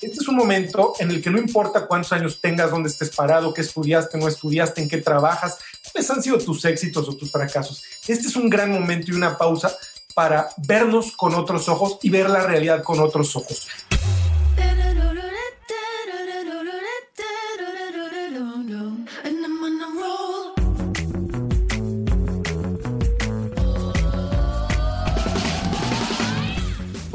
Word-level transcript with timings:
Este 0.00 0.18
es 0.20 0.28
un 0.28 0.36
momento 0.36 0.94
en 1.00 1.10
el 1.10 1.20
que 1.20 1.28
no 1.28 1.38
importa 1.38 1.86
cuántos 1.86 2.12
años 2.12 2.40
tengas, 2.40 2.70
dónde 2.70 2.88
estés 2.88 3.10
parado, 3.10 3.52
qué 3.52 3.62
estudiaste, 3.62 4.16
no 4.16 4.28
estudiaste, 4.28 4.80
en 4.80 4.88
qué 4.88 4.98
trabajas, 4.98 5.58
cuáles 5.92 6.08
han 6.08 6.22
sido 6.22 6.38
tus 6.38 6.64
éxitos 6.64 7.08
o 7.08 7.16
tus 7.16 7.32
fracasos. 7.32 7.82
Este 8.06 8.28
es 8.28 8.36
un 8.36 8.48
gran 8.48 8.70
momento 8.70 9.10
y 9.10 9.14
una 9.14 9.36
pausa 9.36 9.76
para 10.14 10.50
vernos 10.56 11.12
con 11.16 11.34
otros 11.34 11.68
ojos 11.68 11.98
y 12.02 12.10
ver 12.10 12.30
la 12.30 12.46
realidad 12.46 12.82
con 12.84 13.00
otros 13.00 13.34
ojos. 13.34 13.66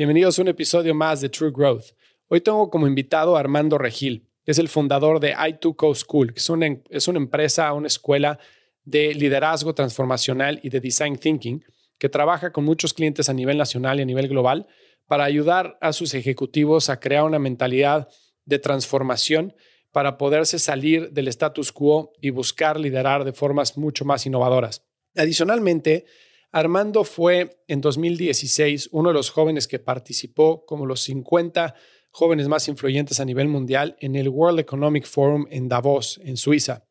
Bienvenidos 0.00 0.38
a 0.38 0.42
un 0.42 0.48
episodio 0.48 0.94
más 0.94 1.20
de 1.20 1.28
True 1.28 1.50
Growth. 1.50 1.88
Hoy 2.28 2.40
tengo 2.40 2.70
como 2.70 2.86
invitado 2.86 3.36
a 3.36 3.40
Armando 3.40 3.76
Regil, 3.76 4.26
que 4.42 4.52
es 4.52 4.58
el 4.58 4.70
fundador 4.70 5.20
de 5.20 5.36
i2Co 5.36 5.94
School, 5.94 6.32
que 6.32 6.38
es 6.38 6.48
una, 6.48 6.74
es 6.88 7.06
una 7.06 7.18
empresa, 7.18 7.70
una 7.74 7.86
escuela 7.86 8.38
de 8.82 9.12
liderazgo 9.12 9.74
transformacional 9.74 10.58
y 10.62 10.70
de 10.70 10.80
design 10.80 11.18
thinking 11.18 11.62
que 11.98 12.08
trabaja 12.08 12.50
con 12.50 12.64
muchos 12.64 12.94
clientes 12.94 13.28
a 13.28 13.34
nivel 13.34 13.58
nacional 13.58 13.98
y 13.98 14.02
a 14.04 14.06
nivel 14.06 14.26
global 14.26 14.66
para 15.06 15.24
ayudar 15.24 15.76
a 15.82 15.92
sus 15.92 16.14
ejecutivos 16.14 16.88
a 16.88 16.98
crear 16.98 17.24
una 17.24 17.38
mentalidad 17.38 18.08
de 18.46 18.58
transformación 18.58 19.54
para 19.92 20.16
poderse 20.16 20.58
salir 20.58 21.10
del 21.10 21.28
status 21.28 21.72
quo 21.72 22.14
y 22.22 22.30
buscar 22.30 22.80
liderar 22.80 23.24
de 23.24 23.34
formas 23.34 23.76
mucho 23.76 24.06
más 24.06 24.24
innovadoras. 24.24 24.82
Adicionalmente, 25.14 26.06
Armando 26.52 27.04
fue 27.04 27.62
en 27.68 27.80
2016 27.80 28.88
uno 28.92 29.10
de 29.10 29.14
los 29.14 29.30
jóvenes 29.30 29.68
que 29.68 29.78
participó 29.78 30.64
como 30.66 30.84
los 30.84 31.00
50 31.02 31.74
jóvenes 32.10 32.48
más 32.48 32.66
influyentes 32.66 33.20
a 33.20 33.24
nivel 33.24 33.46
mundial 33.46 33.96
en 34.00 34.16
el 34.16 34.28
World 34.28 34.58
Economic 34.58 35.06
Forum 35.06 35.46
en 35.50 35.68
Davos, 35.68 36.20
en 36.24 36.36
Suiza. 36.36 36.84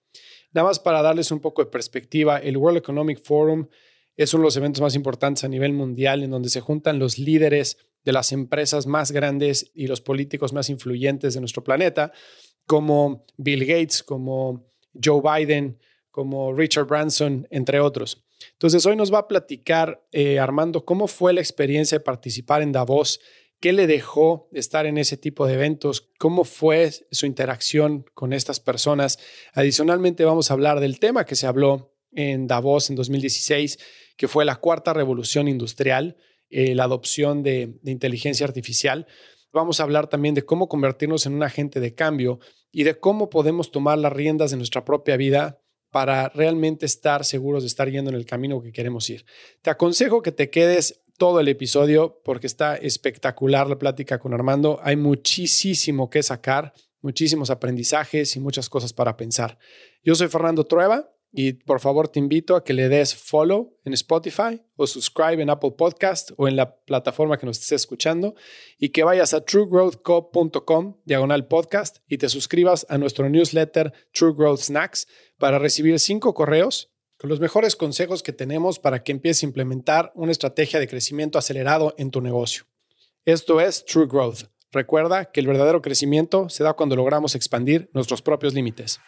Nada 0.54 0.68
más 0.68 0.80
para 0.80 1.02
darles 1.02 1.32
un 1.32 1.42
poco 1.42 1.64
de 1.64 1.70
perspectiva, 1.70 2.38
el 2.38 2.58
World 2.58 2.78
Economic 2.78 3.22
Forum 3.22 3.68
es 4.16 4.34
uno 4.34 4.44
de 4.44 4.48
los 4.48 4.58
eventos 4.58 4.82
más 4.82 4.96
importantes 4.96 5.44
a 5.44 5.50
nivel 5.50 5.74
mundial 5.74 6.24
en 6.24 6.32
donde 6.32 6.50
se 6.50 6.62
juntan 6.62 6.98
los 6.98 7.20
líderes 7.20 7.78
de 8.04 8.14
las 8.14 8.32
empresas 8.32 8.88
más 8.88 9.12
grandes 9.12 9.72
y 9.74 9.88
los 9.88 10.02
políticos 10.02 10.54
más 10.54 10.70
influyentes 10.70 11.34
de 11.34 11.42
nuestro 11.42 11.64
planeta, 11.64 12.14
como 12.66 13.26
Bill 13.38 13.66
Gates, 13.66 14.04
como 14.04 14.72
Joe 15.04 15.22
Biden, 15.22 15.80
como 16.12 16.54
Richard 16.54 16.88
Branson, 16.88 17.48
entre 17.52 17.80
otros. 17.80 18.24
Entonces, 18.54 18.86
hoy 18.86 18.96
nos 18.96 19.14
va 19.14 19.20
a 19.20 19.28
platicar 19.28 20.06
eh, 20.12 20.40
Armando 20.40 20.86
cómo 20.86 21.08
fue 21.08 21.34
la 21.34 21.42
experiencia 21.42 21.98
de 21.98 22.04
participar 22.04 22.62
en 22.62 22.72
Davos, 22.72 23.20
qué 23.60 23.74
le 23.74 23.88
dejó 23.88 24.50
estar 24.54 24.86
en 24.86 24.98
ese 24.98 25.18
tipo 25.18 25.46
de 25.46 25.56
eventos, 25.56 26.10
cómo 26.18 26.46
fue 26.46 26.92
su 27.12 27.26
interacción 27.26 28.06
con 28.14 28.34
estas 28.34 28.60
personas. 28.60 29.20
Adicionalmente, 29.54 30.26
vamos 30.26 30.50
a 30.50 30.54
hablar 30.54 30.80
del 30.80 31.00
tema 31.00 31.26
que 31.26 31.36
se 31.36 31.48
habló 31.48 31.94
en 32.12 32.48
Davos 32.48 32.90
en 32.90 32.96
2016, 32.96 33.78
que 34.18 34.28
fue 34.28 34.46
la 34.46 34.56
cuarta 34.56 34.94
revolución 34.94 35.48
industrial, 35.48 36.18
eh, 36.50 36.74
la 36.74 36.86
adopción 36.86 37.44
de, 37.44 37.78
de 37.82 37.92
inteligencia 37.92 38.46
artificial. 38.46 39.08
Vamos 39.52 39.80
a 39.80 39.84
hablar 39.84 40.08
también 40.08 40.36
de 40.36 40.44
cómo 40.44 40.68
convertirnos 40.68 41.26
en 41.26 41.34
un 41.34 41.44
agente 41.44 41.80
de 41.80 41.94
cambio 41.94 42.40
y 42.72 42.84
de 42.84 43.00
cómo 43.00 43.30
podemos 43.30 43.72
tomar 43.72 43.98
las 43.98 44.14
riendas 44.14 44.52
de 44.52 44.58
nuestra 44.58 44.86
propia 44.86 45.18
vida 45.18 45.60
para 45.92 46.30
realmente 46.30 46.86
estar 46.86 47.26
seguros 47.26 47.64
de 47.64 47.68
estar 47.68 47.90
yendo 47.90 48.10
en 48.10 48.16
el 48.16 48.26
camino 48.26 48.62
que 48.62 48.72
queremos 48.72 49.10
ir. 49.10 49.26
Te 49.62 49.70
aconsejo 49.70 50.22
que 50.22 50.32
te 50.32 50.50
quedes 50.50 51.02
todo 51.18 51.40
el 51.40 51.48
episodio 51.48 52.22
porque 52.24 52.48
está 52.48 52.76
espectacular 52.76 53.68
la 53.68 53.78
plática 53.78 54.20
con 54.20 54.34
Armando. 54.34 54.80
Hay 54.82 54.96
muchísimo 54.96 56.10
que 56.10 56.24
sacar, 56.24 56.74
muchísimos 57.02 57.50
aprendizajes 57.50 58.36
y 58.36 58.40
muchas 58.40 58.70
cosas 58.70 58.94
para 58.94 59.18
pensar. 59.18 59.58
Yo 60.04 60.16
soy 60.16 60.30
Fernando 60.30 60.64
Trueba 60.66 61.12
y 61.32 61.54
por 61.54 61.80
favor 61.80 62.08
te 62.08 62.20
invito 62.20 62.56
a 62.56 62.64
que 62.64 62.74
le 62.74 62.90
des 62.90 63.14
follow 63.16 63.78
en 63.86 63.94
Spotify 63.94 64.62
o 64.76 64.88
subscribe 64.88 65.42
en 65.42 65.50
Apple 65.50 65.72
Podcast 65.78 66.32
o 66.38 66.48
en 66.48 66.56
la 66.56 66.78
plataforma 66.78 67.38
que 67.38 67.46
nos 67.46 67.60
estés 67.60 67.82
escuchando 67.82 68.36
y 68.78 68.90
que 68.90 69.04
vayas 69.04 69.34
a 69.34 69.46
truegrowthco.com 69.46 70.98
diagonal 71.06 71.48
podcast 71.48 71.98
y 72.08 72.18
te 72.18 72.30
suscribas 72.30 72.86
a 72.90 72.98
nuestro 72.98 73.30
newsletter 73.30 73.94
True 74.12 74.34
Growth 74.36 74.62
Snacks 74.62 75.08
para 75.38 75.60
recibir 75.60 76.00
cinco 76.00 76.34
correos 76.34 76.92
con 77.18 77.30
los 77.30 77.40
mejores 77.40 77.76
consejos 77.76 78.24
que 78.24 78.34
tenemos 78.34 78.80
para 78.80 79.04
que 79.04 79.12
empieces 79.12 79.44
a 79.44 79.48
implementar 79.48 80.12
una 80.16 80.32
estrategia 80.32 80.80
de 80.80 80.88
crecimiento 80.88 81.38
acelerado 81.38 81.94
en 81.98 82.12
tu 82.12 82.22
negocio. 82.22 82.64
Esto 83.26 83.62
es 83.62 83.86
True 83.86 84.08
Growth. 84.08 84.46
Recuerda 84.72 85.26
que 85.26 85.42
el 85.42 85.48
verdadero 85.48 85.82
crecimiento 85.82 86.48
se 86.50 86.64
da 86.64 86.74
cuando 86.74 86.96
logramos 86.96 87.36
expandir 87.36 87.90
nuestros 87.94 88.22
propios 88.22 88.54
límites. 88.54 89.00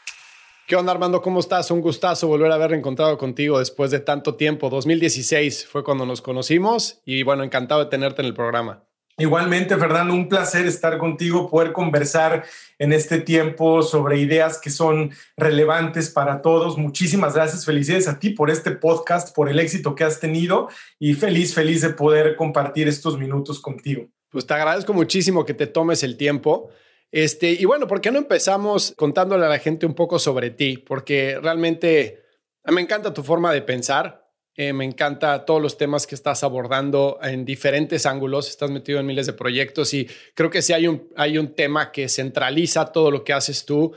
¿Qué 0.67 0.75
onda, 0.75 0.91
Armando? 0.93 1.21
¿Cómo 1.21 1.39
estás? 1.39 1.69
Un 1.71 1.81
gustazo 1.81 2.27
volver 2.27 2.51
a 2.51 2.55
haber 2.55 2.73
encontrado 2.73 3.17
contigo 3.17 3.59
después 3.59 3.91
de 3.91 3.99
tanto 3.99 4.35
tiempo. 4.35 4.69
2016 4.69 5.67
fue 5.67 5.83
cuando 5.83 6.05
nos 6.05 6.21
conocimos 6.21 7.01
y 7.05 7.23
bueno, 7.23 7.43
encantado 7.43 7.83
de 7.83 7.89
tenerte 7.89 8.21
en 8.21 8.27
el 8.27 8.33
programa. 8.33 8.83
Igualmente, 9.17 9.75
Fernando, 9.77 10.13
un 10.13 10.29
placer 10.29 10.65
estar 10.65 10.97
contigo, 10.97 11.49
poder 11.49 11.73
conversar 11.73 12.45
en 12.79 12.93
este 12.93 13.19
tiempo 13.19 13.83
sobre 13.83 14.19
ideas 14.19 14.59
que 14.59 14.69
son 14.69 15.11
relevantes 15.35 16.09
para 16.09 16.41
todos. 16.41 16.77
Muchísimas 16.77 17.35
gracias, 17.35 17.65
felicidades 17.65 18.07
a 18.07 18.17
ti 18.17 18.29
por 18.29 18.49
este 18.49 18.71
podcast, 18.71 19.35
por 19.35 19.49
el 19.49 19.59
éxito 19.59 19.93
que 19.93 20.05
has 20.05 20.19
tenido 20.19 20.69
y 20.97 21.13
feliz, 21.13 21.53
feliz 21.53 21.81
de 21.81 21.89
poder 21.89 22.35
compartir 22.37 22.87
estos 22.87 23.17
minutos 23.17 23.59
contigo. 23.59 24.07
Pues 24.29 24.47
te 24.47 24.53
agradezco 24.53 24.93
muchísimo 24.93 25.45
que 25.45 25.53
te 25.53 25.67
tomes 25.67 26.03
el 26.03 26.15
tiempo. 26.15 26.69
Este, 27.11 27.51
y 27.51 27.65
bueno, 27.65 27.87
¿por 27.87 27.99
qué 27.99 28.11
no 28.11 28.17
empezamos 28.17 28.93
contándole 28.95 29.45
a 29.45 29.49
la 29.49 29.59
gente 29.59 29.85
un 29.85 29.93
poco 29.93 30.17
sobre 30.17 30.49
ti? 30.49 30.77
Porque 30.77 31.37
realmente 31.41 32.23
me 32.65 32.81
encanta 32.81 33.13
tu 33.13 33.21
forma 33.23 33.51
de 33.51 33.61
pensar, 33.61 34.29
eh, 34.55 34.73
me 34.73 34.85
encanta 34.85 35.45
todos 35.45 35.61
los 35.61 35.77
temas 35.77 36.07
que 36.07 36.15
estás 36.15 36.43
abordando 36.43 37.19
en 37.21 37.45
diferentes 37.45 38.05
ángulos, 38.05 38.49
estás 38.49 38.69
metido 38.71 38.99
en 38.99 39.05
miles 39.05 39.25
de 39.25 39.33
proyectos 39.33 39.93
y 39.93 40.07
creo 40.35 40.49
que 40.49 40.61
si 40.61 40.73
hay 40.73 40.87
un, 40.87 41.09
hay 41.15 41.37
un 41.37 41.53
tema 41.53 41.91
que 41.91 42.07
centraliza 42.07 42.91
todo 42.91 43.11
lo 43.11 43.23
que 43.23 43.33
haces 43.33 43.65
tú, 43.65 43.93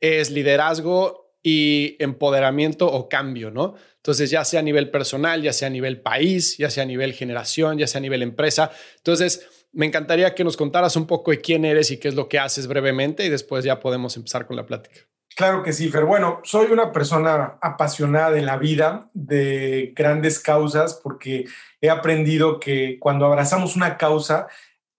es 0.00 0.30
liderazgo 0.30 1.36
y 1.42 1.96
empoderamiento 2.00 2.86
o 2.86 3.08
cambio, 3.08 3.50
¿no? 3.50 3.74
Entonces, 3.96 4.30
ya 4.30 4.44
sea 4.44 4.60
a 4.60 4.62
nivel 4.62 4.90
personal, 4.90 5.42
ya 5.42 5.52
sea 5.52 5.66
a 5.68 5.70
nivel 5.70 6.00
país, 6.00 6.56
ya 6.58 6.70
sea 6.70 6.84
a 6.84 6.86
nivel 6.86 7.12
generación, 7.12 7.78
ya 7.78 7.86
sea 7.86 7.98
a 7.98 8.02
nivel 8.02 8.22
empresa. 8.22 8.70
Entonces, 8.96 9.48
me 9.76 9.84
encantaría 9.84 10.34
que 10.34 10.42
nos 10.42 10.56
contaras 10.56 10.96
un 10.96 11.06
poco 11.06 11.30
de 11.30 11.40
quién 11.42 11.66
eres 11.66 11.90
y 11.90 11.98
qué 11.98 12.08
es 12.08 12.14
lo 12.14 12.28
que 12.28 12.38
haces 12.38 12.66
brevemente 12.66 13.26
y 13.26 13.28
después 13.28 13.62
ya 13.62 13.78
podemos 13.78 14.16
empezar 14.16 14.46
con 14.46 14.56
la 14.56 14.64
plática. 14.64 15.00
Claro 15.36 15.62
que 15.62 15.74
sí, 15.74 15.90
Fer. 15.90 16.06
Bueno, 16.06 16.40
soy 16.44 16.68
una 16.72 16.92
persona 16.92 17.58
apasionada 17.60 18.30
de 18.30 18.40
la 18.40 18.56
vida, 18.56 19.10
de 19.12 19.92
grandes 19.94 20.40
causas, 20.40 20.98
porque 21.02 21.44
he 21.82 21.90
aprendido 21.90 22.58
que 22.58 22.96
cuando 22.98 23.26
abrazamos 23.26 23.76
una 23.76 23.98
causa, 23.98 24.46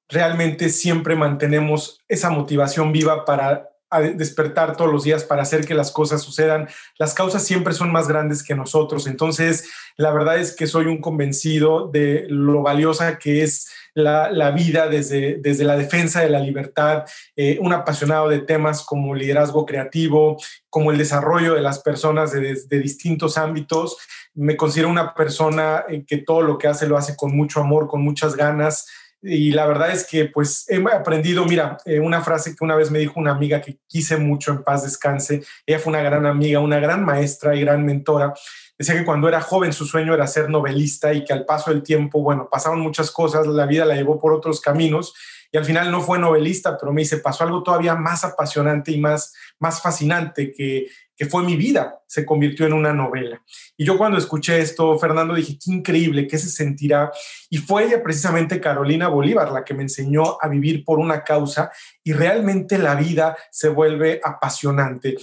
realmente 0.08 0.70
siempre 0.70 1.16
mantenemos 1.16 2.04
esa 2.08 2.30
motivación 2.30 2.92
viva 2.92 3.26
para 3.26 3.72
despertar 4.16 4.76
todos 4.76 4.92
los 4.92 5.04
días 5.06 5.24
para 5.24 5.42
hacer 5.42 5.66
que 5.66 5.74
las 5.74 5.92
cosas 5.92 6.22
sucedan. 6.22 6.68
Las 7.00 7.16
causas 7.16 7.44
siempre 7.44 7.74
son 7.74 7.92
más 7.92 8.08
grandes 8.08 8.44
que 8.44 8.54
nosotros. 8.54 9.08
Entonces, 9.08 9.70
la 9.96 10.12
verdad 10.12 10.38
es 10.38 10.56
que 10.56 10.68
soy 10.68 10.86
un 10.86 11.02
convencido 11.02 11.90
de 11.90 12.26
lo 12.30 12.62
valiosa 12.62 13.18
que 13.18 13.44
es 13.44 13.72
la, 13.98 14.52
vida 14.52 14.88
desde, 14.88 15.38
desde 15.42 15.64
la 15.64 15.76
defensa 15.76 16.22
de 16.22 16.30
la 16.30 16.40
libertad, 16.40 17.06
eh, 17.36 17.58
un 17.60 17.74
apasionado 17.74 18.30
de 18.30 18.40
temas 18.40 18.84
como 18.84 19.16
liderazgo 19.16 19.66
creativo, 19.66 20.38
como 20.70 20.92
el 20.92 20.98
desarrollo 20.98 21.56
de 21.56 21.62
las 21.62 21.80
personas 21.80 22.32
de, 22.32 22.58
de 22.68 22.80
distintos 22.80 23.38
ámbitos. 23.38 23.98
Me 24.36 24.56
considero 24.56 24.90
una 24.90 25.14
persona 25.14 25.84
eh, 25.90 26.04
que 26.06 26.18
todo 26.18 26.42
lo 26.42 26.58
que 26.58 26.68
hace 26.68 26.88
lo 26.88 26.98
hace 26.98 27.16
con 27.16 27.36
mucho 27.36 27.60
amor, 27.60 27.88
con 27.88 28.04
muchas 28.04 28.36
ganas. 28.36 28.88
Y 29.22 29.52
la 29.52 29.66
verdad 29.66 29.92
es 29.92 30.06
que 30.06 30.26
pues 30.26 30.66
he 30.70 30.78
aprendido, 30.94 31.44
mira, 31.46 31.78
eh, 31.86 32.00
una 32.00 32.22
frase 32.22 32.56
que 32.56 32.64
una 32.64 32.76
vez 32.76 32.92
me 32.92 33.00
dijo 33.00 33.20
una 33.20 33.32
amiga 33.32 33.62
que 33.62 33.80
quise 33.88 34.18
mucho 34.18 34.52
en 34.52 34.64
paz 34.64 34.84
descanse, 34.84 35.42
ella 35.66 35.80
fue 35.80 35.90
una 35.92 36.04
gran 36.04 36.28
amiga, 36.28 36.60
una 36.60 36.80
gran 36.80 37.04
maestra 37.04 37.56
y 37.56 37.62
gran 37.62 37.84
mentora, 37.84 38.34
decía 38.78 38.96
que 38.96 39.06
cuando 39.06 39.28
era 39.28 39.42
joven 39.42 39.74
su 39.74 39.86
sueño 39.86 40.14
era 40.14 40.28
ser 40.28 40.50
novelista 40.50 41.14
y 41.14 41.24
que 41.24 41.34
al 41.34 41.46
paso 41.46 41.72
del 41.72 41.84
tiempo, 41.84 42.22
bueno, 42.22 42.48
pasaron 42.50 42.80
muchas 42.80 43.12
cosas, 43.12 43.48
la 43.48 43.66
vida 43.66 43.86
la 43.86 43.96
llevó 43.96 44.20
por 44.20 44.34
otros 44.34 44.62
caminos 44.62 45.14
y 45.52 45.58
al 45.58 45.66
final 45.66 45.92
no 45.92 46.02
fue 46.02 46.20
novelista, 46.20 46.78
pero 46.78 46.92
me 46.92 47.02
dice, 47.02 47.18
pasó 47.18 47.44
algo 47.44 47.64
todavía 47.64 47.96
más 47.96 48.24
apasionante 48.24 48.92
y 48.92 49.00
más, 49.00 49.34
más 49.60 49.82
fascinante 49.82 50.52
que 50.52 50.88
que 51.18 51.26
fue 51.26 51.44
mi 51.44 51.56
vida, 51.56 52.00
se 52.06 52.24
convirtió 52.24 52.68
en 52.68 52.74
una 52.74 52.94
novela. 52.94 53.42
Y 53.76 53.86
yo 53.86 53.98
cuando 53.98 54.20
escuché 54.20 54.60
esto, 54.60 54.98
Fernando, 55.00 55.34
dije, 55.34 55.58
qué 55.58 55.72
increíble, 55.72 56.28
qué 56.28 56.38
se 56.38 56.50
sentirá. 56.50 57.12
Y 57.50 57.58
fue 57.58 57.86
ella 57.86 58.04
precisamente 58.04 58.62
Carolina 58.62 59.08
Bolívar 59.08 59.52
la 59.52 59.66
que 59.66 59.74
me 59.74 59.82
enseñó 59.82 60.38
a 60.40 60.48
vivir 60.48 60.86
por 60.86 61.00
una 61.00 61.24
causa 61.24 61.72
y 62.04 62.14
realmente 62.14 62.78
la 62.78 62.94
vida 62.94 63.36
se 63.50 63.70
vuelve 63.70 64.22
apasionante 64.24 65.16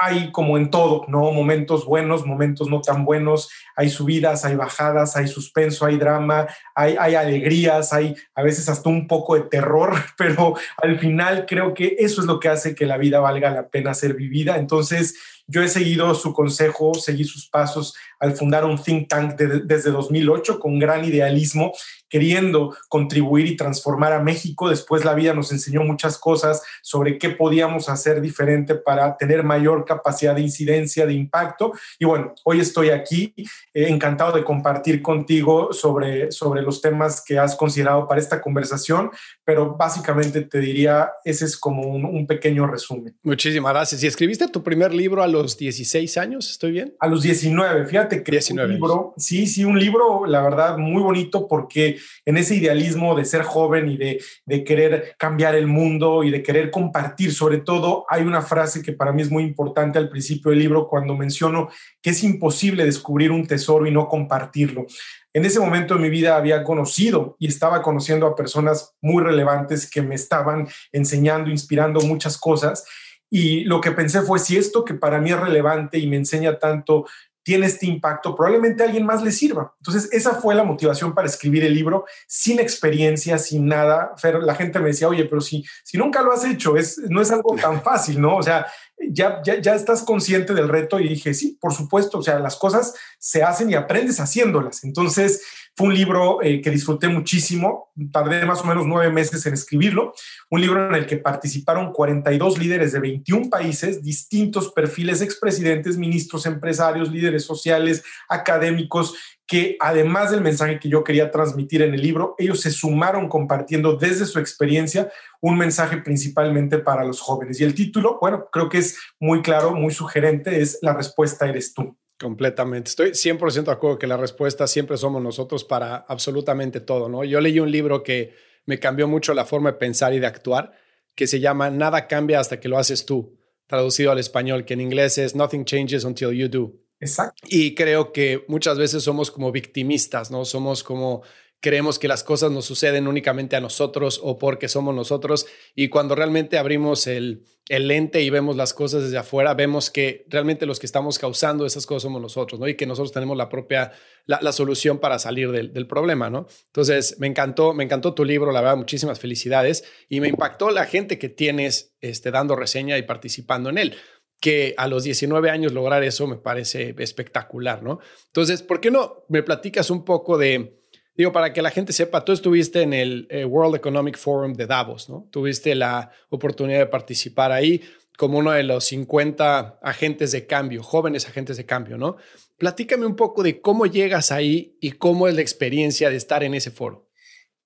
hay 0.00 0.30
como 0.30 0.56
en 0.56 0.70
todo, 0.70 1.04
¿no? 1.08 1.32
Momentos 1.32 1.84
buenos, 1.84 2.24
momentos 2.24 2.68
no 2.68 2.80
tan 2.80 3.04
buenos, 3.04 3.50
hay 3.74 3.90
subidas, 3.90 4.44
hay 4.44 4.54
bajadas, 4.54 5.16
hay 5.16 5.26
suspenso, 5.26 5.84
hay 5.84 5.98
drama, 5.98 6.46
hay, 6.74 7.16
alegrías, 7.16 7.92
hay 7.92 8.14
a 8.36 8.42
veces 8.42 8.68
hasta 8.68 8.88
un 8.88 9.08
poco 9.08 9.34
de 9.34 9.42
terror, 9.42 9.92
pero 10.16 10.54
al 10.76 11.00
final 11.00 11.46
creo 11.46 11.74
que 11.74 11.96
eso 11.98 12.20
es 12.20 12.28
lo 12.28 12.38
que 12.38 12.48
hace 12.48 12.76
que 12.76 12.86
la 12.86 12.96
vida 12.96 13.18
valga 13.18 13.50
la 13.50 13.68
pena 13.68 13.92
ser 13.92 14.14
vivida. 14.14 14.56
Entonces, 14.56 15.16
yo 15.48 15.62
he 15.62 15.68
seguido 15.68 16.14
su 16.14 16.32
consejo, 16.32 16.94
seguí 16.94 17.24
sus 17.24 17.48
pasos 17.48 17.96
al 18.20 18.36
fundar 18.36 18.64
un 18.64 18.80
think 18.80 19.08
tank 19.08 19.34
desde 19.34 19.90
2008 19.90 20.60
con 20.60 20.78
gran 20.78 21.04
idealismo, 21.04 21.72
queriendo 22.08 22.76
contribuir 22.88 23.46
y 23.46 23.56
transformar 23.56 24.12
a 24.12 24.22
México. 24.22 24.68
Después 24.68 25.04
la 25.04 25.14
vida 25.14 25.34
nos 25.34 25.52
enseñó 25.52 25.82
muchas 25.82 26.18
cosas 26.18 26.62
sobre 26.82 27.18
qué 27.18 27.30
podíamos 27.30 27.88
hacer 27.88 28.20
diferente 28.20 28.74
para 28.74 29.16
tener 29.16 29.44
mayor 29.44 29.84
capacidad 29.84 30.34
de 30.34 30.42
incidencia, 30.42 31.06
de 31.06 31.14
impacto. 31.14 31.72
Y 31.98 32.04
bueno, 32.04 32.34
hoy 32.44 32.60
estoy 32.60 32.90
aquí 32.90 33.34
eh, 33.74 33.88
encantado 33.88 34.32
de 34.32 34.44
compartir 34.44 35.02
contigo 35.02 35.72
sobre, 35.72 36.32
sobre 36.32 36.62
los 36.62 36.80
temas 36.80 37.22
que 37.24 37.38
has 37.38 37.54
considerado 37.56 38.06
para 38.06 38.20
esta 38.20 38.40
conversación, 38.40 39.10
pero 39.44 39.76
básicamente 39.76 40.42
te 40.42 40.58
diría, 40.58 41.10
ese 41.24 41.44
es 41.44 41.56
como 41.56 41.82
un, 41.82 42.04
un 42.04 42.26
pequeño 42.26 42.66
resumen. 42.66 43.16
Muchísimas 43.22 43.72
gracias. 43.72 44.02
¿Y 44.02 44.06
escribiste 44.06 44.48
tu 44.48 44.62
primer 44.62 44.94
libro 44.94 45.22
a 45.22 45.26
los 45.26 45.56
16 45.56 46.16
años? 46.18 46.50
¿Estoy 46.50 46.72
bien? 46.72 46.94
A 47.00 47.06
los 47.06 47.22
19. 47.22 47.86
Fíjate 47.86 48.22
que 48.22 48.32
19 48.32 48.68
un 48.68 48.74
libro, 48.74 49.14
sí, 49.16 49.46
sí, 49.46 49.64
un 49.64 49.78
libro, 49.78 50.26
la 50.26 50.42
verdad, 50.42 50.78
muy 50.78 51.02
bonito 51.02 51.46
porque 51.46 51.97
en 52.24 52.36
ese 52.36 52.56
idealismo 52.56 53.14
de 53.14 53.24
ser 53.24 53.42
joven 53.42 53.88
y 53.88 53.96
de, 53.96 54.22
de 54.46 54.64
querer 54.64 55.14
cambiar 55.18 55.54
el 55.54 55.66
mundo 55.66 56.24
y 56.24 56.30
de 56.30 56.42
querer 56.42 56.70
compartir, 56.70 57.32
sobre 57.32 57.58
todo, 57.58 58.04
hay 58.08 58.22
una 58.22 58.42
frase 58.42 58.82
que 58.82 58.92
para 58.92 59.12
mí 59.12 59.22
es 59.22 59.30
muy 59.30 59.44
importante 59.44 59.98
al 59.98 60.08
principio 60.08 60.50
del 60.50 60.60
libro 60.60 60.88
cuando 60.88 61.16
menciono 61.16 61.68
que 62.02 62.10
es 62.10 62.22
imposible 62.22 62.84
descubrir 62.84 63.30
un 63.30 63.46
tesoro 63.46 63.86
y 63.86 63.90
no 63.90 64.08
compartirlo. 64.08 64.86
En 65.34 65.44
ese 65.44 65.60
momento 65.60 65.94
de 65.94 66.00
mi 66.00 66.10
vida 66.10 66.36
había 66.36 66.64
conocido 66.64 67.36
y 67.38 67.46
estaba 67.46 67.82
conociendo 67.82 68.26
a 68.26 68.34
personas 68.34 68.94
muy 69.00 69.22
relevantes 69.22 69.88
que 69.88 70.02
me 70.02 70.14
estaban 70.14 70.66
enseñando, 70.90 71.50
inspirando 71.50 72.00
muchas 72.00 72.38
cosas. 72.38 72.84
Y 73.30 73.64
lo 73.64 73.80
que 73.80 73.92
pensé 73.92 74.22
fue, 74.22 74.38
si 74.38 74.56
esto 74.56 74.84
que 74.84 74.94
para 74.94 75.20
mí 75.20 75.30
es 75.30 75.38
relevante 75.38 75.98
y 75.98 76.06
me 76.06 76.16
enseña 76.16 76.58
tanto 76.58 77.06
tiene 77.48 77.64
este 77.64 77.86
impacto, 77.86 78.36
probablemente 78.36 78.82
a 78.82 78.86
alguien 78.86 79.06
más 79.06 79.22
le 79.22 79.32
sirva. 79.32 79.72
Entonces, 79.78 80.10
esa 80.12 80.34
fue 80.34 80.54
la 80.54 80.64
motivación 80.64 81.14
para 81.14 81.28
escribir 81.28 81.64
el 81.64 81.72
libro, 81.72 82.04
sin 82.26 82.60
experiencia, 82.60 83.38
sin 83.38 83.64
nada. 83.64 84.14
la 84.42 84.54
gente 84.54 84.78
me 84.80 84.88
decía, 84.88 85.08
oye, 85.08 85.24
pero 85.24 85.40
si, 85.40 85.64
si 85.82 85.96
nunca 85.96 86.20
lo 86.20 86.30
has 86.30 86.44
hecho, 86.44 86.76
es, 86.76 86.98
no 87.08 87.22
es 87.22 87.30
algo 87.30 87.56
tan 87.56 87.80
fácil, 87.80 88.20
¿no? 88.20 88.36
O 88.36 88.42
sea, 88.42 88.66
ya, 88.98 89.40
ya, 89.42 89.62
ya 89.62 89.74
estás 89.74 90.02
consciente 90.02 90.52
del 90.52 90.68
reto 90.68 91.00
y 91.00 91.08
dije, 91.08 91.32
sí, 91.32 91.56
por 91.58 91.72
supuesto, 91.72 92.18
o 92.18 92.22
sea, 92.22 92.38
las 92.38 92.56
cosas 92.56 92.92
se 93.18 93.42
hacen 93.42 93.70
y 93.70 93.76
aprendes 93.76 94.20
haciéndolas. 94.20 94.84
Entonces, 94.84 95.40
fue 95.78 95.86
un 95.86 95.94
libro 95.94 96.42
eh, 96.42 96.60
que 96.60 96.70
disfruté 96.70 97.06
muchísimo, 97.06 97.92
tardé 98.10 98.44
más 98.44 98.62
o 98.62 98.64
menos 98.64 98.84
nueve 98.84 99.12
meses 99.12 99.46
en 99.46 99.54
escribirlo, 99.54 100.12
un 100.50 100.60
libro 100.60 100.88
en 100.88 100.94
el 100.96 101.06
que 101.06 101.18
participaron 101.18 101.92
42 101.92 102.58
líderes 102.58 102.90
de 102.90 102.98
21 102.98 103.48
países, 103.48 104.02
distintos 104.02 104.72
perfiles, 104.72 105.22
expresidentes, 105.22 105.96
ministros, 105.96 106.46
empresarios, 106.46 107.12
líderes 107.12 107.44
sociales, 107.44 108.02
académicos, 108.28 109.14
que 109.46 109.76
además 109.78 110.32
del 110.32 110.40
mensaje 110.40 110.80
que 110.80 110.88
yo 110.88 111.04
quería 111.04 111.30
transmitir 111.30 111.82
en 111.82 111.94
el 111.94 112.02
libro, 112.02 112.34
ellos 112.38 112.60
se 112.60 112.72
sumaron 112.72 113.28
compartiendo 113.28 113.96
desde 113.96 114.26
su 114.26 114.40
experiencia 114.40 115.12
un 115.40 115.56
mensaje 115.56 115.98
principalmente 115.98 116.78
para 116.78 117.04
los 117.04 117.20
jóvenes. 117.20 117.60
Y 117.60 117.64
el 117.64 117.76
título, 117.76 118.18
bueno, 118.20 118.48
creo 118.50 118.68
que 118.68 118.78
es 118.78 118.98
muy 119.20 119.42
claro, 119.42 119.76
muy 119.76 119.92
sugerente, 119.92 120.60
es 120.60 120.80
La 120.82 120.92
respuesta 120.92 121.48
eres 121.48 121.72
tú. 121.72 121.96
Completamente. 122.18 122.90
Estoy 122.90 123.10
100% 123.10 123.64
de 123.64 123.72
acuerdo 123.72 123.98
que 123.98 124.08
la 124.08 124.16
respuesta 124.16 124.66
siempre 124.66 124.96
somos 124.96 125.22
nosotros 125.22 125.64
para 125.64 125.96
absolutamente 125.96 126.80
todo, 126.80 127.08
¿no? 127.08 127.22
Yo 127.24 127.40
leí 127.40 127.60
un 127.60 127.70
libro 127.70 128.02
que 128.02 128.34
me 128.66 128.78
cambió 128.78 129.06
mucho 129.06 129.34
la 129.34 129.44
forma 129.44 129.72
de 129.72 129.78
pensar 129.78 130.12
y 130.12 130.18
de 130.18 130.26
actuar, 130.26 130.72
que 131.14 131.26
se 131.26 131.40
llama 131.40 131.70
Nada 131.70 132.06
cambia 132.08 132.40
hasta 132.40 132.58
que 132.58 132.68
lo 132.68 132.76
haces 132.76 133.06
tú, 133.06 133.38
traducido 133.66 134.10
al 134.10 134.18
español, 134.18 134.64
que 134.64 134.74
en 134.74 134.80
inglés 134.80 135.16
es 135.18 135.36
Nothing 135.36 135.64
changes 135.64 136.04
until 136.04 136.32
you 136.32 136.48
do. 136.48 136.74
Exacto. 137.00 137.40
Y 137.46 137.74
creo 137.76 138.12
que 138.12 138.44
muchas 138.48 138.76
veces 138.78 139.04
somos 139.04 139.30
como 139.30 139.52
victimistas, 139.52 140.32
¿no? 140.32 140.44
Somos 140.44 140.82
como 140.82 141.22
creemos 141.60 141.98
que 141.98 142.08
las 142.08 142.22
cosas 142.22 142.52
nos 142.52 142.66
suceden 142.66 143.08
únicamente 143.08 143.56
a 143.56 143.60
nosotros 143.60 144.20
o 144.22 144.38
porque 144.38 144.68
somos 144.68 144.94
nosotros. 144.94 145.46
Y 145.74 145.88
cuando 145.88 146.14
realmente 146.14 146.56
abrimos 146.56 147.06
el, 147.06 147.44
el, 147.68 147.88
lente 147.88 148.22
y 148.22 148.30
vemos 148.30 148.56
las 148.56 148.72
cosas 148.74 149.02
desde 149.02 149.18
afuera, 149.18 149.54
vemos 149.54 149.90
que 149.90 150.24
realmente 150.28 150.66
los 150.66 150.78
que 150.78 150.86
estamos 150.86 151.18
causando 151.18 151.66
esas 151.66 151.86
cosas 151.86 152.04
somos 152.04 152.22
nosotros, 152.22 152.60
¿no? 152.60 152.68
Y 152.68 152.76
que 152.76 152.86
nosotros 152.86 153.12
tenemos 153.12 153.36
la 153.36 153.48
propia, 153.48 153.92
la, 154.26 154.52
solución 154.52 154.98
para 154.98 155.18
salir 155.18 155.50
del, 155.50 155.72
del, 155.72 155.86
problema, 155.86 156.30
¿no? 156.30 156.46
Entonces, 156.66 157.18
me 157.18 157.26
encantó, 157.26 157.74
me 157.74 157.84
encantó 157.84 158.14
tu 158.14 158.24
libro, 158.24 158.52
la 158.52 158.60
verdad, 158.60 158.76
muchísimas 158.76 159.18
felicidades. 159.18 159.84
Y 160.08 160.20
me 160.20 160.28
impactó 160.28 160.70
la 160.70 160.84
gente 160.84 161.18
que 161.18 161.28
tienes 161.28 161.96
este, 162.00 162.30
dando 162.30 162.54
reseña 162.54 162.98
y 162.98 163.02
participando 163.02 163.70
en 163.70 163.78
él 163.78 163.96
que 164.40 164.74
a 164.76 164.86
los 164.86 165.02
19 165.02 165.50
años 165.50 165.72
lograr 165.72 166.04
eso 166.04 166.28
me 166.28 166.36
parece 166.36 166.94
espectacular, 166.98 167.82
¿no? 167.82 167.98
Entonces, 168.26 168.62
¿por 168.62 168.80
qué 168.80 168.92
no 168.92 169.24
me 169.28 169.42
platicas 169.42 169.90
un 169.90 170.04
poco 170.04 170.38
de, 170.38 170.77
Digo, 171.18 171.32
para 171.32 171.52
que 171.52 171.62
la 171.62 171.70
gente 171.70 171.92
sepa, 171.92 172.24
tú 172.24 172.30
estuviste 172.30 172.80
en 172.80 172.92
el 172.92 173.26
eh, 173.28 173.44
World 173.44 173.74
Economic 173.74 174.16
Forum 174.16 174.52
de 174.52 174.68
Davos, 174.68 175.10
¿no? 175.10 175.26
Tuviste 175.32 175.74
la 175.74 176.12
oportunidad 176.28 176.78
de 176.78 176.86
participar 176.86 177.50
ahí 177.50 177.82
como 178.16 178.38
uno 178.38 178.52
de 178.52 178.62
los 178.62 178.84
50 178.84 179.80
agentes 179.82 180.30
de 180.30 180.46
cambio, 180.46 180.80
jóvenes 180.80 181.26
agentes 181.26 181.56
de 181.56 181.66
cambio, 181.66 181.98
¿no? 181.98 182.18
Platícame 182.56 183.04
un 183.04 183.16
poco 183.16 183.42
de 183.42 183.60
cómo 183.60 183.86
llegas 183.86 184.30
ahí 184.30 184.76
y 184.80 184.92
cómo 184.92 185.26
es 185.26 185.34
la 185.34 185.40
experiencia 185.40 186.08
de 186.08 186.14
estar 186.14 186.44
en 186.44 186.54
ese 186.54 186.70
foro. 186.70 187.08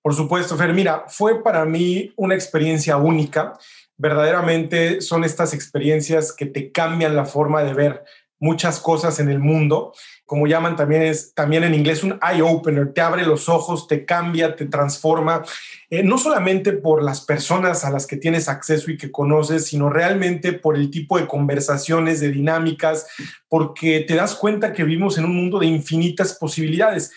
Por 0.01 0.15
supuesto, 0.15 0.57
Fer. 0.57 0.73
Mira, 0.73 1.05
fue 1.09 1.43
para 1.43 1.67
mí 1.67 2.11
una 2.17 2.35
experiencia 2.35 2.97
única. 2.97 3.53
Verdaderamente 3.99 5.03
son 5.03 5.25
estas 5.25 5.53
experiencias 5.53 6.33
que 6.33 6.47
te 6.47 6.73
cambian 6.73 7.15
la 7.15 7.27
forma 7.27 7.63
de 7.65 7.75
ver 7.75 8.03
muchas 8.41 8.81
cosas 8.81 9.21
en 9.21 9.29
el 9.29 9.41
mundo 9.41 9.93
como 10.27 10.47
llaman 10.47 10.77
también 10.77 11.03
es 11.03 11.35
también 11.35 11.65
en 11.65 11.75
inglés 11.75 12.03
un 12.03 12.19
eye 12.23 12.43
opener, 12.43 12.93
te 12.93 13.01
abre 13.01 13.27
los 13.27 13.49
ojos, 13.49 13.87
te 13.87 14.05
cambia, 14.05 14.57
te 14.57 14.67
transforma, 14.67 15.43
eh, 15.91 16.03
no 16.03 16.17
solamente 16.17 16.73
por 16.73 17.03
las 17.03 17.21
personas 17.21 17.85
a 17.85 17.91
las 17.91 18.07
que 18.07 18.17
tienes 18.17 18.49
acceso 18.49 18.91
y 18.91 18.97
que 18.97 19.11
conoces, 19.11 19.67
sino 19.67 19.91
realmente 19.91 20.53
por 20.53 20.77
el 20.77 20.91
tipo 20.91 21.19
de 21.19 21.27
conversaciones, 21.27 22.21
de 22.21 22.31
dinámicas, 22.31 23.07
porque 23.49 24.01
te 24.01 24.15
das 24.15 24.35
cuenta 24.35 24.73
que 24.73 24.85
vivimos 24.85 25.19
en 25.19 25.25
un 25.25 25.37
mundo 25.37 25.59
de 25.59 25.67
infinitas 25.67 26.35
posibilidades. 26.35 27.13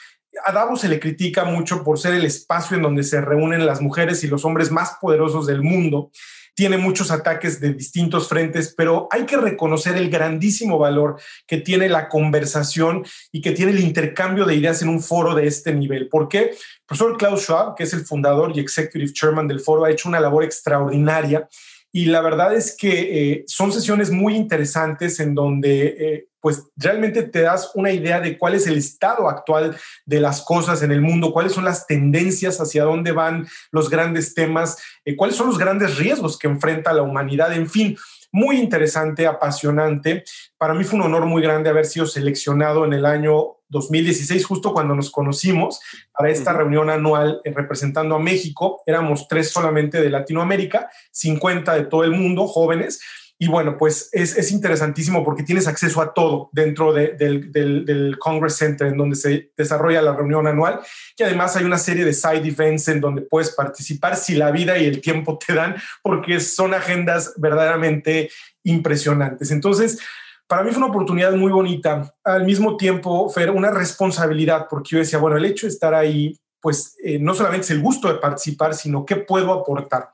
A 0.46 0.52
Davos 0.52 0.82
se 0.82 0.90
le 0.90 1.00
critica 1.00 1.46
mucho 1.46 1.84
por 1.84 1.98
ser 1.98 2.16
el 2.16 2.26
espacio 2.26 2.76
en 2.76 2.84
donde 2.84 3.04
se 3.04 3.22
reúnen 3.22 3.66
las 3.66 3.82
mujeres 3.82 4.24
y 4.24 4.28
los 4.28 4.44
hombres 4.44 4.72
más 4.72 4.98
poderosos 5.00 5.48
del 5.48 5.62
mundo 5.62 6.12
tiene 6.56 6.78
muchos 6.78 7.12
ataques 7.12 7.60
de 7.60 7.74
distintos 7.74 8.30
frentes, 8.30 8.74
pero 8.76 9.08
hay 9.12 9.26
que 9.26 9.38
reconocer 9.38 9.98
el 9.98 10.10
grandísimo 10.10 10.80
valor 10.80 11.20
que 11.46 11.58
tiene 11.58 11.90
la 11.90 12.08
conversación 12.08 13.06
y 13.32 13.42
que 13.42 13.52
tiene 13.52 13.74
el 13.74 13.82
intercambio 13.82 14.46
de 14.46 14.56
ideas 14.56 14.82
en 14.82 14.90
un 14.90 15.02
foro 15.02 15.36
de 15.36 15.48
este 15.48 15.74
nivel. 15.74 16.08
¿Por 16.08 16.30
qué? 16.30 16.40
El 16.40 16.58
profesor 16.88 17.18
Klaus 17.18 17.42
Schwab, 17.42 17.76
que 17.76 17.84
es 17.84 17.94
el 17.94 18.06
fundador 18.06 18.56
y 18.56 18.62
executive 18.62 19.12
chairman 19.14 19.48
del 19.48 19.60
foro, 19.60 19.84
ha 19.84 19.92
hecho 19.92 20.08
una 20.08 20.20
labor 20.20 20.44
extraordinaria 20.44 21.48
y 21.92 22.06
la 22.06 22.22
verdad 22.22 22.56
es 22.56 22.76
que 22.76 23.32
eh, 23.32 23.44
son 23.48 23.72
sesiones 23.72 24.10
muy 24.10 24.36
interesantes 24.36 25.20
en 25.20 25.36
donde... 25.36 25.96
Eh, 26.00 26.28
pues 26.46 26.68
realmente 26.76 27.24
te 27.24 27.42
das 27.42 27.72
una 27.74 27.92
idea 27.92 28.20
de 28.20 28.38
cuál 28.38 28.54
es 28.54 28.68
el 28.68 28.78
estado 28.78 29.28
actual 29.28 29.76
de 30.06 30.20
las 30.20 30.44
cosas 30.44 30.84
en 30.84 30.92
el 30.92 31.02
mundo, 31.02 31.34
cuáles 31.34 31.54
son 31.54 31.66
las 31.66 31.88
tendencias, 31.88 32.62
hacia 32.62 32.84
dónde 32.84 33.14
van 33.14 33.48
los 33.72 33.90
grandes 33.90 34.36
temas, 34.36 34.78
eh, 35.06 35.16
cuáles 35.16 35.38
son 35.38 35.48
los 35.48 35.58
grandes 35.58 35.98
riesgos 35.98 36.38
que 36.38 36.46
enfrenta 36.46 36.94
la 36.94 37.02
humanidad, 37.02 37.52
en 37.52 37.68
fin 37.68 37.98
muy 38.32 38.58
interesante, 38.58 39.26
apasionante. 39.26 40.24
Para 40.58 40.74
mí 40.74 40.84
fue 40.84 41.00
un 41.00 41.06
honor 41.06 41.26
muy 41.26 41.42
grande 41.42 41.70
haber 41.70 41.86
sido 41.86 42.06
seleccionado 42.06 42.84
en 42.86 42.94
el 42.94 43.06
año 43.06 43.56
2016, 43.70 44.46
justo 44.46 44.74
cuando 44.74 44.94
nos 44.94 45.10
conocimos 45.10 45.80
para 46.16 46.30
esta 46.30 46.54
reunión 46.54 46.90
anual 46.90 47.42
eh, 47.44 47.54
representando 47.56 48.14
a 48.14 48.20
México. 48.20 48.84
Éramos 48.86 49.30
tres 49.30 49.50
solamente 49.50 50.02
de 50.02 50.10
Latinoamérica, 50.10 50.92
50 51.12 51.74
de 51.74 51.86
todo 51.86 52.04
el 52.04 52.12
mundo, 52.12 52.46
jóvenes. 52.46 53.00
Y 53.38 53.50
bueno, 53.50 53.78
pues 53.78 54.10
es, 54.14 54.52
interesantísimo 54.52 55.24
porque 55.24 55.44
tienes 55.44 55.68
acceso 55.68 56.02
a 56.02 56.14
todo 56.14 56.50
dentro 56.54 56.94
del, 56.94 58.16
Congress 58.18 58.56
Center, 58.56 58.88
en 58.88 58.98
donde 58.98 59.18
se 59.18 59.52
desarrolla 59.58 60.02
la 60.02 60.16
reunión 60.16 60.48
anual. 60.48 60.80
Y 61.18 61.24
además 61.24 61.56
hay 61.58 61.66
una 61.66 61.78
serie 61.78 62.06
de 62.06 62.14
side 62.14 62.48
events 62.48 62.88
en 62.88 63.02
donde 63.02 63.24
puedes 63.24 63.52
participar 63.52 64.16
si 64.16 64.36
la 64.36 64.52
vida 64.52 64.78
y 64.78 64.86
el 64.86 65.02
tiempo 65.02 65.38
te 65.38 65.54
dan, 65.54 65.76
porque 66.02 66.40
son 66.40 66.74
agendas 66.74 67.34
verdaderamente 67.36 68.30
impresionantes. 68.64 69.52
Entonces, 69.52 70.00
para 70.48 70.64
mí 70.64 70.70
fue 70.70 70.78
una 70.78 70.92
oportunidad 70.92 71.34
muy 71.34 71.52
bonita. 71.52 72.14
Al 72.24 72.46
mismo 72.46 72.78
tiempo, 72.78 73.30
fue 73.30 73.50
una 73.50 73.72
responsabilidad, 73.72 74.68
porque 74.70 74.92
yo 74.92 75.00
decía, 75.00 75.20
bueno, 75.20 75.36
el 75.36 75.46
hecho 75.46 75.66
de 75.66 75.74
estar 75.74 75.94
ahí, 75.94 76.40
pues 76.62 76.96
eh, 77.04 77.20
no 77.20 77.34
solamente 77.34 77.66
es 77.66 77.72
el 77.72 77.82
gusto 77.82 78.08
de 78.08 78.20
participar, 78.20 78.76
sino 78.76 79.06
qué 79.06 79.18
puedo 79.18 79.52
aportar. 79.52 80.10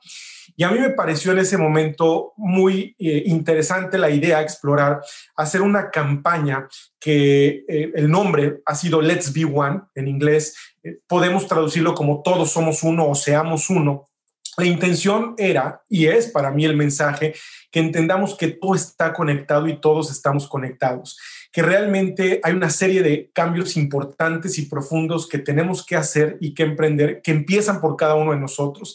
Y 0.56 0.64
a 0.64 0.70
mí 0.70 0.78
me 0.78 0.90
pareció 0.90 1.32
en 1.32 1.38
ese 1.38 1.56
momento 1.56 2.32
muy 2.36 2.94
eh, 2.98 3.22
interesante 3.26 3.98
la 3.98 4.10
idea 4.10 4.38
de 4.38 4.44
explorar, 4.44 5.00
hacer 5.36 5.62
una 5.62 5.90
campaña 5.90 6.68
que 7.00 7.64
eh, 7.68 7.92
el 7.94 8.10
nombre 8.10 8.60
ha 8.66 8.74
sido 8.74 9.00
Let's 9.00 9.32
Be 9.32 9.44
One 9.44 9.82
en 9.94 10.08
inglés. 10.08 10.56
Eh, 10.82 10.98
podemos 11.06 11.46
traducirlo 11.46 11.94
como 11.94 12.22
todos 12.22 12.50
somos 12.50 12.82
uno 12.82 13.08
o 13.08 13.14
seamos 13.14 13.70
uno. 13.70 14.04
La 14.58 14.66
intención 14.66 15.34
era 15.38 15.82
y 15.88 16.06
es 16.06 16.26
para 16.26 16.50
mí 16.50 16.66
el 16.66 16.76
mensaje 16.76 17.34
que 17.70 17.80
entendamos 17.80 18.36
que 18.36 18.48
todo 18.48 18.74
está 18.74 19.14
conectado 19.14 19.66
y 19.66 19.80
todos 19.80 20.10
estamos 20.10 20.46
conectados, 20.46 21.18
que 21.50 21.62
realmente 21.62 22.38
hay 22.42 22.52
una 22.52 22.68
serie 22.68 23.02
de 23.02 23.30
cambios 23.32 23.78
importantes 23.78 24.58
y 24.58 24.66
profundos 24.66 25.26
que 25.26 25.38
tenemos 25.38 25.86
que 25.86 25.96
hacer 25.96 26.36
y 26.38 26.52
que 26.52 26.64
emprender, 26.64 27.22
que 27.22 27.30
empiezan 27.30 27.80
por 27.80 27.96
cada 27.96 28.14
uno 28.14 28.32
de 28.32 28.40
nosotros 28.40 28.94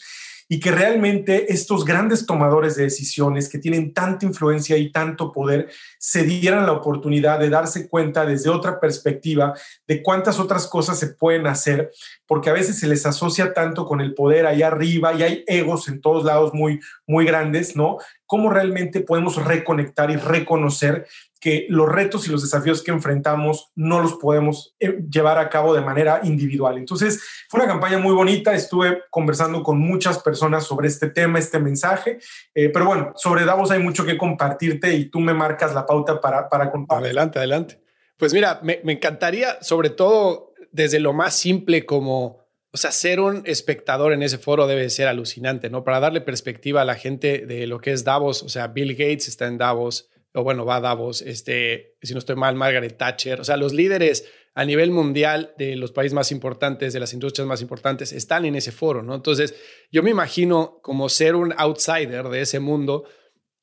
y 0.49 0.59
que 0.59 0.71
realmente 0.71 1.51
estos 1.51 1.83
grandes 1.83 2.25
tomadores 2.25 2.75
de 2.75 2.83
decisiones 2.83 3.49
que 3.49 3.59
tienen 3.59 3.93
tanta 3.93 4.25
influencia 4.25 4.77
y 4.77 4.91
tanto 4.91 5.31
poder 5.31 5.69
se 5.97 6.23
dieran 6.23 6.65
la 6.65 6.71
oportunidad 6.71 7.39
de 7.39 7.49
darse 7.49 7.89
cuenta 7.89 8.25
desde 8.25 8.49
otra 8.49 8.79
perspectiva 8.79 9.53
de 9.87 10.01
cuántas 10.01 10.39
otras 10.39 10.67
cosas 10.67 10.97
se 10.99 11.07
pueden 11.07 11.47
hacer, 11.47 11.91
porque 12.25 12.49
a 12.49 12.53
veces 12.53 12.79
se 12.79 12.87
les 12.87 13.05
asocia 13.05 13.53
tanto 13.53 13.85
con 13.85 14.01
el 14.01 14.13
poder 14.13 14.45
allá 14.45 14.67
arriba 14.67 15.13
y 15.13 15.23
hay 15.23 15.43
egos 15.47 15.87
en 15.87 16.01
todos 16.01 16.23
lados 16.23 16.53
muy, 16.53 16.79
muy 17.05 17.25
grandes, 17.25 17.75
¿no? 17.75 17.97
¿Cómo 18.25 18.49
realmente 18.49 19.01
podemos 19.01 19.43
reconectar 19.43 20.11
y 20.11 20.15
reconocer 20.15 21.07
que 21.39 21.65
los 21.69 21.87
retos 21.87 22.27
y 22.27 22.31
los 22.31 22.41
desafíos 22.41 22.83
que 22.83 22.91
enfrentamos 22.91 23.71
no 23.75 24.01
los 24.01 24.13
podemos 24.15 24.75
eh, 24.79 24.99
llevar 25.09 25.37
a 25.37 25.49
cabo 25.49 25.73
de 25.73 25.81
manera 25.81 26.21
individual. 26.23 26.77
Entonces, 26.77 27.21
fue 27.49 27.59
una 27.59 27.69
campaña 27.69 27.99
muy 27.99 28.13
bonita, 28.13 28.53
estuve 28.53 29.03
conversando 29.09 29.63
con 29.63 29.79
muchas 29.79 30.19
personas 30.19 30.65
sobre 30.65 30.87
este 30.87 31.09
tema, 31.09 31.39
este 31.39 31.59
mensaje, 31.59 32.19
eh, 32.53 32.69
pero 32.69 32.85
bueno, 32.85 33.13
sobre 33.15 33.45
Davos 33.45 33.71
hay 33.71 33.79
mucho 33.79 34.05
que 34.05 34.17
compartirte 34.17 34.93
y 34.93 35.09
tú 35.09 35.19
me 35.19 35.33
marcas 35.33 35.73
la 35.73 35.85
pauta 35.85 36.19
para, 36.19 36.49
para 36.49 36.71
contar. 36.71 36.99
Adelante, 36.99 37.39
adelante. 37.39 37.81
Pues 38.17 38.33
mira, 38.33 38.59
me, 38.63 38.81
me 38.83 38.93
encantaría, 38.93 39.61
sobre 39.61 39.89
todo 39.89 40.53
desde 40.71 40.99
lo 40.99 41.13
más 41.13 41.35
simple 41.35 41.85
como... 41.85 42.45
O 42.69 42.77
sea, 42.77 42.91
ser 42.91 43.21
un 43.21 43.41
espectador 43.45 44.11
en 44.11 44.21
ese 44.21 44.37
foro 44.37 44.67
debe 44.67 44.89
ser 44.89 45.07
alucinante, 45.07 45.69
¿no? 45.69 45.83
Para 45.83 45.99
darle 45.99 46.21
perspectiva 46.21 46.81
a 46.81 46.85
la 46.85 46.95
gente 46.95 47.45
de 47.47 47.65
lo 47.65 47.79
que 47.79 47.91
es 47.91 48.03
Davos, 48.03 48.43
o 48.43 48.49
sea, 48.49 48.67
Bill 48.67 48.91
Gates 48.91 49.29
está 49.29 49.47
en 49.47 49.57
Davos, 49.57 50.09
o 50.37 50.43
bueno, 50.43 50.65
va 50.65 50.79
Davos, 50.79 51.23
este, 51.23 51.95
si 51.99 52.13
no 52.13 52.19
estoy 52.19 52.35
mal, 52.35 52.55
Margaret 52.55 52.95
Thatcher, 52.95 53.41
o 53.41 53.43
sea, 53.43 53.57
los 53.57 53.73
líderes 53.73 54.29
a 54.53 54.65
nivel 54.65 54.91
mundial 54.91 55.55
de 55.57 55.75
los 55.75 55.91
países 55.91 56.13
más 56.13 56.31
importantes, 56.31 56.93
de 56.93 56.99
las 56.99 57.13
industrias 57.13 57.47
más 57.47 57.61
importantes, 57.61 58.13
están 58.13 58.45
en 58.45 58.55
ese 58.55 58.71
foro, 58.71 59.01
¿no? 59.01 59.15
Entonces, 59.15 59.55
yo 59.91 60.03
me 60.03 60.11
imagino 60.11 60.79
como 60.83 61.09
ser 61.09 61.35
un 61.35 61.55
outsider 61.57 62.29
de 62.29 62.41
ese 62.41 62.59
mundo 62.59 63.05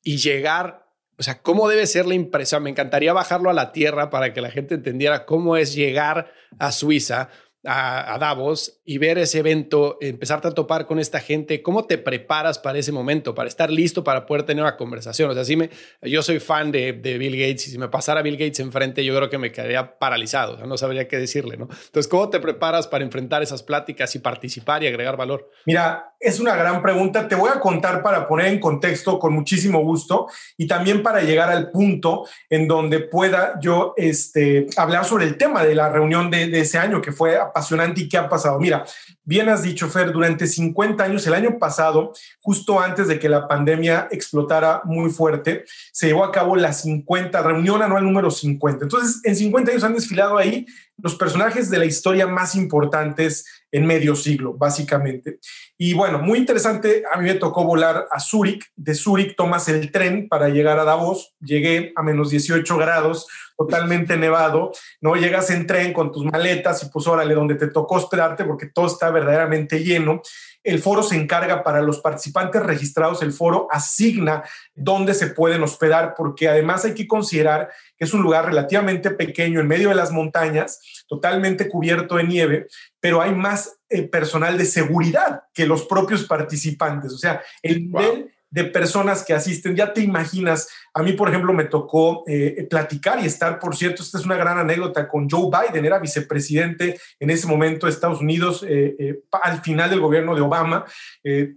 y 0.03 0.17
llegar, 0.17 0.85
o 1.17 1.23
sea, 1.23 1.41
cómo 1.41 1.69
debe 1.69 1.87
ser 1.87 2.07
la 2.07 2.15
impresión. 2.15 2.63
Me 2.63 2.71
encantaría 2.71 3.13
bajarlo 3.13 3.49
a 3.49 3.53
la 3.53 3.71
tierra 3.71 4.09
para 4.09 4.33
que 4.33 4.41
la 4.41 4.51
gente 4.51 4.75
entendiera 4.75 5.25
cómo 5.25 5.55
es 5.55 5.75
llegar 5.75 6.33
a 6.59 6.73
Suiza 6.73 7.29
a, 7.65 8.17
Davos 8.19 8.79
y 8.85 8.97
ver 8.97 9.17
ese 9.17 9.39
evento, 9.39 9.97
empezarte 10.01 10.47
a 10.47 10.51
topar 10.51 10.85
con 10.85 10.99
esta 10.99 11.19
gente, 11.19 11.61
¿cómo 11.61 11.85
te 11.85 11.97
preparas 11.97 12.59
para 12.59 12.79
ese 12.79 12.91
momento, 12.91 13.35
para 13.35 13.47
estar 13.47 13.69
listo 13.71 14.03
para 14.03 14.25
poder 14.25 14.43
tener 14.43 14.63
una 14.63 14.77
conversación? 14.77 15.29
O 15.29 15.43
sea, 15.43 15.57
me, 15.57 15.69
yo 16.01 16.21
soy 16.21 16.39
fan 16.39 16.71
de, 16.71 16.91
Bill 16.93 17.37
Gates 17.37 17.67
y 17.67 17.71
si 17.71 17.77
me 17.77 17.89
pasara 17.89 18.21
Bill 18.21 18.37
Gates 18.37 18.59
enfrente, 18.59 19.03
yo 19.03 19.15
creo 19.15 19.29
que 19.29 19.37
me 19.37 19.51
quedaría 19.51 19.97
paralizado, 19.97 20.65
no 20.65 20.77
sabría 20.77 21.07
qué 21.07 21.17
decirle, 21.17 21.57
¿no? 21.57 21.67
Entonces, 21.85 22.07
¿cómo 22.07 22.29
te 22.29 22.39
preparas 22.39 22.87
para 22.87 23.03
enfrentar 23.03 23.43
esas 23.43 23.63
pláticas 23.63 24.15
y 24.15 24.19
participar 24.19 24.83
y 24.83 24.87
agregar 24.87 25.17
valor? 25.17 25.49
Mira, 25.65 26.14
es 26.25 26.39
una 26.39 26.55
gran 26.55 26.81
pregunta. 26.81 27.27
Te 27.27 27.35
voy 27.35 27.51
a 27.53 27.59
contar 27.59 28.01
para 28.01 28.27
poner 28.27 28.47
en 28.47 28.59
contexto 28.59 29.19
con 29.19 29.33
muchísimo 29.33 29.79
gusto 29.79 30.27
y 30.57 30.67
también 30.67 31.03
para 31.03 31.21
llegar 31.21 31.49
al 31.49 31.69
punto 31.71 32.27
en 32.49 32.67
donde 32.67 32.99
pueda 32.99 33.59
yo 33.61 33.93
este, 33.95 34.67
hablar 34.75 35.05
sobre 35.05 35.25
el 35.25 35.37
tema 35.37 35.63
de 35.63 35.75
la 35.75 35.89
reunión 35.89 36.31
de, 36.31 36.47
de 36.47 36.61
ese 36.61 36.79
año 36.79 37.01
que 37.01 37.11
fue 37.11 37.37
apasionante 37.37 38.01
y 38.01 38.09
qué 38.09 38.17
ha 38.17 38.27
pasado. 38.27 38.59
Mira, 38.59 38.85
bien 39.25 39.49
has 39.49 39.63
dicho, 39.63 39.89
Fer, 39.89 40.11
durante 40.11 40.47
50 40.47 41.03
años, 41.03 41.27
el 41.27 41.33
año 41.33 41.57
pasado, 41.59 42.13
justo 42.39 42.79
antes 42.79 43.07
de 43.07 43.19
que 43.19 43.27
la 43.27 43.47
pandemia 43.47 44.07
explotara 44.11 44.81
muy 44.85 45.09
fuerte, 45.09 45.65
se 45.91 46.07
llevó 46.07 46.23
a 46.23 46.31
cabo 46.31 46.55
la 46.55 46.71
50, 46.71 47.41
reunión 47.41 47.81
anual 47.81 48.03
número 48.03 48.31
50. 48.31 48.85
Entonces, 48.85 49.21
en 49.23 49.35
50 49.35 49.71
años 49.71 49.83
han 49.83 49.95
desfilado 49.95 50.37
ahí 50.37 50.65
los 50.97 51.15
personajes 51.15 51.69
de 51.69 51.79
la 51.79 51.85
historia 51.85 52.27
más 52.27 52.55
importantes 52.55 53.45
en 53.71 53.85
medio 53.85 54.15
siglo, 54.15 54.53
básicamente. 54.53 55.39
Y 55.77 55.93
bueno, 55.93 56.19
muy 56.19 56.39
interesante, 56.39 57.03
a 57.11 57.19
mí 57.19 57.25
me 57.25 57.33
tocó 57.33 57.65
volar 57.65 58.07
a 58.09 58.19
Zúrich, 58.19 58.71
de 58.77 58.95
Zúrich 58.95 59.35
tomas 59.35 59.67
el 59.67 59.91
tren 59.91 60.29
para 60.29 60.47
llegar 60.47 60.79
a 60.79 60.85
Davos, 60.85 61.35
llegué 61.41 61.91
a 61.97 62.03
menos 62.03 62.29
18 62.29 62.77
grados, 62.77 63.27
totalmente 63.57 64.17
nevado, 64.17 64.71
¿no? 65.01 65.15
Llegas 65.15 65.49
en 65.49 65.65
tren 65.65 65.93
con 65.93 66.11
tus 66.11 66.25
maletas 66.25 66.83
y 66.83 66.89
pues 66.89 67.07
órale, 67.07 67.33
donde 67.33 67.55
te 67.55 67.67
tocó 67.67 67.95
hospedarte 67.95 68.43
porque 68.43 68.67
todo 68.67 68.87
está 68.87 69.09
verdaderamente 69.09 69.83
lleno. 69.83 70.21
El 70.63 70.79
foro 70.79 71.03
se 71.03 71.15
encarga 71.15 71.63
para 71.63 71.81
los 71.81 71.99
participantes 71.99 72.61
registrados, 72.63 73.21
el 73.21 73.31
foro 73.31 73.67
asigna 73.71 74.43
dónde 74.73 75.13
se 75.13 75.27
pueden 75.27 75.61
hospedar 75.63 76.15
porque 76.17 76.49
además 76.49 76.85
hay 76.85 76.93
que 76.93 77.07
considerar 77.07 77.69
que 77.97 78.05
es 78.05 78.13
un 78.13 78.21
lugar 78.21 78.45
relativamente 78.45 79.11
pequeño 79.11 79.59
en 79.59 79.67
medio 79.67 79.89
de 79.89 79.95
las 79.95 80.11
montañas, 80.11 80.81
totalmente 81.07 81.69
cubierto 81.69 82.15
de 82.15 82.23
nieve, 82.23 82.67
pero 82.99 83.21
hay 83.21 83.33
más 83.33 83.77
eh, 83.89 84.03
personal 84.03 84.57
de 84.57 84.65
seguridad 84.65 85.43
que 85.53 85.67
los 85.67 85.85
propios 85.85 86.23
participantes. 86.25 87.13
O 87.13 87.17
sea, 87.17 87.41
el 87.61 87.89
nivel 87.89 88.34
de 88.55 88.63
personas 88.63 89.25
que 89.25 89.33
asisten. 89.33 89.75
Ya 89.75 89.91
te 89.91 89.99
imaginas, 89.99 90.69
a 90.93 91.03
mí, 91.03 91.11
por 91.11 91.27
ejemplo, 91.27 91.51
me 91.51 91.65
tocó 91.65 92.23
eh, 92.25 92.65
platicar 92.69 93.19
y 93.21 93.25
estar, 93.25 93.59
por 93.59 93.75
cierto, 93.75 94.01
esta 94.01 94.17
es 94.17 94.23
una 94.23 94.37
gran 94.37 94.57
anécdota 94.57 95.09
con 95.09 95.29
Joe 95.29 95.49
Biden, 95.51 95.83
era 95.83 95.99
vicepresidente 95.99 96.97
en 97.19 97.29
ese 97.29 97.47
momento 97.47 97.85
de 97.85 97.91
Estados 97.91 98.21
Unidos, 98.21 98.63
eh, 98.65 98.95
eh, 98.97 99.19
al 99.43 99.61
final 99.61 99.89
del 99.89 99.99
gobierno 99.99 100.33
de 100.35 100.41
Obama. 100.41 100.85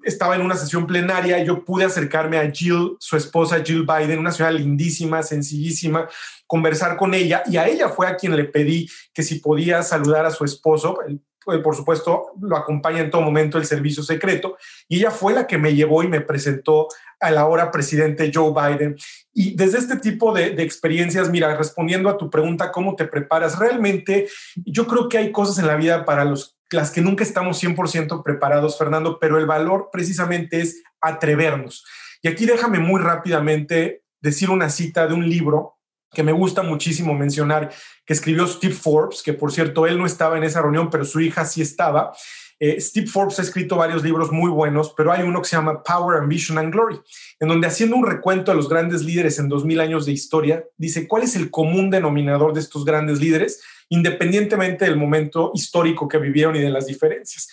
estaba 0.03 0.35
en 0.35 0.43
una 0.43 0.57
sesión 0.57 0.89
plenaria, 0.89 1.39
y 1.39 1.47
yo 1.47 1.65
pude 1.65 1.85
acercarme 1.85 2.37
a 2.37 2.51
Jill, 2.51 2.97
su 2.99 3.17
esposa 3.17 3.63
Jill 3.65 3.87
Biden, 3.87 4.19
una 4.19 4.33
señora 4.33 4.51
lindísima, 4.51 5.23
sencillísima, 5.23 6.09
conversar 6.49 6.97
con 6.97 7.15
ella 7.15 7.45
y 7.47 7.59
a 7.59 7.69
ella 7.69 7.91
fue 7.91 8.09
a 8.09 8.17
quien 8.17 8.35
le 8.35 8.45
pedí 8.45 8.89
que 9.13 9.23
si 9.23 9.37
podía 9.37 9.83
saludar 9.83 10.27
a 10.27 10.31
su 10.31 10.45
esposo, 10.45 10.95
pues, 10.95 11.15
por 11.45 11.75
supuesto, 11.75 12.33
lo 12.41 12.57
acompaña 12.57 13.01
en 13.01 13.11
todo 13.11 13.23
momento 13.23 13.59
el 13.59 13.65
servicio 13.65 14.03
secreto, 14.03 14.57
y 14.89 14.99
ella 14.99 15.11
fue 15.11 15.33
la 15.33 15.47
que 15.47 15.59
me 15.59 15.75
llevó 15.75 16.03
y 16.03 16.09
me 16.09 16.21
presentó 16.21 16.89
al 17.21 17.39
ahora 17.39 17.71
presidente 17.71 18.31
Joe 18.33 18.53
Biden. 18.53 18.97
Y 19.33 19.57
desde 19.57 19.79
este 19.79 19.97
tipo 19.97 20.33
de, 20.33 20.49
experiencias, 20.63 21.31
mira, 21.31 21.57
respondiendo 21.57 22.09
a 22.09 22.19
tu 22.19 22.29
pregunta, 22.31 22.71
¿cómo 22.71 22.97
te 22.97 23.07
preparas? 23.07 23.59
Realmente, 23.59 24.29
yo 24.57 24.87
creo 24.87 25.09
que 25.09 25.19
hay 25.19 25.33
cosas 25.33 25.59
en 25.59 25.67
la 25.67 25.77
vida 25.77 26.05
para 26.05 26.25
los, 26.25 26.59
las 26.71 26.91
que 26.91 27.01
nunca 27.01 27.25
estamos 27.25 27.63
100% 27.63 28.23
preparados, 28.23 28.77
Fernando, 28.77 29.19
pero 29.19 29.39
el 29.39 29.47
valor 29.47 29.89
precisamente 29.91 30.61
es 30.61 30.83
atrevernos. 31.01 31.85
Y 32.23 32.29
aquí 32.29 32.47
déjame 32.47 32.79
muy 32.79 33.01
rápidamente 33.01 34.03
decir 34.21 34.51
una 34.51 34.69
cita 34.69 35.07
de 35.07 35.15
un 35.15 35.29
libro 35.29 35.78
que 36.13 36.23
me 36.23 36.33
gusta 36.33 36.63
muchísimo 36.63 37.15
mencionar, 37.15 37.71
que 38.05 38.13
escribió 38.13 38.47
Steve 38.47 38.75
Forbes, 38.75 39.23
que 39.23 39.33
por 39.33 39.53
cierto 39.53 39.87
él 39.87 39.99
no 39.99 40.07
estaba 40.07 40.37
en 40.39 40.45
esa 40.45 40.63
reunión, 40.63 40.91
pero 40.91 41.05
su 41.05 41.21
hija 41.21 41.45
sí 41.45 41.61
estaba. 41.63 42.13
Eh, 42.61 42.81
Steve 42.81 43.07
Forbes 43.07 43.39
ha 43.39 43.43
escrito 43.43 43.77
varios 43.77 44.03
libros 44.03 44.33
muy 44.33 44.51
buenos, 44.51 44.93
pero 44.97 45.13
hay 45.13 45.23
uno 45.23 45.41
que 45.41 45.49
se 45.49 45.57
llama 45.57 45.83
Power, 45.83 46.19
Ambition 46.19 46.59
and 46.59 46.73
Glory, 46.73 46.99
en 47.39 47.49
donde 47.49 47.69
haciendo 47.69 47.95
un 47.97 48.07
recuento 48.07 48.51
de 48.51 48.57
los 48.57 48.69
grandes 48.69 49.03
líderes 49.03 49.39
en 49.39 49.49
2000 49.49 49.81
años 49.81 50.07
de 50.07 50.13
historia, 50.13 50.65
dice 50.77 51.07
cuál 51.07 51.23
es 51.23 51.37
el 51.37 51.51
común 51.51 51.89
denominador 51.91 52.53
de 52.53 52.61
estos 52.61 52.85
grandes 52.85 53.21
líderes, 53.21 53.63
independientemente 53.91 54.87
del 54.87 54.97
momento 54.97 55.53
histórico 55.55 56.09
que 56.09 56.19
vivieron 56.19 56.57
y 56.57 56.61
de 56.61 56.71
las 56.71 56.87
diferencias. 56.87 57.49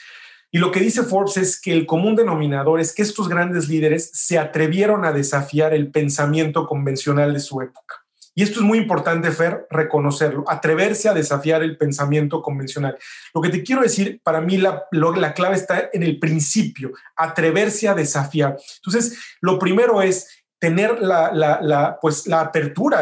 Y 0.51 0.57
lo 0.57 0.71
que 0.71 0.79
dice 0.79 1.03
Forbes 1.03 1.37
es 1.37 1.59
que 1.59 1.73
el 1.73 1.85
común 1.85 2.15
denominador 2.15 2.79
es 2.79 2.93
que 2.93 3.01
estos 3.01 3.27
grandes 3.27 3.67
líderes 3.67 4.09
se 4.13 4.39
atrevieron 4.39 5.05
a 5.05 5.11
desafiar 5.11 5.73
el 5.73 5.91
pensamiento 5.91 6.65
convencional 6.65 7.33
de 7.33 7.41
su 7.41 7.61
época. 7.61 8.04
Y 8.37 8.43
esto 8.43 8.59
es 8.59 8.65
muy 8.65 8.77
importante, 8.77 9.31
Fer, 9.31 9.65
reconocerlo, 9.69 10.43
atreverse 10.47 11.07
a 11.07 11.13
desafiar 11.13 11.63
el 11.63 11.77
pensamiento 11.77 12.41
convencional. 12.41 12.97
Lo 13.33 13.41
que 13.41 13.49
te 13.49 13.63
quiero 13.63 13.81
decir, 13.81 14.19
para 14.23 14.41
mí 14.41 14.57
la, 14.57 14.83
la 14.91 15.33
clave 15.33 15.55
está 15.55 15.89
en 15.93 16.03
el 16.03 16.19
principio, 16.19 16.91
atreverse 17.15 17.87
a 17.87 17.95
desafiar. 17.95 18.57
Entonces, 18.75 19.17
lo 19.39 19.57
primero 19.57 20.01
es 20.01 20.44
tener 20.65 20.99
la, 20.99 21.31
la, 21.31 21.99
pues, 22.01 22.25
la 22.25 22.41
apertura 22.41 23.01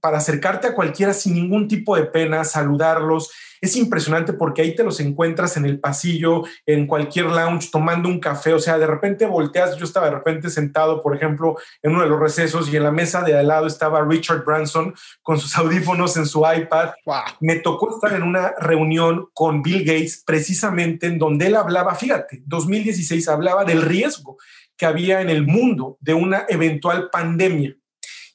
para 0.00 0.18
acercarte 0.18 0.66
a 0.66 0.74
cualquiera 0.74 1.14
sin 1.14 1.34
ningún 1.34 1.68
tipo 1.68 1.94
de 1.94 2.02
pena, 2.02 2.42
saludarlos, 2.42 3.30
es 3.60 3.76
impresionante 3.76 4.32
porque 4.32 4.62
ahí 4.62 4.74
te 4.74 4.82
los 4.82 4.98
encuentras 4.98 5.56
en 5.56 5.64
el 5.64 5.78
pasillo, 5.78 6.42
en 6.66 6.88
cualquier 6.88 7.26
lounge, 7.26 7.70
tomando 7.70 8.08
un 8.08 8.18
café. 8.18 8.54
O 8.54 8.58
sea, 8.58 8.76
de 8.76 8.88
repente 8.88 9.24
volteas. 9.24 9.76
Yo 9.76 9.84
estaba 9.84 10.06
de 10.06 10.16
repente 10.16 10.50
sentado, 10.50 11.00
por 11.00 11.14
ejemplo, 11.14 11.56
en 11.80 11.92
uno 11.92 12.02
de 12.02 12.08
los 12.08 12.18
recesos 12.18 12.68
y 12.72 12.76
en 12.76 12.82
la 12.82 12.90
mesa 12.90 13.22
de 13.22 13.38
al 13.38 13.46
lado 13.46 13.68
estaba 13.68 14.04
Richard 14.04 14.44
Branson 14.44 14.94
con 15.22 15.38
sus 15.38 15.56
audífonos 15.58 16.16
en 16.16 16.26
su 16.26 16.40
iPad. 16.40 16.90
Me 17.38 17.56
tocó 17.60 17.94
estar 17.94 18.12
en 18.14 18.24
una 18.24 18.52
reunión 18.58 19.28
con 19.32 19.62
Bill 19.62 19.84
Gates 19.84 20.24
precisamente 20.26 21.06
en 21.06 21.18
donde 21.20 21.46
él 21.46 21.54
hablaba, 21.54 21.94
fíjate, 21.94 22.42
2016 22.46 23.28
hablaba 23.28 23.64
del 23.64 23.82
riesgo 23.82 24.38
que 24.76 24.86
había 24.86 25.20
en 25.20 25.30
el 25.30 25.46
mundo 25.46 25.96
de 26.00 26.14
una 26.14 26.44
eventual 26.48 27.08
pandemia. 27.10 27.74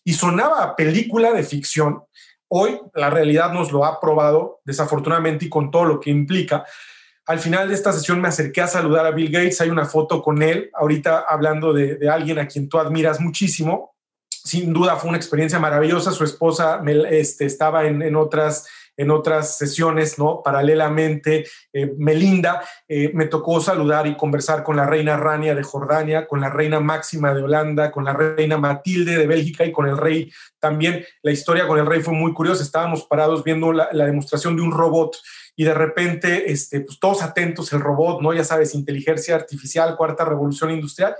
Y 0.04 0.14
sonaba 0.14 0.76
película 0.76 1.32
de 1.32 1.44
ficción, 1.44 2.04
Hoy 2.54 2.82
la 2.96 3.10
realidad 3.10 3.54
nos 3.54 3.72
lo 3.72 3.86
ha 3.86 4.02
probado, 4.02 4.60
desafortunadamente, 4.66 5.46
y 5.46 5.50
con 5.50 5.72
todo 5.72 5.86
lo 5.86 6.02
que 6.02 6.10
implica. 6.10 6.66
Al 7.26 7.40
final 7.40 7.70
de 7.70 7.76
esta 7.76 7.94
sesión 7.94 8.20
me 8.20 8.28
acerqué 8.28 8.60
a 8.60 8.68
saludar 8.68 9.06
a 9.06 9.12
Bill 9.12 9.32
Gates, 9.32 9.62
hay 9.62 9.70
una 9.70 9.86
foto 9.86 10.22
con 10.22 10.44
él, 10.44 10.70
ahorita 10.74 11.24
hablando 11.30 11.72
de, 11.72 12.10
alguien 12.10 12.40
a 12.40 12.48
quien 12.50 12.68
tú 12.68 12.78
admiras 12.78 13.22
muchísimo. 13.22 13.96
Sin 14.28 14.74
duda 14.74 14.98
fue 14.98 15.08
una 15.08 15.18
experiencia 15.18 15.60
maravillosa, 15.60 16.12
su 16.12 16.26
esposa 16.26 16.82
este, 17.10 17.46
estaba 17.46 17.86
en, 17.86 18.02
en 18.02 18.18
otras 18.18 18.68
en 18.98 19.12
otras 19.12 19.58
sesiones, 19.58 20.20
¿no? 20.20 20.42
Paralelamente, 20.44 21.46
eh, 21.74 21.94
Melinda, 21.98 22.64
eh, 22.88 23.12
me 23.14 23.26
tocó 23.26 23.60
saludar 23.62 24.06
y 24.08 24.16
conversar 24.16 24.64
con 24.64 24.76
la 24.76 24.86
reina 24.86 25.18
Rania 25.18 25.56
de 25.56 25.64
Jordania, 25.64 26.28
con 26.28 26.42
la 26.42 26.50
reina 26.50 26.80
Máxima 26.80 27.34
de 27.34 27.44
Holanda, 27.44 27.92
con 27.92 28.04
la 28.04 28.14
reina 28.14 28.58
Matilde 28.58 29.18
de 29.18 29.28
Bélgica 29.28 29.66
y 29.66 29.72
con 29.72 29.88
el 29.88 29.98
rey 29.98 30.32
también. 30.60 31.06
La 31.24 31.32
historia 31.32 31.68
con 31.68 31.80
el 31.80 31.86
rey 31.86 32.02
fue 32.02 32.14
muy 32.14 32.34
curiosa, 32.34 32.64
estábamos 32.64 33.06
parados 33.06 33.44
viendo 33.44 33.72
la, 33.72 33.90
demostración 33.92 34.56
de 34.56 34.62
un 34.62 34.72
robot 34.72 35.18
y 35.56 35.64
de 35.64 35.74
repente, 35.74 36.52
este, 36.52 36.82
pues 36.82 37.00
todos 37.00 37.22
atentos, 37.22 37.72
el 37.74 37.80
robot, 37.80 38.22
¿no? 38.22 38.34
Ya 38.34 38.44
sabes, 38.44 38.76
inteligencia 38.76 39.36
artificial, 39.36 39.96
cuarta 39.96 40.26
revolución 40.26 40.72
industrial. 40.72 41.16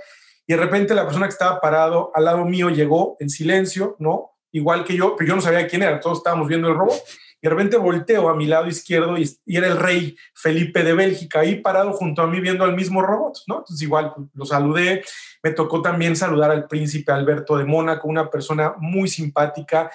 Y 0.46 0.52
de 0.52 0.58
repente 0.58 0.94
la 0.94 1.04
persona 1.04 1.26
que 1.26 1.32
estaba 1.32 1.60
parado 1.60 2.10
al 2.14 2.24
lado 2.24 2.44
mío 2.44 2.68
llegó 2.68 3.16
en 3.20 3.30
silencio, 3.30 3.96
¿no? 3.98 4.32
Igual 4.50 4.84
que 4.84 4.94
yo, 4.94 5.16
pero 5.16 5.28
yo 5.28 5.36
no 5.36 5.42
sabía 5.42 5.66
quién 5.66 5.82
era, 5.82 6.00
todos 6.00 6.18
estábamos 6.18 6.48
viendo 6.48 6.68
el 6.68 6.74
robot 6.74 7.02
de 7.42 7.50
repente 7.50 7.76
volteo 7.76 8.28
a 8.28 8.36
mi 8.36 8.46
lado 8.46 8.68
izquierdo 8.68 9.18
y, 9.18 9.28
era 9.46 9.66
el 9.66 9.76
rey 9.76 10.16
Felipe 10.32 10.84
de 10.84 10.94
Bélgica 10.94 11.40
ahí 11.40 11.56
parado 11.56 11.92
junto 11.92 12.22
a 12.22 12.28
mí 12.28 12.40
viendo 12.40 12.64
al 12.64 12.76
mismo 12.76 13.02
robot, 13.02 13.38
¿no? 13.48 13.58
Entonces 13.58 13.82
igual 13.82 14.14
lo 14.32 14.44
saludé, 14.46 15.02
me 15.42 15.50
tocó 15.50 15.82
también 15.82 16.14
saludar 16.14 16.52
al 16.52 16.68
príncipe 16.68 17.10
Alberto 17.10 17.56
de 17.56 17.64
Mónaco, 17.64 18.06
una 18.06 18.30
persona 18.30 18.74
muy 18.78 19.08
simpática, 19.08 19.90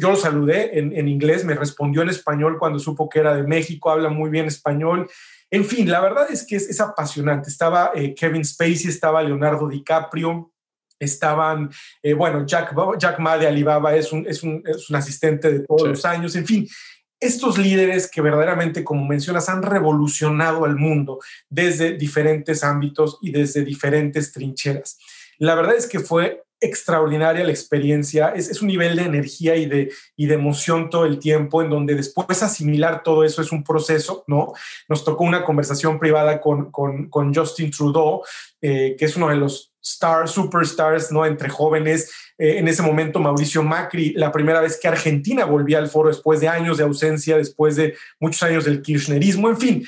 yo 0.00 0.10
lo 0.10 0.16
saludé 0.16 0.78
en, 0.78 1.08
inglés, 1.08 1.44
me 1.44 1.54
respondió 1.54 2.00
en 2.00 2.08
español 2.08 2.56
cuando 2.58 2.78
supo 2.78 3.08
que 3.08 3.18
era 3.18 3.34
de 3.34 3.42
México, 3.42 3.90
habla 3.90 4.08
muy 4.08 4.30
bien 4.30 4.46
español. 4.46 5.08
En 5.50 5.64
fin, 5.64 5.90
la 5.90 6.00
verdad 6.00 6.30
es 6.30 6.46
que 6.46 6.56
es, 6.56 6.80
apasionante. 6.80 7.50
Estaba 7.50 7.90
eh, 7.94 8.14
Kevin 8.14 8.44
Spacey, 8.44 8.88
estaba 8.88 9.22
Leonardo 9.22 9.68
DiCaprio, 9.68 10.52
estaban, 11.00 11.70
eh, 12.02 12.12
bueno, 12.12 12.46
Jack, 12.46 12.74
Jack 12.98 13.18
Ma 13.18 13.36
de 13.38 13.48
Alibaba 13.48 13.96
es 13.96 14.12
un, 14.12 14.26
es 14.28 14.42
un, 14.44 14.62
es 14.64 14.88
un 14.88 14.96
asistente 14.96 15.50
de 15.50 15.60
todos 15.60 15.88
los 15.88 16.04
años, 16.04 16.36
en 16.36 16.46
fin, 16.46 16.68
estos 17.18 17.58
líderes 17.58 18.10
que 18.10 18.22
verdaderamente, 18.22 18.84
como 18.84 19.06
mencionas, 19.06 19.48
han 19.48 19.62
revolucionado 19.62 20.64
al 20.64 20.76
mundo 20.76 21.18
desde 21.48 21.92
diferentes 21.92 22.64
ámbitos 22.64 23.18
y 23.20 23.30
desde 23.30 23.62
diferentes 23.62 24.32
trincheras. 24.32 24.98
La 25.38 25.54
verdad 25.54 25.74
es 25.74 25.86
que 25.86 26.00
fue 26.00 26.44
extraordinaria 26.60 27.44
la 27.44 27.50
experiencia, 27.50 28.32
es, 28.34 28.50
es, 28.50 28.60
un 28.60 28.68
nivel 28.68 28.96
de 28.96 29.02
energía 29.02 29.56
y 29.56 29.66
de, 29.66 29.90
y 30.16 30.26
de 30.26 30.34
emoción 30.34 30.90
todo 30.90 31.06
el 31.06 31.18
tiempo, 31.18 31.62
en 31.62 31.70
donde 31.70 31.94
después 31.94 32.42
asimilar 32.42 33.02
todo 33.02 33.24
eso 33.24 33.40
es 33.40 33.50
un 33.50 33.64
proceso, 33.64 34.24
¿no? 34.26 34.52
Nos 34.88 35.04
tocó 35.04 35.24
una 35.24 35.44
conversación 35.44 35.98
privada 35.98 36.40
con, 36.40 36.70
con, 36.70 37.08
con 37.08 37.34
Justin 37.34 37.70
Trudeau, 37.70 38.22
eh, 38.60 38.94
que 38.98 39.06
es 39.06 39.16
uno 39.16 39.28
de 39.28 39.36
los 39.36 39.72
stars, 39.82 40.32
superstars, 40.32 41.10
¿no? 41.10 41.24
Entre 41.24 41.48
jóvenes. 41.48 42.12
Eh, 42.38 42.58
en 42.58 42.68
ese 42.68 42.82
momento, 42.82 43.18
Mauricio 43.18 43.62
Macri, 43.62 44.12
la 44.12 44.32
primera 44.32 44.60
vez 44.60 44.78
que 44.78 44.88
Argentina 44.88 45.44
volvía 45.44 45.78
al 45.78 45.88
foro 45.88 46.08
después 46.08 46.40
de 46.40 46.48
años 46.48 46.78
de 46.78 46.84
ausencia, 46.84 47.36
después 47.36 47.76
de 47.76 47.94
muchos 48.18 48.42
años 48.42 48.64
del 48.64 48.82
kirchnerismo, 48.82 49.48
en 49.48 49.58
fin. 49.58 49.84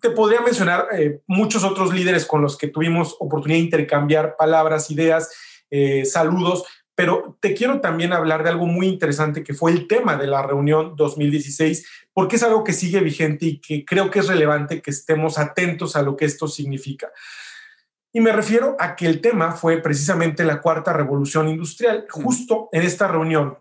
Te 0.00 0.10
podría 0.10 0.40
mencionar 0.40 0.88
eh, 0.92 1.20
muchos 1.26 1.62
otros 1.62 1.94
líderes 1.94 2.26
con 2.26 2.42
los 2.42 2.56
que 2.58 2.66
tuvimos 2.66 3.14
oportunidad 3.20 3.58
de 3.58 3.64
intercambiar 3.64 4.36
palabras, 4.36 4.90
ideas, 4.90 5.30
eh, 5.70 6.04
saludos, 6.04 6.64
pero 6.94 7.36
te 7.40 7.54
quiero 7.54 7.80
también 7.80 8.12
hablar 8.12 8.44
de 8.44 8.50
algo 8.50 8.66
muy 8.66 8.86
interesante 8.86 9.42
que 9.42 9.54
fue 9.54 9.72
el 9.72 9.88
tema 9.88 10.16
de 10.16 10.26
la 10.26 10.42
reunión 10.42 10.94
2016, 10.96 11.86
porque 12.12 12.36
es 12.36 12.42
algo 12.42 12.62
que 12.62 12.72
sigue 12.72 13.00
vigente 13.00 13.46
y 13.46 13.60
que 13.60 13.84
creo 13.84 14.10
que 14.10 14.20
es 14.20 14.28
relevante 14.28 14.80
que 14.80 14.90
estemos 14.90 15.38
atentos 15.38 15.96
a 15.96 16.02
lo 16.02 16.16
que 16.16 16.24
esto 16.24 16.46
significa. 16.46 17.10
Y 18.12 18.20
me 18.20 18.30
refiero 18.30 18.76
a 18.78 18.94
que 18.94 19.06
el 19.06 19.20
tema 19.20 19.52
fue 19.52 19.78
precisamente 19.78 20.44
la 20.44 20.60
cuarta 20.60 20.92
revolución 20.92 21.48
industrial. 21.48 22.06
Justo 22.08 22.68
en 22.70 22.82
esta 22.82 23.08
reunión, 23.08 23.58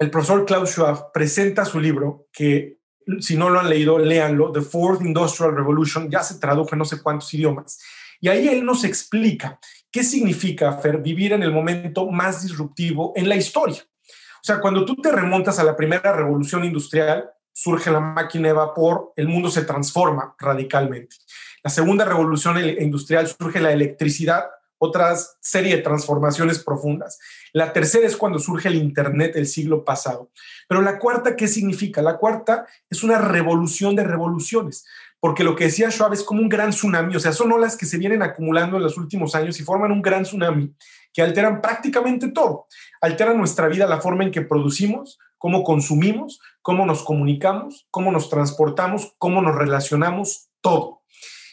el 0.00 0.10
profesor 0.10 0.44
Klaus 0.44 0.70
Schwab 0.70 1.12
presenta 1.12 1.64
su 1.64 1.78
libro 1.78 2.26
que 2.32 2.80
si 3.20 3.36
no 3.36 3.50
lo 3.50 3.60
han 3.60 3.68
leído, 3.68 3.98
léanlo, 3.98 4.50
The 4.50 4.62
Fourth 4.62 5.02
Industrial 5.02 5.54
Revolution, 5.54 6.10
ya 6.10 6.22
se 6.22 6.40
tradujo 6.40 6.70
en 6.72 6.78
no 6.80 6.84
sé 6.84 7.02
cuántos 7.02 7.32
idiomas. 7.34 7.80
Y 8.20 8.28
ahí 8.28 8.48
él 8.48 8.64
nos 8.64 8.84
explica 8.84 9.60
qué 9.94 10.02
significa, 10.02 10.72
Fer, 10.72 10.98
vivir 10.98 11.34
en 11.34 11.44
el 11.44 11.52
momento 11.52 12.10
más 12.10 12.42
disruptivo 12.42 13.12
en 13.14 13.28
la 13.28 13.36
historia. 13.36 13.80
O 14.08 14.42
sea, 14.42 14.58
cuando 14.58 14.84
tú 14.84 14.96
te 14.96 15.12
remontas 15.12 15.60
a 15.60 15.64
la 15.64 15.76
primera 15.76 16.12
revolución 16.12 16.64
industrial, 16.64 17.30
surge 17.52 17.92
la 17.92 18.00
máquina 18.00 18.48
de 18.48 18.54
vapor, 18.54 19.12
el 19.14 19.28
mundo 19.28 19.52
se 19.52 19.62
transforma 19.62 20.34
radicalmente. 20.36 21.14
La 21.62 21.70
segunda 21.70 22.04
revolución 22.04 22.58
industrial 22.58 23.28
surge 23.28 23.60
la 23.60 23.70
electricidad, 23.70 24.46
otra 24.78 25.14
serie 25.40 25.76
de 25.76 25.82
transformaciones 25.82 26.58
profundas. 26.58 27.20
La 27.52 27.72
tercera 27.72 28.04
es 28.04 28.16
cuando 28.16 28.40
surge 28.40 28.66
el 28.66 28.74
Internet 28.74 29.36
el 29.36 29.46
siglo 29.46 29.84
pasado. 29.84 30.32
Pero 30.68 30.82
la 30.82 30.98
cuarta, 30.98 31.36
¿qué 31.36 31.46
significa? 31.46 32.02
La 32.02 32.18
cuarta 32.18 32.66
es 32.90 33.04
una 33.04 33.18
revolución 33.18 33.94
de 33.94 34.02
revoluciones, 34.02 34.84
porque 35.24 35.42
lo 35.42 35.56
que 35.56 35.64
decía 35.64 35.90
Schwab 35.90 36.12
es 36.12 36.22
como 36.22 36.42
un 36.42 36.50
gran 36.50 36.68
tsunami, 36.68 37.16
o 37.16 37.18
sea, 37.18 37.32
son 37.32 37.50
olas 37.50 37.78
que 37.78 37.86
se 37.86 37.96
vienen 37.96 38.20
acumulando 38.22 38.76
en 38.76 38.82
los 38.82 38.98
últimos 38.98 39.34
años 39.34 39.58
y 39.58 39.62
forman 39.62 39.90
un 39.90 40.02
gran 40.02 40.24
tsunami 40.24 40.76
que 41.14 41.22
alteran 41.22 41.62
prácticamente 41.62 42.28
todo. 42.28 42.66
Alteran 43.00 43.38
nuestra 43.38 43.68
vida, 43.68 43.86
la 43.86 44.02
forma 44.02 44.24
en 44.24 44.30
que 44.30 44.42
producimos, 44.42 45.18
cómo 45.38 45.64
consumimos, 45.64 46.40
cómo 46.60 46.84
nos 46.84 47.02
comunicamos, 47.02 47.86
cómo 47.90 48.12
nos 48.12 48.28
transportamos, 48.28 49.14
cómo 49.16 49.40
nos 49.40 49.54
relacionamos, 49.54 50.50
todo. 50.60 51.00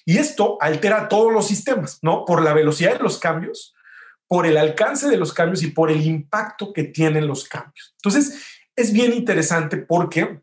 Y 0.04 0.18
esto 0.18 0.58
altera 0.60 1.08
todos 1.08 1.32
los 1.32 1.48
sistemas, 1.48 2.00
¿no? 2.02 2.26
Por 2.26 2.44
la 2.44 2.52
velocidad 2.52 2.98
de 2.98 3.04
los 3.04 3.20
cambios, 3.20 3.74
por 4.28 4.46
el 4.48 4.58
alcance 4.58 5.08
de 5.08 5.16
los 5.16 5.32
cambios 5.32 5.64
y 5.64 5.68
por 5.68 5.90
el 5.90 6.06
impacto 6.06 6.74
que 6.74 6.84
tienen 6.84 7.26
los 7.26 7.48
cambios. 7.48 7.96
Entonces, 8.04 8.38
es 8.76 8.92
bien 8.92 9.14
interesante 9.14 9.78
porque 9.78 10.42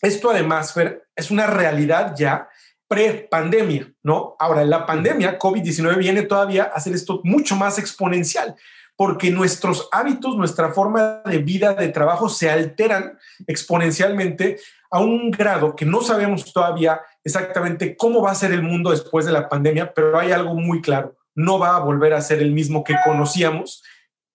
esto 0.00 0.30
además, 0.30 0.72
Fer, 0.74 1.08
es 1.16 1.32
una 1.32 1.48
realidad 1.48 2.14
ya 2.16 2.48
pre-pandemia, 2.88 3.92
¿no? 4.02 4.34
Ahora, 4.38 4.64
la 4.64 4.86
pandemia, 4.86 5.38
COVID-19, 5.38 5.98
viene 5.98 6.22
todavía 6.22 6.64
a 6.64 6.76
hacer 6.76 6.94
esto 6.94 7.20
mucho 7.22 7.54
más 7.54 7.78
exponencial, 7.78 8.56
porque 8.96 9.30
nuestros 9.30 9.88
hábitos, 9.92 10.36
nuestra 10.36 10.72
forma 10.72 11.22
de 11.24 11.38
vida, 11.38 11.74
de 11.74 11.88
trabajo 11.88 12.28
se 12.28 12.50
alteran 12.50 13.18
exponencialmente 13.46 14.58
a 14.90 15.00
un 15.00 15.30
grado 15.30 15.76
que 15.76 15.84
no 15.84 16.00
sabemos 16.00 16.52
todavía 16.52 17.00
exactamente 17.22 17.94
cómo 17.94 18.22
va 18.22 18.30
a 18.30 18.34
ser 18.34 18.52
el 18.52 18.62
mundo 18.62 18.90
después 18.90 19.26
de 19.26 19.32
la 19.32 19.48
pandemia, 19.48 19.92
pero 19.92 20.18
hay 20.18 20.32
algo 20.32 20.54
muy 20.54 20.80
claro, 20.80 21.14
no 21.34 21.58
va 21.58 21.76
a 21.76 21.80
volver 21.80 22.14
a 22.14 22.22
ser 22.22 22.40
el 22.40 22.52
mismo 22.52 22.82
que 22.82 22.96
conocíamos 23.04 23.82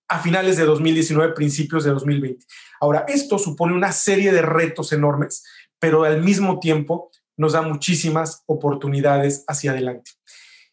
a 0.07 0.19
finales 0.19 0.57
de 0.57 0.65
2019, 0.65 1.33
principios 1.33 1.83
de 1.83 1.91
2020. 1.91 2.45
Ahora, 2.79 3.03
esto 3.07 3.39
supone 3.39 3.73
una 3.73 3.91
serie 3.91 4.31
de 4.31 4.43
retos 4.43 4.93
enormes, 4.93 5.43
pero 5.79 6.03
al 6.03 6.21
mismo 6.21 6.59
tiempo 6.59 7.09
nos 7.38 7.54
da 7.54 7.62
muchísimas 7.62 8.43
oportunidades 8.46 9.43
hacia 9.48 9.72
adelante. 9.72 10.12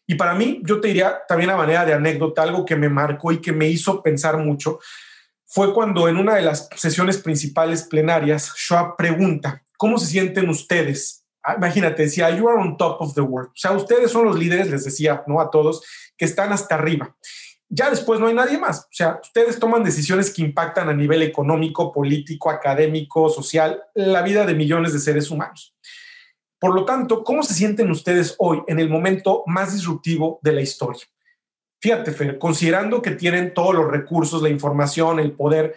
Y 0.07 0.15
para 0.15 0.33
mí, 0.33 0.61
yo 0.63 0.81
te 0.81 0.89
diría 0.89 1.21
también 1.27 1.49
a 1.51 1.55
manera 1.55 1.85
de 1.85 1.93
anécdota, 1.93 2.43
algo 2.43 2.65
que 2.65 2.75
me 2.75 2.89
marcó 2.89 3.31
y 3.31 3.39
que 3.39 3.53
me 3.53 3.69
hizo 3.69 4.03
pensar 4.03 4.37
mucho, 4.37 4.79
fue 5.45 5.73
cuando 5.73 6.07
en 6.07 6.17
una 6.17 6.35
de 6.35 6.41
las 6.41 6.69
sesiones 6.75 7.17
principales 7.17 7.83
plenarias, 7.83 8.53
Schwab 8.55 8.95
pregunta, 8.95 9.63
¿cómo 9.77 9.97
se 9.97 10.07
sienten 10.07 10.49
ustedes? 10.49 11.25
Ah, 11.43 11.55
imagínate, 11.57 12.03
decía, 12.03 12.29
you 12.29 12.47
are 12.47 12.59
on 12.59 12.77
top 12.77 13.01
of 13.01 13.13
the 13.15 13.21
world. 13.21 13.49
O 13.49 13.57
sea, 13.57 13.71
ustedes 13.71 14.11
son 14.11 14.25
los 14.25 14.37
líderes, 14.37 14.69
les 14.69 14.85
decía, 14.85 15.23
¿no? 15.27 15.41
A 15.41 15.49
todos, 15.49 15.81
que 16.17 16.25
están 16.25 16.53
hasta 16.53 16.75
arriba. 16.75 17.15
Ya 17.67 17.89
después 17.89 18.19
no 18.19 18.27
hay 18.27 18.33
nadie 18.33 18.57
más. 18.57 18.81
O 18.81 18.93
sea, 18.93 19.19
ustedes 19.21 19.59
toman 19.59 19.83
decisiones 19.83 20.33
que 20.33 20.41
impactan 20.41 20.89
a 20.89 20.93
nivel 20.93 21.21
económico, 21.21 21.91
político, 21.91 22.49
académico, 22.49 23.29
social, 23.29 23.81
la 23.95 24.21
vida 24.21 24.45
de 24.45 24.55
millones 24.55 24.93
de 24.93 24.99
seres 24.99 25.31
humanos. 25.31 25.75
Por 26.61 26.75
lo 26.75 26.85
tanto, 26.85 27.23
¿cómo 27.23 27.41
se 27.41 27.55
sienten 27.55 27.89
ustedes 27.89 28.35
hoy 28.37 28.61
en 28.67 28.79
el 28.79 28.87
momento 28.87 29.41
más 29.47 29.73
disruptivo 29.73 30.39
de 30.43 30.51
la 30.51 30.61
historia? 30.61 31.01
Fíjate, 31.81 32.11
Fer, 32.11 32.37
considerando 32.37 33.01
que 33.01 33.09
tienen 33.09 33.55
todos 33.55 33.73
los 33.73 33.89
recursos, 33.89 34.43
la 34.43 34.49
información, 34.49 35.19
el 35.19 35.31
poder, 35.31 35.75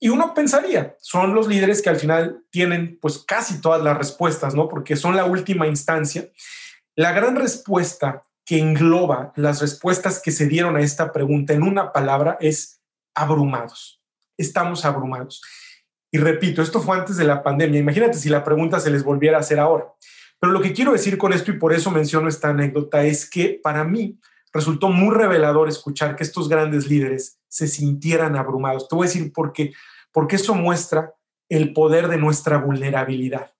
y 0.00 0.08
uno 0.08 0.34
pensaría, 0.34 0.96
son 1.00 1.36
los 1.36 1.46
líderes 1.46 1.80
que 1.80 1.88
al 1.88 2.00
final 2.00 2.42
tienen 2.50 2.98
pues 3.00 3.18
casi 3.18 3.60
todas 3.60 3.80
las 3.80 3.96
respuestas, 3.96 4.56
¿no? 4.56 4.68
Porque 4.68 4.96
son 4.96 5.14
la 5.14 5.24
última 5.24 5.68
instancia. 5.68 6.28
La 6.96 7.12
gran 7.12 7.36
respuesta 7.36 8.26
que 8.44 8.58
engloba 8.58 9.32
las 9.36 9.60
respuestas 9.60 10.20
que 10.20 10.32
se 10.32 10.48
dieron 10.48 10.74
a 10.74 10.80
esta 10.80 11.12
pregunta 11.12 11.52
en 11.52 11.62
una 11.62 11.92
palabra 11.92 12.38
es 12.40 12.80
abrumados. 13.14 14.02
Estamos 14.36 14.84
abrumados. 14.84 15.42
Y 16.10 16.18
repito, 16.18 16.60
esto 16.60 16.80
fue 16.80 16.98
antes 16.98 17.16
de 17.16 17.24
la 17.24 17.44
pandemia. 17.44 17.78
Imagínate 17.78 18.18
si 18.18 18.28
la 18.28 18.42
pregunta 18.42 18.80
se 18.80 18.90
les 18.90 19.04
volviera 19.04 19.36
a 19.36 19.40
hacer 19.40 19.60
ahora. 19.60 19.86
Pero 20.40 20.52
lo 20.52 20.60
que 20.60 20.72
quiero 20.72 20.92
decir 20.92 21.16
con 21.16 21.32
esto, 21.32 21.50
y 21.50 21.58
por 21.58 21.72
eso 21.72 21.90
menciono 21.90 22.28
esta 22.28 22.48
anécdota, 22.48 23.04
es 23.04 23.28
que 23.28 23.60
para 23.62 23.84
mí 23.84 24.18
resultó 24.52 24.88
muy 24.88 25.14
revelador 25.14 25.68
escuchar 25.68 26.16
que 26.16 26.22
estos 26.22 26.48
grandes 26.48 26.88
líderes 26.88 27.38
se 27.48 27.66
sintieran 27.66 28.36
abrumados. 28.36 28.88
Te 28.88 28.94
voy 28.94 29.06
a 29.06 29.10
decir 29.10 29.32
por 29.32 29.52
qué. 29.52 29.72
Porque 30.12 30.36
eso 30.36 30.54
muestra 30.54 31.14
el 31.48 31.72
poder 31.72 32.08
de 32.08 32.18
nuestra 32.18 32.58
vulnerabilidad. 32.58 33.52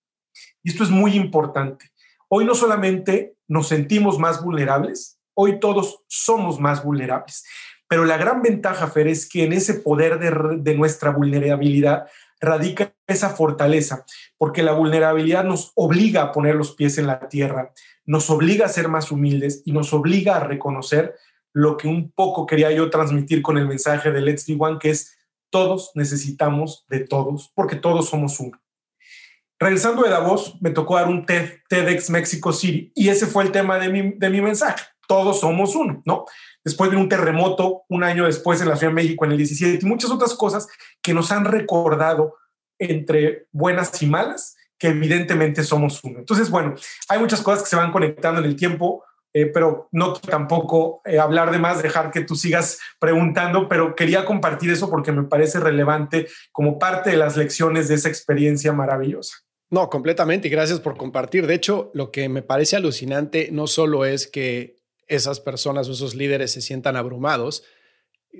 Y 0.62 0.70
esto 0.70 0.84
es 0.84 0.90
muy 0.90 1.16
importante. 1.16 1.90
Hoy 2.28 2.44
no 2.44 2.54
solamente 2.54 3.36
nos 3.46 3.68
sentimos 3.68 4.18
más 4.18 4.42
vulnerables, 4.42 5.18
hoy 5.34 5.60
todos 5.60 6.02
somos 6.08 6.60
más 6.60 6.82
vulnerables. 6.82 7.44
Pero 7.88 8.04
la 8.04 8.16
gran 8.16 8.40
ventaja, 8.40 8.86
Fer, 8.86 9.08
es 9.08 9.28
que 9.28 9.44
en 9.44 9.52
ese 9.52 9.74
poder 9.74 10.18
de, 10.18 10.58
de 10.62 10.74
nuestra 10.74 11.10
vulnerabilidad 11.10 12.06
radica 12.40 12.94
esa 13.06 13.30
fortaleza, 13.30 14.04
porque 14.38 14.62
la 14.62 14.72
vulnerabilidad 14.72 15.44
nos 15.44 15.72
obliga 15.74 16.22
a 16.22 16.32
poner 16.32 16.54
los 16.54 16.72
pies 16.72 16.98
en 16.98 17.06
la 17.06 17.28
tierra, 17.28 17.72
nos 18.04 18.30
obliga 18.30 18.66
a 18.66 18.70
ser 18.70 18.88
más 18.88 19.10
humildes 19.10 19.62
y 19.64 19.72
nos 19.72 19.92
obliga 19.92 20.36
a 20.36 20.40
reconocer 20.40 21.14
lo 21.52 21.76
que 21.76 21.88
un 21.88 22.10
poco 22.10 22.46
quería 22.46 22.70
yo 22.72 22.90
transmitir 22.90 23.40
con 23.40 23.56
el 23.58 23.66
mensaje 23.66 24.10
de 24.10 24.20
Let's 24.20 24.46
Be 24.46 24.56
One, 24.58 24.78
que 24.80 24.90
es 24.90 25.16
todos 25.50 25.92
necesitamos 25.94 26.84
de 26.88 27.00
todos, 27.00 27.52
porque 27.54 27.76
todos 27.76 28.08
somos 28.08 28.40
uno. 28.40 28.60
Regresando 29.58 30.02
de 30.02 30.10
Davos, 30.10 30.58
me 30.60 30.70
tocó 30.70 30.96
dar 30.96 31.08
un 31.08 31.24
TED, 31.24 31.60
TEDx 31.68 32.10
Mexico 32.10 32.52
City 32.52 32.92
y 32.94 33.08
ese 33.08 33.26
fue 33.26 33.44
el 33.44 33.52
tema 33.52 33.78
de 33.78 33.88
mi, 33.88 34.14
de 34.14 34.30
mi 34.30 34.40
mensaje. 34.40 34.84
Todos 35.06 35.40
somos 35.40 35.76
uno, 35.76 36.02
¿no? 36.04 36.24
Después 36.64 36.90
de 36.90 36.96
un 36.96 37.08
terremoto, 37.08 37.82
un 37.88 38.02
año 38.02 38.24
después 38.24 38.60
en 38.60 38.68
la 38.68 38.76
Ciudad 38.76 38.90
de 38.90 39.02
México 39.02 39.24
en 39.24 39.32
el 39.32 39.38
17 39.38 39.84
y 39.84 39.88
muchas 39.88 40.10
otras 40.10 40.34
cosas 40.34 40.66
que 41.02 41.14
nos 41.14 41.30
han 41.30 41.44
recordado 41.44 42.34
entre 42.78 43.46
buenas 43.52 44.02
y 44.02 44.06
malas, 44.06 44.56
que 44.78 44.88
evidentemente 44.88 45.62
somos 45.62 46.02
uno. 46.02 46.20
Entonces, 46.20 46.50
bueno, 46.50 46.74
hay 47.08 47.18
muchas 47.18 47.42
cosas 47.42 47.62
que 47.62 47.70
se 47.70 47.76
van 47.76 47.92
conectando 47.92 48.40
en 48.40 48.46
el 48.46 48.56
tiempo, 48.56 49.04
eh, 49.32 49.46
pero 49.46 49.88
no 49.92 50.12
tampoco 50.14 51.02
eh, 51.04 51.18
hablar 51.18 51.50
de 51.50 51.58
más, 51.58 51.82
dejar 51.82 52.10
que 52.10 52.22
tú 52.22 52.36
sigas 52.36 52.78
preguntando, 52.98 53.68
pero 53.68 53.94
quería 53.94 54.24
compartir 54.24 54.70
eso 54.70 54.88
porque 54.88 55.12
me 55.12 55.24
parece 55.24 55.60
relevante 55.60 56.28
como 56.52 56.78
parte 56.78 57.10
de 57.10 57.16
las 57.16 57.36
lecciones 57.36 57.88
de 57.88 57.96
esa 57.96 58.08
experiencia 58.08 58.72
maravillosa. 58.72 59.36
No, 59.70 59.90
completamente. 59.90 60.48
Y 60.48 60.50
gracias 60.52 60.78
por 60.78 60.96
compartir. 60.96 61.46
De 61.46 61.54
hecho, 61.54 61.90
lo 61.94 62.12
que 62.12 62.28
me 62.28 62.42
parece 62.42 62.76
alucinante 62.76 63.48
no 63.50 63.66
solo 63.66 64.04
es 64.04 64.28
que 64.28 64.76
esas 65.08 65.40
personas 65.40 65.88
o 65.88 65.92
esos 65.92 66.14
líderes 66.14 66.52
se 66.52 66.60
sientan 66.60 66.96
abrumados, 66.96 67.64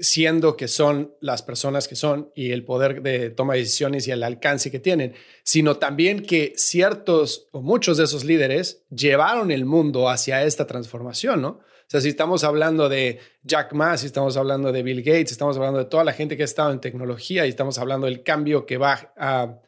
siendo 0.00 0.57
que 0.57 0.68
son 0.68 1.14
las 1.20 1.42
personas 1.42 1.87
que 1.87 1.96
son 1.96 2.31
y 2.35 2.50
el 2.50 2.64
poder 2.64 3.03
de 3.03 3.31
toma 3.31 3.55
de 3.55 3.61
decisiones 3.61 4.09
y 4.09 4.11
el 4.11 4.22
alcance 4.22 4.70
que 4.70 4.81
tienen, 4.81 5.14
sino 5.44 5.77
también 5.77 6.22
que 6.22 6.55
ciertos 6.57 7.48
o 7.53 7.62
muchos 7.62 7.96
de 7.96 8.05
esos 8.05 8.24
líderes 8.24 8.85
llevaron 8.90 9.50
el 9.50 9.64
mundo 9.64 10.09
hacia 10.09 10.42
esta 10.44 10.66
transformación, 10.66 11.42
¿no? 11.42 11.61
O 11.87 11.87
sea, 11.87 12.00
si 12.00 12.09
estamos 12.09 12.44
hablando 12.44 12.88
de 12.88 13.20
Jack 13.42 13.74
Ma, 13.74 13.96
si 13.96 14.07
estamos 14.07 14.37
hablando 14.37 14.72
de 14.72 14.83
Bill 14.83 15.03
Gates, 15.03 15.33
estamos 15.33 15.57
hablando 15.57 15.81
de 15.81 15.85
toda 15.85 16.03
la 16.03 16.14
gente 16.14 16.37
que 16.37 16.42
ha 16.42 16.46
estado 16.46 16.72
en 16.72 16.81
tecnología 16.81 17.44
y 17.46 17.50
estamos 17.50 17.79
hablando 17.79 18.07
del 18.07 18.22
cambio 18.22 18.64
que 18.64 18.79
va 18.79 19.12
a, 19.16 19.61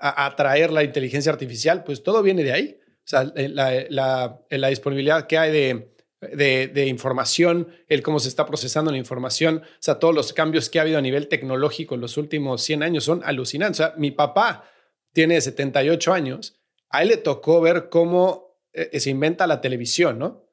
a, 0.00 0.34
traer 0.34 0.72
la 0.72 0.82
inteligencia 0.82 1.30
artificial, 1.30 1.84
pues 1.84 2.02
todo 2.02 2.22
viene 2.22 2.42
de 2.42 2.52
ahí. 2.52 2.80
O 2.80 3.10
sea, 3.10 3.30
la, 3.34 4.40
la 4.48 4.68
disponibilidad 4.68 5.26
que 5.26 5.38
hay 5.38 5.52
de 5.52 5.97
de, 6.20 6.86
información, 6.86 7.68
el 7.88 8.02
cómo 8.02 8.18
se 8.18 8.28
está 8.28 8.44
procesando 8.46 8.90
la 8.90 8.98
información, 8.98 9.62
o 9.64 9.76
sea, 9.78 9.98
todos 9.98 10.14
los 10.14 10.32
cambios 10.32 10.68
que 10.68 10.78
ha 10.78 10.82
habido 10.82 10.98
a 10.98 11.02
nivel 11.02 11.28
tecnológico 11.28 11.94
en 11.94 12.00
los 12.00 12.16
últimos 12.16 12.62
100 12.62 12.82
años 12.82 13.04
son 13.04 13.22
alucinantes. 13.24 13.80
O 13.80 13.84
sea, 13.84 13.94
mi 13.96 14.10
papá 14.10 14.64
tiene 15.12 15.40
78 15.40 16.12
años, 16.12 16.60
a 16.90 17.02
él 17.02 17.08
le 17.08 17.16
tocó 17.18 17.60
ver 17.60 17.88
cómo 17.88 18.58
eh, 18.72 18.98
se 18.98 19.10
inventa 19.10 19.46
la 19.46 19.60
televisión, 19.60 20.18
¿no? 20.18 20.44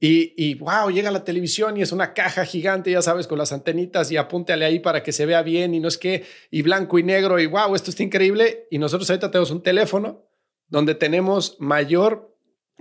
Y, 0.00 0.34
y, 0.36 0.54
wow, 0.54 0.90
llega 0.90 1.12
la 1.12 1.22
televisión 1.22 1.76
y 1.76 1.82
es 1.82 1.92
una 1.92 2.12
caja 2.12 2.44
gigante, 2.44 2.90
ya 2.90 3.02
sabes, 3.02 3.28
con 3.28 3.38
las 3.38 3.52
antenitas 3.52 4.10
y 4.10 4.16
apúntale 4.16 4.64
ahí 4.64 4.80
para 4.80 5.04
que 5.04 5.12
se 5.12 5.26
vea 5.26 5.42
bien 5.42 5.74
y 5.74 5.80
no 5.80 5.86
es 5.86 5.96
que, 5.96 6.24
y 6.50 6.62
blanco 6.62 6.98
y 6.98 7.04
negro 7.04 7.38
y 7.38 7.46
wow, 7.46 7.72
esto 7.76 7.90
está 7.90 8.02
increíble. 8.02 8.66
Y 8.68 8.78
nosotros 8.78 9.08
ahorita 9.08 9.30
tenemos 9.30 9.52
un 9.52 9.62
teléfono 9.62 10.26
donde 10.66 10.96
tenemos 10.96 11.56
mayor 11.60 12.31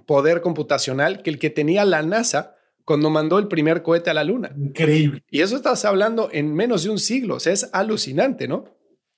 poder 0.05 0.41
computacional 0.41 1.21
que 1.21 1.29
el 1.29 1.39
que 1.39 1.49
tenía 1.49 1.85
la 1.85 2.01
NASA 2.01 2.55
cuando 2.85 3.09
mandó 3.09 3.39
el 3.39 3.47
primer 3.47 3.83
cohete 3.83 4.09
a 4.09 4.13
la 4.13 4.23
Luna. 4.23 4.53
Increíble. 4.57 5.23
Y 5.29 5.41
eso 5.41 5.55
estás 5.55 5.85
hablando 5.85 6.29
en 6.31 6.53
menos 6.53 6.83
de 6.83 6.89
un 6.89 6.99
siglo, 6.99 7.35
o 7.35 7.39
sea, 7.39 7.53
es 7.53 7.69
alucinante, 7.73 8.47
¿no? 8.47 8.65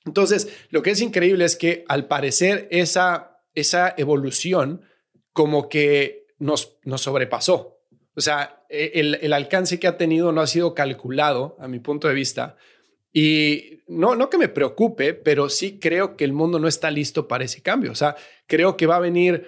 Entonces, 0.05 0.49
lo 0.69 0.81
que 0.81 0.91
es 0.91 1.01
increíble 1.01 1.45
es 1.45 1.55
que 1.55 1.85
al 1.87 2.07
parecer 2.07 2.67
esa, 2.71 3.39
esa 3.53 3.93
evolución 3.97 4.81
como 5.31 5.69
que 5.69 6.27
nos, 6.39 6.77
nos 6.83 7.01
sobrepasó. 7.01 7.79
O 8.15 8.21
sea, 8.21 8.63
e, 8.69 8.91
el, 8.95 9.15
el, 9.21 9.33
alcance 9.33 9.79
que 9.79 9.87
ha 9.87 9.97
tenido 9.97 10.31
no 10.31 10.41
ha 10.41 10.47
sido 10.47 10.75
calculado, 10.75 11.55
a 11.59 11.67
mi 11.67 11.79
punto 11.79 12.07
de 12.07 12.13
vista. 12.13 12.57
Y 13.13 13.81
no, 13.87 14.15
no 14.15 14.29
que 14.29 14.37
me 14.37 14.49
preocupe, 14.49 15.13
pero 15.13 15.49
sí 15.49 15.79
creo 15.79 16.17
que 16.17 16.25
el 16.25 16.33
mundo 16.33 16.59
no 16.59 16.67
está 16.67 16.91
listo 16.91 17.27
para 17.27 17.45
ese 17.45 17.61
cambio. 17.61 17.91
O 17.91 17.95
sea, 17.95 18.15
creo 18.45 18.75
que 18.75 18.87
va 18.87 18.97
a 18.97 18.99
venir 18.99 19.47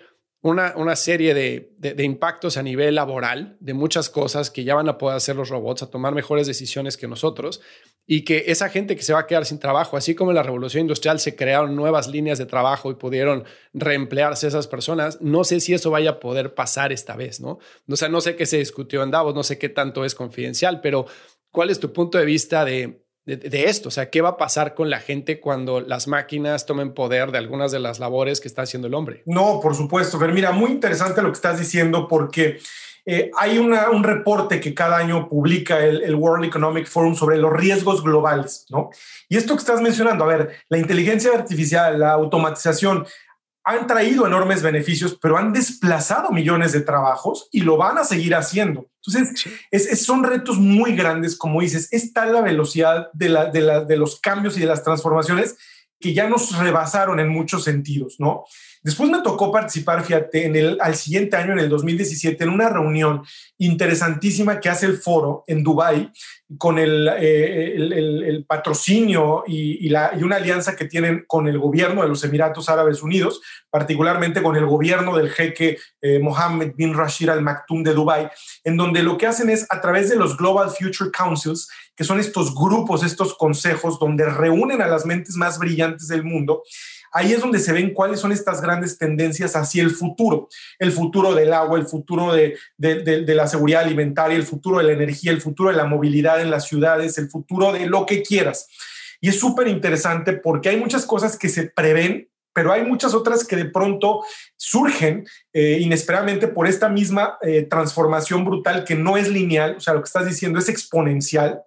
una, 0.51 0.95
serie 0.95 1.33
de, 1.33 2.03
impactos 2.03 2.57
a 2.57 2.61
nivel 2.61 2.93
laboral, 2.93 3.57
de 3.59 3.73
muchas 3.73 4.11
cosas 4.11 4.51
que 4.51 4.63
ya 4.63 4.75
van 4.75 4.87
a 4.87 4.99
poder 4.99 5.17
hacer 5.17 5.35
los 5.35 5.49
robots, 5.49 5.81
a 5.81 5.89
tomar 5.89 6.13
mejores 6.13 6.45
decisiones 6.45 6.97
que 6.97 7.07
nosotros, 7.07 7.61
y 8.05 8.23
que 8.23 8.43
esa 8.47 8.69
gente 8.69 8.95
que 8.95 9.01
se 9.01 9.13
va 9.13 9.21
a 9.21 9.25
quedar 9.27 9.45
sin 9.45 9.57
trabajo, 9.57 9.97
así 9.97 10.13
como 10.13 10.29
en 10.29 10.35
la 10.35 10.43
revolución 10.43 10.81
industrial 10.81 11.19
se 11.19 11.35
crearon 11.35 11.75
nuevas 11.75 12.07
líneas 12.07 12.37
de 12.37 12.45
trabajo 12.45 12.91
y 12.91 12.95
pudieron 12.95 13.45
reemplearse 13.73 14.47
esas 14.47 14.67
personas, 14.67 15.19
no 15.19 15.43
sé 15.43 15.59
si 15.59 15.73
eso 15.73 15.89
vaya 15.89 16.11
a 16.11 16.19
poder 16.19 16.53
pasar 16.53 16.93
esta 16.93 17.15
vez, 17.15 17.41
¿no? 17.41 17.57
O 17.89 17.95
sea, 17.95 18.09
no 18.09 18.21
sé 18.21 18.35
qué 18.35 18.45
se 18.45 18.59
discutió 18.59 19.01
en 19.01 19.09
Davos, 19.09 19.33
no 19.33 19.41
sé 19.41 19.57
qué 19.57 19.69
tanto 19.69 20.05
es 20.05 20.13
confidencial, 20.13 20.79
pero 20.79 21.07
¿cuál 21.49 21.71
es 21.71 21.79
tu 21.79 21.91
punto 21.91 22.19
de 22.19 22.25
vista 22.25 22.65
de 22.65 23.04
de, 23.25 23.65
esto. 23.65 23.89
O 23.89 23.91
sea, 23.91 24.09
¿qué 24.09 24.21
va 24.21 24.29
a 24.29 24.37
pasar 24.37 24.75
con 24.75 24.89
la 24.89 24.99
gente 24.99 25.39
cuando 25.39 25.81
las 25.81 26.07
máquinas 26.07 26.65
tomen 26.65 26.93
poder 26.93 27.31
de 27.31 27.39
algunas 27.39 27.71
de 27.71 27.79
las 27.79 27.99
labores 27.99 28.39
que 28.39 28.47
está 28.47 28.61
haciendo 28.61 28.87
el 28.87 28.93
hombre? 28.93 29.23
No, 29.25 29.59
por 29.61 29.75
supuesto. 29.75 30.19
Pero 30.19 30.33
mira, 30.33 30.51
muy 30.51 30.71
interesante 30.71 31.21
lo 31.21 31.29
que 31.29 31.35
estás 31.35 31.59
diciendo 31.59 32.07
porque 32.07 32.59
eh, 33.07 33.29
hay 33.37 33.57
un 33.59 34.03
reporte 34.03 34.59
que 34.59 34.73
cada 34.73 34.97
año 34.97 35.29
publica 35.29 35.83
el, 35.83 36.01
el, 36.03 36.15
World 36.15 36.45
Economic 36.45 36.87
Forum 36.87 37.13
sobre 37.13 37.37
los 37.37 37.53
riesgos 37.53 38.03
globales, 38.03 38.65
¿no? 38.69 38.89
Y 39.29 39.37
esto 39.37 39.53
que 39.53 39.59
estás 39.59 39.79
mencionando, 39.79 40.23
a 40.23 40.27
ver, 40.27 40.55
la 40.69 40.79
inteligencia 40.79 41.31
artificial, 41.31 41.99
la 41.99 42.13
automatización, 42.13 43.05
han 43.65 43.87
traído 43.87 44.27
enormes 44.27 44.61
beneficios, 44.61 45.17
pero 45.19 45.37
han 45.37 45.51
desplazado 45.51 46.31
millones 46.31 46.71
de 46.71 46.81
trabajos 46.81 47.49
y 47.51 47.61
lo 47.61 47.77
van 47.77 47.97
a 47.97 48.03
seguir 48.03 48.35
haciendo. 48.35 48.87
Entonces, 49.03 49.47
es, 49.71 50.05
son 50.05 50.23
retos 50.23 50.59
muy 50.59 50.95
grandes, 50.95 51.35
como 51.35 51.61
dices, 51.61 51.91
es 51.91 52.13
tal 52.13 52.33
la 52.33 52.41
velocidad 52.41 53.09
de, 53.13 53.29
la, 53.29 53.45
de, 53.47 53.85
de 53.85 53.97
los 53.97 54.21
cambios 54.21 54.55
y 54.55 54.59
de 54.59 54.67
las 54.67 54.83
transformaciones 54.83 55.57
que 55.99 56.13
ya 56.13 56.29
nos 56.29 56.55
rebasaron 56.57 57.19
en 57.19 57.29
muchos 57.29 57.63
sentidos, 57.63 58.17
¿no? 58.19 58.43
Después 58.85 59.09
me 59.09 59.23
tocó 59.23 59.51
participar, 59.51 60.03
fíjate, 60.03 60.45
en 60.45 60.55
el, 60.55 60.77
al 60.79 60.95
siguiente 60.95 61.35
año, 61.35 61.53
en 61.53 61.57
el 61.57 61.69
2017, 61.69 62.43
en 62.43 62.51
una 62.51 62.69
reunión 62.69 63.23
interesantísima 63.57 64.59
que 64.59 64.69
hace 64.69 64.85
el 64.85 64.97
foro 64.99 65.43
en 65.47 65.63
Dubái 65.63 66.11
con 66.59 66.77
el, 66.77 67.09
eh, 67.17 67.73
el, 67.77 68.45
patrocinio 68.47 69.43
y, 69.47 69.89
la, 69.89 70.11
y, 70.15 70.21
una 70.21 70.35
alianza 70.35 70.75
que 70.75 70.85
tienen 70.85 71.25
con 71.25 71.47
el 71.47 71.57
gobierno 71.57 72.03
de 72.03 72.09
los 72.09 72.23
Emiratos 72.23 72.69
Árabes 72.69 73.01
Unidos, 73.01 73.41
particularmente 73.71 74.43
con 74.43 74.55
el 74.55 74.67
gobierno 74.67 75.17
del 75.17 75.31
jeque 75.31 75.79
eh, 76.01 76.19
Mohammed 76.19 76.75
bin 76.75 76.93
Rashid 76.93 77.29
Al 77.29 77.41
Maktoum 77.41 77.81
de 77.81 77.95
Dubái, 77.95 78.27
en 78.63 78.77
donde 78.77 79.01
lo 79.01 79.17
que 79.17 79.25
hacen 79.25 79.49
es 79.49 79.65
a 79.71 79.81
través 79.81 80.11
de 80.11 80.15
los 80.15 80.37
Global 80.37 80.69
Future 80.69 81.09
Councils, 81.09 81.67
que 81.95 82.03
son 82.03 82.19
estos 82.19 82.53
grupos, 82.53 83.03
estos 83.03 83.35
consejos 83.35 83.97
donde 83.97 84.25
reúnen 84.25 84.83
a 84.83 84.87
las 84.87 85.07
mentes 85.07 85.35
más 85.37 85.57
brillantes 85.57 86.07
del 86.07 86.23
mundo, 86.23 86.61
ahí 87.15 87.31
es 87.31 87.39
donde 87.39 87.59
se 87.59 87.71
ven 87.71 87.93
cuáles 87.93 88.19
son 88.19 88.33
estas 88.33 88.61
grandes 88.61 88.97
tendencias 88.97 89.55
hacia 89.55 89.81
el 89.81 89.91
futuro, 89.91 90.49
el 90.77 90.91
futuro 90.91 91.33
del 91.33 91.53
agua, 91.53 91.79
el 91.79 91.87
futuro 91.87 92.33
de, 92.33 92.57
la 92.77 93.47
seguridad 93.47 93.83
alimentaria, 93.83 94.35
el 94.35 94.43
futuro 94.43 94.79
de 94.79 94.83
la 94.83 94.91
energía, 94.91 95.31
el 95.31 95.39
futuro 95.39 95.69
de 95.69 95.77
la 95.77 95.85
movilidad 95.85 96.41
en 96.41 96.51
las 96.51 96.67
ciudades, 96.67 97.17
el 97.17 97.29
futuro 97.29 97.71
de 97.71 97.85
lo 97.85 98.05
que 98.05 98.21
quieras. 98.21 98.67
Y 99.21 99.29
es 99.29 99.39
súper 99.39 99.69
interesante 99.69 100.33
porque 100.33 100.67
hay 100.67 100.77
muchas 100.77 101.05
cosas 101.05 101.37
que 101.37 101.47
se 101.47 101.63
prevén 101.69 102.29
pero 102.53 102.71
hay 102.71 102.85
muchas 102.85 103.13
otras 103.13 103.45
que 103.45 103.57
de 103.57 103.65
pronto 103.65 104.23
surgen 104.55 105.27
eh, 105.51 105.77
inesperadamente 105.81 106.47
por 106.47 106.67
esta 106.67 106.87
misma 106.87 107.37
eh, 107.41 107.63
transformación 107.63 108.45
brutal 108.45 108.85
que 108.85 108.95
no 108.95 109.17
es 109.17 109.27
lineal, 109.27 109.75
o 109.75 109.81
sea, 109.81 109.93
lo 109.93 109.99
que 109.99 110.07
estás 110.07 110.25
diciendo 110.25 110.57
es 110.57 110.69
exponencial. 110.69 111.61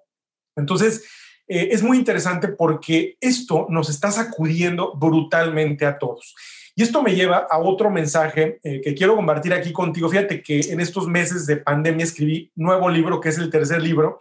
Entonces, 0.56 1.04
eh, 1.48 1.70
es 1.72 1.82
muy 1.82 1.96
interesante 1.96 2.48
porque 2.48 3.16
esto 3.20 3.66
nos 3.70 3.88
está 3.88 4.10
sacudiendo 4.10 4.94
brutalmente 4.94 5.86
a 5.86 5.98
todos. 5.98 6.34
Y 6.78 6.82
esto 6.82 7.02
me 7.02 7.14
lleva 7.14 7.46
a 7.50 7.58
otro 7.58 7.90
mensaje 7.90 8.60
eh, 8.62 8.80
que 8.80 8.94
quiero 8.94 9.16
compartir 9.16 9.52
aquí 9.52 9.72
contigo. 9.72 10.08
Fíjate 10.08 10.42
que 10.42 10.60
en 10.60 10.80
estos 10.80 11.08
meses 11.08 11.44
de 11.46 11.56
pandemia 11.56 12.04
escribí 12.04 12.52
nuevo 12.54 12.88
libro, 12.88 13.20
que 13.20 13.30
es 13.30 13.38
el 13.38 13.50
tercer 13.50 13.82
libro. 13.82 14.18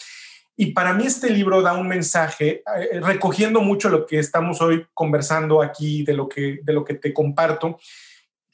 Y 0.56 0.72
para 0.72 0.92
mí 0.94 1.06
este 1.06 1.30
libro 1.30 1.62
da 1.62 1.74
un 1.74 1.88
mensaje, 1.88 2.63
eh, 2.80 3.00
recogiendo 3.00 3.62
mucho 3.62 3.90
lo 3.90 4.08
que 4.08 4.18
estamos 4.18 4.60
hoy 4.60 4.88
conversando 4.96 5.62
aquí, 5.62 6.04
de 6.04 6.13
lo 6.13 6.28
que, 6.28 6.60
de 6.63 6.74
lo 6.74 6.84
que 6.84 6.96
te 6.96 7.13
comparto, 7.13 7.78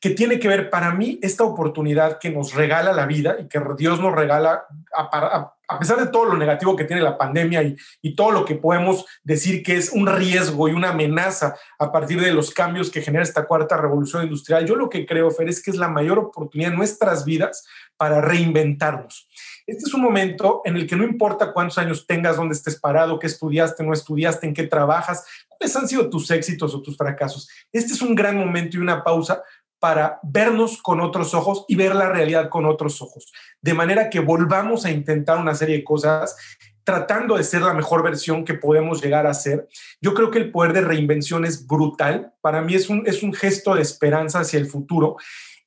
que 0.03 0.09
tiene 0.09 0.37
que 0.37 0.49
ver 0.49 0.69
para 0.69 0.91
mí 0.91 1.17
esta 1.21 1.45
oportunidad 1.45 2.19
que 2.19 2.29
nos 2.29 2.53
regala 2.53 2.91
la 2.91 3.05
vida 3.05 3.37
y 3.39 3.47
que 3.47 3.61
Dios 3.77 4.01
nos 4.01 4.13
regala 4.13 4.65
a, 4.93 5.53
a 5.65 5.79
pesar 5.79 5.97
de 5.97 6.07
todo 6.07 6.25
lo 6.25 6.35
negativo 6.35 6.75
que 6.75 6.83
tiene 6.83 7.01
la 7.01 7.17
pandemia 7.17 7.63
y, 7.63 7.77
y, 8.01 8.13
todo 8.13 8.31
lo 8.31 8.43
que 8.43 8.55
podemos 8.55 9.05
decir 9.23 9.63
que 9.63 9.77
es 9.77 9.93
un 9.93 10.05
riesgo 10.05 10.67
y 10.67 10.73
una 10.73 10.89
amenaza 10.89 11.55
a 11.79 11.89
partir 11.89 12.19
de 12.19 12.33
los 12.33 12.51
cambios 12.51 12.91
que 12.91 13.01
genera 13.01 13.23
esta 13.23 13.45
cuarta 13.45 13.77
revolución 13.77 14.23
industrial, 14.23 14.65
yo 14.65 14.75
lo 14.75 14.89
que 14.89 15.05
creo, 15.05 15.31
Fer, 15.31 15.47
es 15.47 15.63
que 15.63 15.71
es 15.71 15.77
la 15.77 15.87
mayor 15.87 16.19
oportunidad 16.19 16.73
en 16.73 16.77
nuestras 16.77 17.23
vidas 17.23 17.65
para 17.95 18.19
reinventarnos. 18.19 19.29
Este 19.65 19.83
es 19.85 19.93
un 19.93 20.01
momento 20.01 20.61
en 20.65 20.75
el 20.75 20.85
que 20.85 20.97
no 20.97 21.05
importa 21.05 21.53
cuántos 21.53 21.77
años 21.77 22.05
tengas, 22.05 22.35
dónde 22.35 22.55
estés 22.55 22.77
parado, 22.77 23.19
qué 23.19 23.27
estudiaste, 23.27 23.85
no 23.85 23.93
estudiaste, 23.93 24.45
en 24.47 24.53
qué 24.53 24.63
trabajas, 24.63 25.25
cuáles 25.47 25.73
han 25.77 25.87
sido 25.87 26.09
tus 26.09 26.29
éxitos 26.29 26.75
o 26.75 26.81
tus 26.81 26.97
fracasos. 26.97 27.49
Este 27.71 27.93
es 27.93 28.01
un 28.01 28.13
gran 28.13 28.37
momento 28.37 28.75
y 28.75 28.81
una 28.81 29.01
pausa 29.01 29.41
para 29.83 30.21
vernos 30.23 30.81
con 30.81 31.01
otros 31.01 31.33
ojos 31.33 31.65
y 31.67 31.75
ver 31.75 31.93
la 31.93 32.07
realidad 32.07 32.47
con 32.47 32.65
otros 32.65 33.01
ojos. 33.01 33.33
De 33.61 33.73
manera 33.73 34.09
que 34.09 34.21
volvamos 34.21 34.85
a 34.85 34.91
intentar 34.91 35.37
una 35.37 35.55
serie 35.55 35.75
de 35.75 35.83
cosas 35.83 36.37
tratando 36.85 37.35
de 37.35 37.43
ser 37.43 37.63
la 37.63 37.73
mejor 37.73 38.01
versión 38.01 38.45
que 38.45 38.53
podemos 38.53 39.03
llegar 39.03 39.27
a 39.27 39.33
ser. 39.33 39.67
Yo 39.99 40.13
creo 40.13 40.31
que 40.31 40.39
el 40.39 40.51
poder 40.51 40.71
de 40.71 40.79
reinvención 40.79 41.43
es 41.43 41.67
brutal. 41.67 42.31
Para 42.39 42.61
mí 42.61 42.75
es 42.75 42.89
un, 42.89 43.03
es 43.05 43.23
un 43.23 43.33
gesto 43.33 43.75
de 43.75 43.81
esperanza 43.81 44.39
hacia 44.39 44.57
el 44.57 44.67
futuro. 44.67 45.17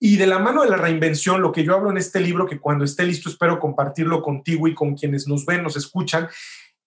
Y 0.00 0.16
de 0.16 0.26
la 0.26 0.38
mano 0.38 0.62
de 0.62 0.70
la 0.70 0.78
reinvención, 0.78 1.42
lo 1.42 1.52
que 1.52 1.62
yo 1.62 1.74
hablo 1.74 1.90
en 1.90 1.98
este 1.98 2.18
libro, 2.20 2.46
que 2.46 2.58
cuando 2.58 2.86
esté 2.86 3.04
listo 3.04 3.28
espero 3.28 3.60
compartirlo 3.60 4.22
contigo 4.22 4.66
y 4.66 4.74
con 4.74 4.94
quienes 4.94 5.28
nos 5.28 5.44
ven, 5.44 5.62
nos 5.62 5.76
escuchan, 5.76 6.26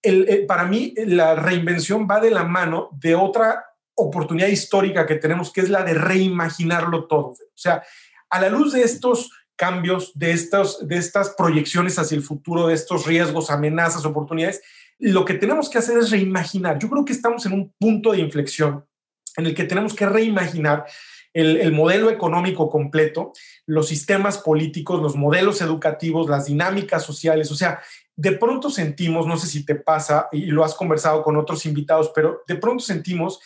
el, 0.01 0.47
para 0.47 0.65
mí 0.65 0.95
la 1.05 1.35
reinvención 1.35 2.07
va 2.09 2.19
de 2.19 2.31
la 2.31 2.43
mano 2.43 2.89
de 2.99 3.13
otra 3.13 3.68
oportunidad 3.99 4.47
histórica 4.47 5.05
que 5.05 5.15
tenemos, 5.15 5.51
que 5.51 5.62
es 5.62 5.69
la 5.69 5.83
de 5.83 5.93
reimaginarlo 5.93 7.05
todo. 7.05 7.29
O 7.29 7.38
sea, 7.55 7.83
a 8.29 8.41
la 8.41 8.49
luz 8.49 8.73
de 8.73 8.83
estos 8.83 9.31
cambios, 9.55 10.17
de, 10.17 10.31
estos, 10.31 10.88
de 10.88 10.97
estas 10.97 11.31
proyecciones 11.31 11.99
hacia 11.99 12.15
el 12.15 12.23
futuro, 12.23 12.67
de 12.67 12.75
estos 12.75 13.05
riesgos, 13.05 13.49
amenazas, 13.49 14.05
oportunidades, 14.05 14.62
lo 14.99 15.25
que 15.25 15.33
tenemos 15.33 15.69
que 15.69 15.77
hacer 15.77 15.97
es 15.97 16.12
reimaginar. 16.12 16.79
Yo 16.79 16.89
creo 16.89 17.03
que 17.03 17.13
estamos 17.13 17.45
en 17.45 17.53
un 17.53 17.73
punto 17.77 18.12
de 18.12 18.19
inflexión 18.19 18.85
en 19.35 19.45
el 19.45 19.55
que 19.55 19.65
tenemos 19.65 19.93
que 19.93 20.05
reimaginar 20.05 20.85
el, 21.33 21.57
el, 21.57 21.71
modelo 21.71 22.09
económico 22.09 22.69
completo, 22.69 23.33
los 23.65 23.88
sistemas 23.88 24.39
políticos, 24.39 25.01
los 25.01 25.15
modelos 25.15 25.62
educativos, 25.62 26.27
las 26.27 26.45
dinámicas 26.45 27.03
sociales. 27.03 27.51
O 27.51 27.55
sea, 27.55 27.81
de 28.15 28.33
pronto 28.33 28.69
sentimos, 28.69 29.27
no 29.27 29.38
sé 29.38 29.47
si 29.47 29.65
te 29.65 29.75
pasa 29.75 30.27
y 30.31 30.47
lo 30.47 30.63
has 30.63 30.73
conversado 30.73 31.21
con 31.21 31.38
otros 31.38 31.65
invitados, 31.65 32.12
pero 32.13 32.43
de 32.47 32.55
pronto 32.55 32.83
sentimos 32.83 33.39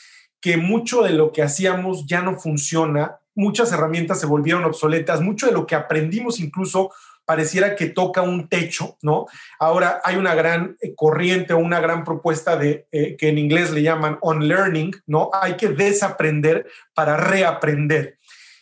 que 0.43 0.57
mucho 0.57 1.03
de 1.03 1.11
lo 1.13 1.31
que 1.31 1.41
hacíamos 1.41 2.05
ya 2.05 2.21
no 2.21 2.37
funciona, 2.37 3.17
muchas 3.33 3.71
herramientas 3.71 4.19
se 4.19 4.25
volvieron 4.25 4.65
obsoletas, 4.65 5.21
mucho 5.21 5.45
de 5.45 5.53
lo 5.53 5.65
que 5.65 5.73
aprendimos 5.73 6.41
incluso 6.41 6.91
pareciera 7.23 7.77
que 7.77 7.85
toca 7.85 8.21
un 8.23 8.49
techo, 8.49 8.97
¿no? 9.01 9.25
Ahora 9.57 10.01
hay 10.03 10.17
una 10.17 10.35
gran 10.35 10.75
eh, 10.81 10.93
corriente 10.95 11.53
o 11.53 11.59
una 11.59 11.79
gran 11.79 12.03
propuesta 12.03 12.57
de 12.57 12.87
eh, 12.91 13.15
que 13.15 13.29
en 13.29 13.37
inglés 13.37 13.71
le 13.71 13.83
llaman 13.83 14.17
on 14.19 14.45
learning, 14.45 14.93
¿no? 15.07 15.29
Hay 15.31 15.55
que 15.55 15.69
desaprender 15.69 16.67
para 16.93 17.15
reaprender. 17.15 18.17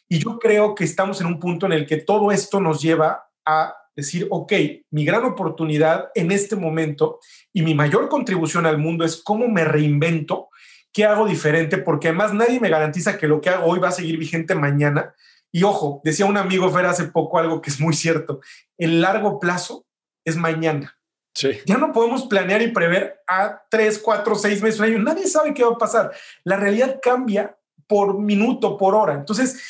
Y 0.08 0.20
yo 0.20 0.38
creo 0.38 0.76
que 0.76 0.84
estamos 0.84 1.20
en 1.20 1.26
un 1.26 1.40
punto 1.40 1.66
en 1.66 1.72
el 1.72 1.88
que 1.88 1.98
todo 1.98 2.32
esto 2.32 2.60
nos 2.60 2.80
lleva 2.80 3.26
a 3.44 3.74
decir, 3.96 4.28
ok, 4.30 4.54
mi 4.92 5.04
gran 5.04 5.26
oportunidad 5.26 6.12
en 6.14 6.32
este 6.32 6.56
momento 6.56 7.18
y 7.52 7.64
mi 7.64 7.74
mayor 7.74 8.08
contribución 8.08 8.68
al 8.68 8.78
mundo 8.78 9.04
es 9.04 9.18
cómo 9.24 9.48
me 9.48 9.66
reinvento 9.66 10.51
¿Qué 10.94 11.06
hago 11.06 11.26
diferente? 11.26 11.78
Porque 11.78 12.10
además 12.10 12.34
nadie 12.34 12.60
me 12.60 12.70
garantiza 12.70 13.18
que 13.18 13.28
lo 13.28 13.42
que 13.42 13.50
hago 13.50 13.66
hoy 13.66 13.80
va 13.80 13.90
a 13.90 13.94
seguir 13.94 14.18
vigente 14.18 14.56
mañana. 14.56 15.16
Y 15.52 15.64
ojo, 15.64 16.02
decía 16.04 16.26
un 16.26 16.38
amigo 16.38 16.70
Fer 16.70 16.86
hace 16.86 17.06
poco 17.06 17.38
algo 17.40 17.62
que 17.62 17.70
es 17.70 17.80
muy 17.80 17.94
cierto. 17.94 18.42
El 18.78 19.02
largo 19.02 19.40
plazo 19.40 19.86
es 20.26 20.36
mañana. 20.36 20.98
Sí. 21.34 21.60
Ya 21.66 21.78
no 21.78 21.94
podemos 21.94 22.26
planear 22.26 22.62
y 22.62 22.72
prever 22.72 23.22
a 23.28 23.64
tres, 23.70 24.00
cuatro, 24.00 24.36
seis 24.36 24.62
meses, 24.62 24.80
un 24.80 24.86
año. 24.88 25.00
Nadie 25.00 25.28
sabe 25.28 25.54
qué 25.54 25.64
va 25.64 25.72
a 25.72 25.78
pasar. 25.78 26.12
La 26.44 26.58
realidad 26.58 27.00
cambia 27.02 27.58
por 27.88 28.20
minuto, 28.20 28.78
por 28.78 28.96
hora. 28.96 29.14
Entonces, 29.14 29.62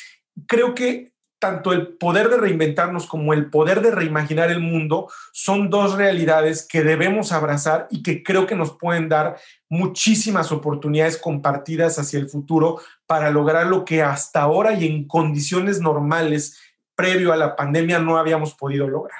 creo 0.46 0.74
que 0.74 1.11
tanto 1.42 1.72
el 1.72 1.88
poder 1.88 2.28
de 2.28 2.36
reinventarnos 2.36 3.08
como 3.08 3.32
el 3.32 3.50
poder 3.50 3.82
de 3.82 3.90
reimaginar 3.90 4.52
el 4.52 4.60
mundo 4.60 5.10
son 5.32 5.70
dos 5.70 5.96
realidades 5.96 6.64
que 6.64 6.84
debemos 6.84 7.32
abrazar 7.32 7.88
y 7.90 8.04
que 8.04 8.22
creo 8.22 8.46
que 8.46 8.54
nos 8.54 8.78
pueden 8.78 9.08
dar 9.08 9.38
muchísimas 9.68 10.52
oportunidades 10.52 11.16
compartidas 11.16 11.98
hacia 11.98 12.20
el 12.20 12.28
futuro 12.28 12.80
para 13.06 13.32
lograr 13.32 13.66
lo 13.66 13.84
que 13.84 14.02
hasta 14.02 14.40
ahora 14.40 14.74
y 14.74 14.86
en 14.86 15.08
condiciones 15.08 15.80
normales 15.80 16.60
previo 16.94 17.32
a 17.32 17.36
la 17.36 17.56
pandemia 17.56 17.98
no 17.98 18.18
habíamos 18.18 18.54
podido 18.54 18.86
lograr. 18.86 19.18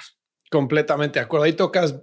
Completamente 0.49 1.19
de 1.19 1.25
acuerdo. 1.25 1.43
Ahí 1.43 1.55
tocas 1.55 1.97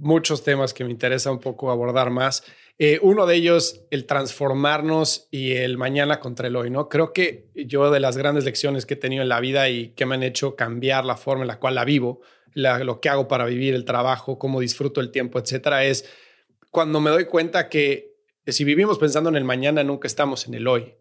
muchos 0.00 0.42
temas 0.42 0.74
que 0.74 0.82
me 0.82 0.90
interesa 0.90 1.30
un 1.30 1.38
poco 1.38 1.70
abordar 1.70 2.10
más. 2.10 2.42
Eh, 2.78 2.98
uno 3.02 3.26
de 3.26 3.36
ellos, 3.36 3.82
el 3.90 4.04
transformarnos 4.04 5.28
y 5.30 5.52
el 5.52 5.78
mañana 5.78 6.18
contra 6.18 6.48
el 6.48 6.56
hoy, 6.56 6.70
¿no? 6.70 6.88
Creo 6.88 7.12
que 7.12 7.46
yo 7.54 7.90
de 7.90 8.00
las 8.00 8.16
grandes 8.16 8.44
lecciones 8.44 8.84
que 8.84 8.94
he 8.94 8.96
tenido 8.96 9.22
en 9.22 9.28
la 9.28 9.38
vida 9.38 9.68
y 9.68 9.90
que 9.90 10.06
me 10.06 10.16
han 10.16 10.24
hecho 10.24 10.56
cambiar 10.56 11.04
la 11.04 11.16
forma 11.16 11.42
en 11.42 11.48
la 11.48 11.60
cual 11.60 11.76
la 11.76 11.84
vivo, 11.84 12.20
lo 12.54 13.00
que 13.00 13.08
hago 13.08 13.28
para 13.28 13.44
vivir, 13.44 13.74
el 13.74 13.84
trabajo, 13.84 14.38
cómo 14.38 14.60
disfruto 14.60 15.00
el 15.00 15.12
tiempo, 15.12 15.38
etcétera, 15.38 15.84
es 15.84 16.04
cuando 16.70 17.00
me 17.00 17.10
doy 17.10 17.26
cuenta 17.26 17.68
que 17.68 18.14
si 18.46 18.64
vivimos 18.64 18.98
pensando 18.98 19.30
en 19.30 19.36
el 19.36 19.44
mañana, 19.44 19.84
nunca 19.84 20.08
estamos 20.08 20.46
en 20.48 20.54
el 20.54 20.66
hoy. 20.66 20.94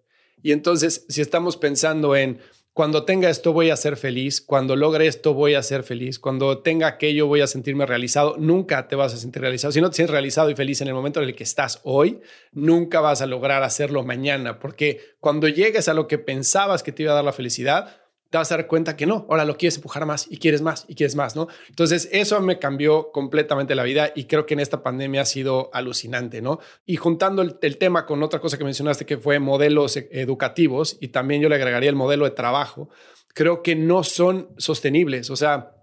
Y 0.43 0.51
entonces, 0.51 1.05
si 1.09 1.21
estamos 1.21 1.57
pensando 1.57 2.15
en 2.15 2.39
cuando 2.73 3.05
tenga 3.05 3.29
esto 3.29 3.53
voy 3.53 3.69
a 3.69 3.77
ser 3.77 3.97
feliz, 3.97 4.41
cuando 4.41 4.75
logre 4.75 5.05
esto 5.05 5.35
voy 5.35 5.53
a 5.53 5.61
ser 5.61 5.83
feliz, 5.83 6.17
cuando 6.17 6.57
tenga 6.59 6.87
aquello 6.87 7.27
voy 7.27 7.41
a 7.41 7.47
sentirme 7.47 7.85
realizado, 7.85 8.35
nunca 8.39 8.87
te 8.87 8.95
vas 8.95 9.13
a 9.13 9.17
sentir 9.17 9.43
realizado. 9.43 9.71
Si 9.71 9.79
no 9.79 9.91
te 9.91 9.97
sientes 9.97 10.11
realizado 10.11 10.49
y 10.49 10.55
feliz 10.55 10.81
en 10.81 10.87
el 10.87 10.95
momento 10.95 11.21
en 11.21 11.29
el 11.29 11.35
que 11.35 11.43
estás 11.43 11.81
hoy, 11.83 12.21
nunca 12.51 12.99
vas 12.99 13.21
a 13.21 13.27
lograr 13.27 13.61
hacerlo 13.61 14.03
mañana, 14.03 14.59
porque 14.59 15.01
cuando 15.19 15.47
llegues 15.47 15.87
a 15.87 15.93
lo 15.93 16.07
que 16.07 16.17
pensabas 16.17 16.81
que 16.81 16.91
te 16.91 17.03
iba 17.03 17.11
a 17.11 17.15
dar 17.15 17.23
la 17.23 17.31
felicidad, 17.31 18.02
te 18.33 18.37
vas 18.39 18.51
a 18.51 18.57
dar 18.57 18.65
cuenta 18.65 18.97
que 18.97 19.05
no, 19.05 19.27
ahora 19.29 19.45
lo 19.45 19.57
quieres 19.57 19.75
empujar 19.75 20.07
más 20.07 20.25
y 20.27 20.37
quieres 20.37 20.63
más 20.63 20.85
y 20.87 20.95
quieres 20.95 21.15
más, 21.15 21.35
¿no? 21.35 21.49
Entonces, 21.69 22.09
eso 22.11 22.41
me 22.41 22.57
cambió 22.57 23.11
completamente 23.11 23.75
la 23.75 23.83
vida 23.83 24.11
y 24.15 24.23
creo 24.25 24.47
que 24.47 24.55
en 24.55 24.59
esta 24.59 24.81
pandemia 24.81 25.21
ha 25.21 25.25
sido 25.25 25.69
alucinante, 25.71 26.41
¿no? 26.41 26.59
Y 26.83 26.95
juntando 26.95 27.43
el, 27.43 27.77
tema 27.77 28.07
con 28.07 28.23
otra 28.23 28.39
cosa 28.39 28.57
que 28.57 28.63
mencionaste 28.63 29.05
que 29.05 29.19
fue 29.19 29.37
modelos 29.37 29.97
e, 29.97 30.09
educativos 30.13 30.97
y 30.99 31.09
también 31.09 31.43
yo 31.43 31.49
le 31.49 31.53
agregaría 31.53 31.91
el 31.91 31.95
modelo 31.95 32.25
de 32.25 32.31
trabajo, 32.31 32.89
creo 33.35 33.61
que 33.61 33.75
no 33.75 34.03
son 34.03 34.49
sostenibles, 34.57 35.29
o 35.29 35.35
sea, 35.35 35.75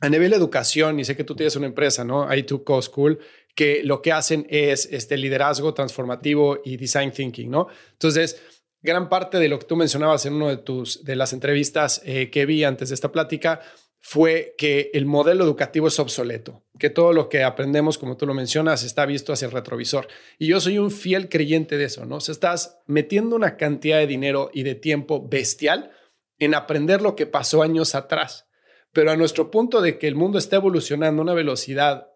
a 0.00 0.08
nivel 0.08 0.30
de 0.30 0.36
educación, 0.38 1.00
y 1.00 1.04
sé 1.04 1.14
que 1.14 1.24
tú 1.24 1.36
tienes 1.36 1.54
una 1.56 1.66
empresa, 1.66 2.02
¿no? 2.02 2.26
I2Co 2.26 2.80
School, 2.80 3.18
que 3.54 3.82
lo 3.84 4.00
que 4.00 4.12
hacen 4.12 4.46
es 4.48 4.88
este 4.90 5.18
liderazgo 5.18 5.74
transformativo 5.74 6.60
y 6.64 6.78
design 6.78 7.10
thinking, 7.10 7.50
¿no? 7.50 7.66
Entonces, 7.92 8.40
gran 8.82 9.08
parte 9.08 9.38
de 9.38 9.48
lo 9.48 9.58
que 9.58 9.66
tú 9.66 9.76
mencionabas 9.76 10.26
en 10.26 10.34
una 10.34 10.48
de 10.48 10.56
tus 10.56 11.04
de 11.04 11.16
las 11.16 11.32
entrevistas 11.32 12.00
eh, 12.04 12.30
que 12.30 12.46
vi 12.46 12.64
antes 12.64 12.88
de 12.88 12.94
esta 12.94 13.12
plática 13.12 13.60
fue 14.00 14.54
que 14.56 14.90
el 14.94 15.04
modelo 15.04 15.44
educativo 15.44 15.86
es 15.86 15.98
obsoleto, 15.98 16.64
que 16.78 16.88
todo 16.88 17.12
lo 17.12 17.28
que 17.28 17.44
aprendemos, 17.44 17.98
como 17.98 18.16
tú 18.16 18.26
lo 18.26 18.32
mencionas, 18.32 18.82
está 18.82 19.04
visto 19.04 19.32
hacia 19.32 19.46
el 19.46 19.52
retrovisor. 19.52 20.08
Y 20.38 20.46
yo 20.46 20.58
soy 20.58 20.78
un 20.78 20.90
fiel 20.90 21.28
creyente 21.28 21.76
de 21.76 21.84
eso, 21.84 22.06
¿no? 22.06 22.16
O 22.16 22.18
estás 22.18 22.78
metiendo 22.86 23.36
una 23.36 23.58
cantidad 23.58 23.98
de 23.98 24.06
dinero 24.06 24.50
y 24.54 24.62
de 24.62 24.74
tiempo 24.74 25.28
bestial 25.28 25.90
en 26.38 26.54
aprender 26.54 27.02
lo 27.02 27.14
que 27.14 27.26
pasó 27.26 27.62
años 27.62 27.94
atrás. 27.94 28.48
Pero 28.92 29.10
a 29.10 29.16
nuestro 29.16 29.50
punto 29.50 29.82
de 29.82 29.98
que 29.98 30.08
el 30.08 30.14
mundo 30.14 30.38
está 30.38 30.56
evolucionando 30.56 31.20
a 31.20 31.24
una 31.24 31.34
velocidad 31.34 32.09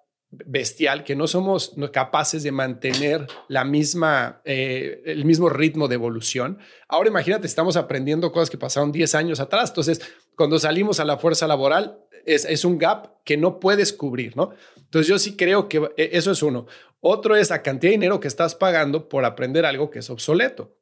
bestial 0.47 1.05
que 1.05 1.16
no 1.16 1.27
somos 1.27 1.75
capaces 1.92 2.42
de 2.42 2.53
mantener 2.53 3.27
la 3.49 3.64
misma, 3.64 4.40
eh, 4.44 5.03
el 5.07 5.25
mismo 5.25 5.49
ritmo 5.49 5.88
de 5.88 5.94
evolución. 5.94 6.59
Ahora 6.88 7.09
imagínate, 7.09 7.47
estamos 7.47 7.77
aprendiendo 7.77 8.33
cosas 8.33 8.51
que 8.51 8.59
pasaron 8.59 8.92
10 8.92 9.14
años 9.14 9.40
atrás. 9.40 9.70
Entonces, 9.70 10.01
cuando 10.37 10.59
salimos 10.59 11.01
a 11.01 11.05
la 11.05 11.18
fuerza 11.18 11.47
laboral, 11.47 11.99
es, 12.27 12.44
es, 12.44 12.64
un 12.64 12.79
gap 12.79 13.23
que 13.25 13.37
no 13.37 13.61
puedes 13.61 13.92
cubrir, 13.92 14.37
¿no? 14.37 14.53
Entonces, 14.77 15.09
yo 15.09 15.18
sí 15.18 15.37
creo 15.37 15.68
que 15.68 15.79
eh, 15.97 16.11
eso 16.12 16.31
es 16.31 16.42
uno. 16.42 16.66
Otro 17.01 17.37
es 17.37 17.51
la 17.51 17.62
cantidad 17.62 17.90
de 17.90 17.97
dinero 17.97 18.20
que 18.20 18.29
estás 18.29 18.55
pagando 18.55 19.09
por 19.09 19.25
aprender 19.25 19.66
algo 19.66 19.90
que 19.90 19.99
es 19.99 20.09
obsoleto. 20.09 20.79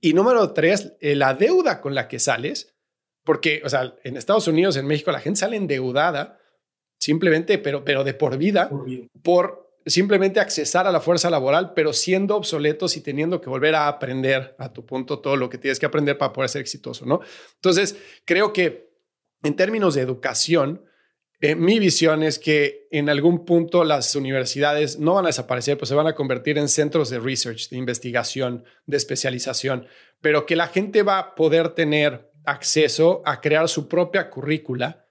Y 0.00 0.14
número 0.14 0.52
tres, 0.52 0.94
eh, 1.00 1.16
la 1.16 1.34
deuda 1.34 1.80
con 1.80 1.94
la 1.94 2.08
que 2.08 2.18
sales, 2.18 2.76
porque, 3.24 3.62
o 3.64 3.68
sea, 3.68 3.94
en 4.04 4.16
Estados 4.16 4.48
Unidos, 4.48 4.76
en 4.76 4.86
México, 4.86 5.12
la 5.12 5.20
gente 5.20 5.40
sale 5.40 5.56
endeudada 5.56 6.38
simplemente, 7.02 7.58
pero, 7.58 7.84
pero 7.84 8.04
de 8.04 8.14
por 8.14 8.38
vida, 8.38 8.70
por, 9.24 9.72
simplemente 9.84 10.38
accesar 10.38 10.86
a 10.86 10.92
la 10.92 11.00
fuerza 11.00 11.30
laboral, 11.30 11.72
pero 11.74 11.92
siendo 11.92 12.36
obsoletos 12.36 12.96
y 12.96 13.00
teniendo 13.00 13.40
que 13.40 13.50
volver 13.50 13.74
a 13.74 13.88
aprender 13.88 14.54
a 14.56 14.72
tu 14.72 14.86
punto 14.86 15.18
todo 15.18 15.34
lo 15.34 15.50
que 15.50 15.58
tienes 15.58 15.80
que 15.80 15.86
aprender 15.86 16.16
para 16.16 16.32
poder 16.32 16.48
ser 16.48 16.60
exitoso, 16.60 17.04
¿no? 17.04 17.20
Entonces, 17.56 17.96
creo 18.24 18.52
que 18.52 18.92
en 19.42 19.56
términos 19.56 19.96
de 19.96 20.02
educación, 20.02 20.84
eh, 21.40 21.56
mi 21.56 21.80
visión 21.80 22.22
es 22.22 22.38
que 22.38 22.86
en 22.92 23.08
algún 23.08 23.44
punto 23.44 23.82
las 23.82 24.14
universidades 24.14 25.00
no 25.00 25.14
van 25.14 25.24
a 25.24 25.30
desaparecer, 25.30 25.76
pues 25.76 25.88
se 25.88 25.96
van 25.96 26.06
a 26.06 26.14
convertir 26.14 26.56
en 26.56 26.68
centros 26.68 27.10
de 27.10 27.18
research, 27.18 27.68
de 27.68 27.78
investigación, 27.78 28.62
de 28.86 28.96
especialización, 28.96 29.88
pero 30.20 30.46
que 30.46 30.54
la 30.54 30.68
gente 30.68 31.02
va 31.02 31.18
a 31.18 31.34
poder 31.34 31.70
tener 31.70 32.30
acceso 32.44 33.22
a 33.24 33.40
crear 33.40 33.68
su 33.68 33.88
propia 33.88 34.30
currícula 34.30 35.01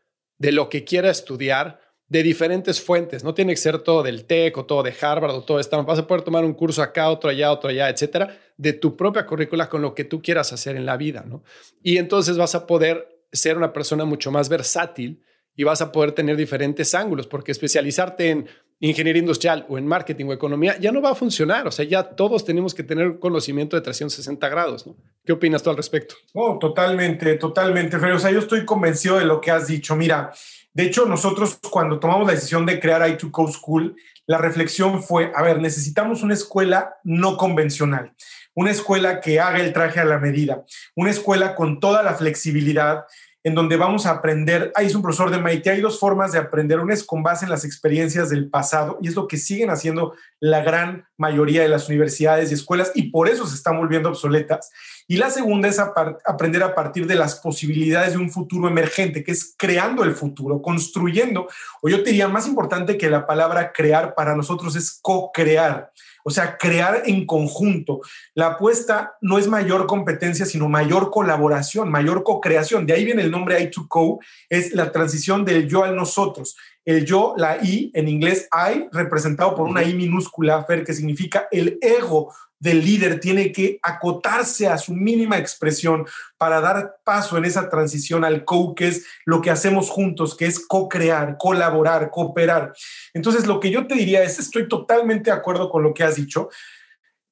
de 0.42 0.52
lo 0.52 0.70
que 0.70 0.84
quiera 0.84 1.12
estudiar 1.12 1.80
de 2.08 2.24
diferentes 2.24 2.82
fuentes. 2.82 3.24
No 3.24 3.36
tiene 3.36 3.54
que 3.54 3.58
ser 3.58 3.78
todo 3.78 4.02
del 4.02 4.26
TEC 4.26 4.58
o 4.58 4.66
todo 4.66 4.82
de 4.82 4.94
Harvard 5.00 5.36
o 5.36 5.44
todo 5.44 5.60
esto. 5.60 5.84
Vas 5.84 6.00
a 6.00 6.08
poder 6.08 6.24
tomar 6.24 6.44
un 6.44 6.56
curso 6.56 6.82
acá, 6.82 7.12
otro 7.12 7.30
allá, 7.30 7.52
otro 7.52 7.70
allá, 7.70 7.90
etcétera, 7.90 8.40
de 8.58 8.74
tu 8.74 8.98
propia 8.98 9.28
currícula 9.28 9.70
con 9.70 9.84
lo 9.84 9.94
que 9.94 10.04
tú 10.04 10.20
quieras 10.20 10.52
hacer 10.52 10.76
en 10.76 10.88
la 10.88 10.98
vida, 10.98 11.24
¿no? 11.28 11.44
Y 11.84 11.98
entonces 11.98 12.38
vas 12.38 12.56
a 12.56 12.66
poder 12.66 13.24
ser 13.32 13.56
una 13.56 13.72
persona 13.72 14.04
mucho 14.04 14.32
más 14.32 14.50
versátil 14.50 15.24
y 15.56 15.64
vas 15.64 15.82
a 15.84 15.92
poder 15.92 16.14
tener 16.14 16.38
diferentes 16.38 16.96
ángulos, 16.96 17.28
porque 17.28 17.52
especializarte 17.52 18.32
en 18.32 18.48
ingeniería 18.90 19.20
industrial 19.20 19.66
o 19.70 19.78
en 19.78 19.86
marketing 19.86 20.26
o 20.26 20.34
economía 20.34 20.78
ya 20.80 20.92
no 20.92 21.02
va 21.02 21.12
a 21.12 21.16
funcionar. 21.16 21.68
O 21.68 21.72
sea, 21.72 21.86
ya 21.86 22.04
todos 22.04 22.44
tenemos 22.44 22.74
que 22.74 22.84
tener 22.84 23.20
conocimiento 23.20 23.76
de 23.76 23.82
360 23.82 24.50
grados, 24.50 24.88
¿no? 24.88 24.96
¿Qué 25.24 25.32
opinas 25.32 25.62
tú 25.64 25.70
al 25.70 25.78
respecto? 25.78 26.16
Oh, 26.34 26.58
totalmente, 26.60 27.36
totalmente, 27.36 28.00
Fer. 28.00 28.12
O 28.14 28.20
sea, 28.20 28.32
yo 28.32 28.40
estoy 28.40 28.66
convencido 28.66 29.20
de 29.20 29.26
lo 29.26 29.40
que 29.40 29.52
has 29.52 29.68
dicho. 29.68 29.96
Mira, 29.96 30.32
de 30.74 30.84
hecho, 30.84 31.06
nosotros 31.06 31.60
cuando 31.70 32.00
tomamos 32.00 32.26
la 32.26 32.34
decisión 32.34 32.66
de 32.66 32.80
crear 32.80 33.02
i2Co 33.02 33.52
School, 33.52 33.96
la 34.26 34.38
reflexión 34.38 35.04
fue, 35.04 35.32
a 35.36 35.44
ver, 35.44 35.62
necesitamos 35.62 36.24
una 36.24 36.34
escuela 36.34 36.96
no 37.04 37.38
convencional, 37.38 38.14
una 38.56 38.72
escuela 38.72 39.20
que 39.20 39.40
haga 39.40 39.60
el 39.60 39.74
traje 39.74 40.00
a 40.00 40.06
la 40.06 40.20
medida, 40.20 40.64
una 40.96 41.12
escuela 41.12 41.56
con 41.56 41.80
toda 41.80 42.02
la 42.02 42.16
flexibilidad 42.16 43.04
en 43.44 43.56
donde 43.56 43.76
vamos 43.76 44.06
a 44.06 44.12
aprender. 44.12 44.72
Ahí 44.76 44.88
es 44.88 44.96
un 44.96 45.02
profesor 45.02 45.32
de 45.32 45.40
MIT. 45.40 45.68
Hay 45.68 45.82
dos 45.82 46.00
formas 46.00 46.32
de 46.32 46.40
aprender. 46.40 46.80
Una 46.80 46.94
es 46.94 47.04
con 47.04 47.24
base 47.24 47.46
en 47.46 47.52
las 47.52 47.66
experiencias 47.66 48.30
del 48.30 48.50
pasado 48.50 49.00
y 49.02 49.08
es 49.08 49.16
lo 49.16 49.28
que 49.28 49.38
siguen 49.38 49.70
haciendo 49.70 50.14
la 50.40 50.62
gran 50.62 51.06
mayoría 51.18 51.62
de 51.62 51.70
las 51.70 51.88
universidades 51.88 52.52
y 52.52 52.54
escuelas 52.54 52.92
y 52.94 53.10
por 53.10 53.30
eso 53.30 53.48
se 53.48 53.56
están 53.56 53.78
volviendo 53.78 54.10
obsoletas. 54.10 54.70
Y 55.08 55.18
la 55.18 55.30
segunda 55.30 55.68
es 55.68 55.80
aprender 55.80 56.64
a 56.64 56.76
partir 56.76 57.08
de 57.08 57.16
las 57.16 57.36
posibilidades 57.36 58.14
de 58.14 58.20
un 58.20 58.32
futuro 58.32 58.68
emergente, 58.68 59.24
que 59.24 59.32
es 59.32 59.56
creando 59.58 60.04
el 60.04 60.14
futuro, 60.14 60.62
construyendo. 60.62 61.48
O 61.82 61.90
yo 61.90 61.98
diría, 61.98 62.28
más 62.28 62.48
importante 62.48 62.98
que 62.98 63.10
la 63.10 63.26
palabra 63.28 63.74
crear 63.74 64.16
para 64.16 64.36
nosotros 64.36 64.76
es 64.76 65.00
co-crear. 65.02 65.92
O 66.24 66.30
sea, 66.30 66.58
crear 66.58 67.04
en 67.06 67.26
conjunto. 67.26 68.02
La 68.34 68.48
apuesta 68.48 69.16
no 69.22 69.38
es 69.38 69.48
mayor 69.48 69.88
competencia, 69.88 70.46
sino 70.46 70.70
mayor 70.70 71.10
colaboración, 71.12 71.90
mayor 71.90 72.24
co-creación. 72.24 72.86
De 72.86 72.94
ahí 72.94 73.06
viene 73.06 73.22
el 73.22 73.32
nombre 73.32 73.72
I2Co, 73.72 74.20
es 74.50 74.74
la 74.74 74.92
transición 74.92 75.46
del 75.46 75.68
yo 75.68 75.84
al 75.84 75.96
nosotros. 75.96 76.56
El 76.84 77.06
yo, 77.06 77.34
la 77.38 77.58
I, 77.64 77.92
en 77.94 78.08
inglés 78.08 78.48
I, 78.52 78.88
representado 78.92 79.56
por 79.56 79.68
una 79.68 79.84
I 79.84 79.94
minúscula, 79.94 80.64
Fer, 80.64 80.84
que 80.84 80.94
significa 80.94 81.48
el 81.52 81.78
ego 81.82 82.34
del 82.62 82.86
líder 82.86 83.20
tiene 83.20 83.52
que 83.52 83.80
acotarse 83.82 84.68
a 84.68 84.78
su 84.78 84.94
mínima 84.94 85.38
expresión 85.38 86.06
para 86.38 86.62
dar 86.62 86.98
paso 87.04 87.38
en 87.38 87.46
esa 87.46 87.70
transición 87.70 88.24
al 88.24 88.46
co, 88.46 88.76
que 88.76 88.88
es 88.88 89.06
lo 89.26 89.42
que 89.42 89.50
hacemos 89.50 89.90
juntos, 89.90 90.38
que 90.38 90.46
es 90.46 90.66
co-crear, 90.66 91.38
colaborar, 91.38 92.12
cooperar. 92.12 92.72
Entonces, 93.16 93.48
lo 93.48 93.60
que 93.60 93.72
yo 93.72 93.88
te 93.88 93.96
diría 93.96 94.22
es, 94.22 94.38
estoy 94.38 94.68
totalmente 94.70 95.32
de 95.32 95.36
acuerdo 95.36 95.72
con 95.72 95.82
lo 95.82 95.92
que 95.92 96.04
has 96.04 96.16
dicho, 96.16 96.50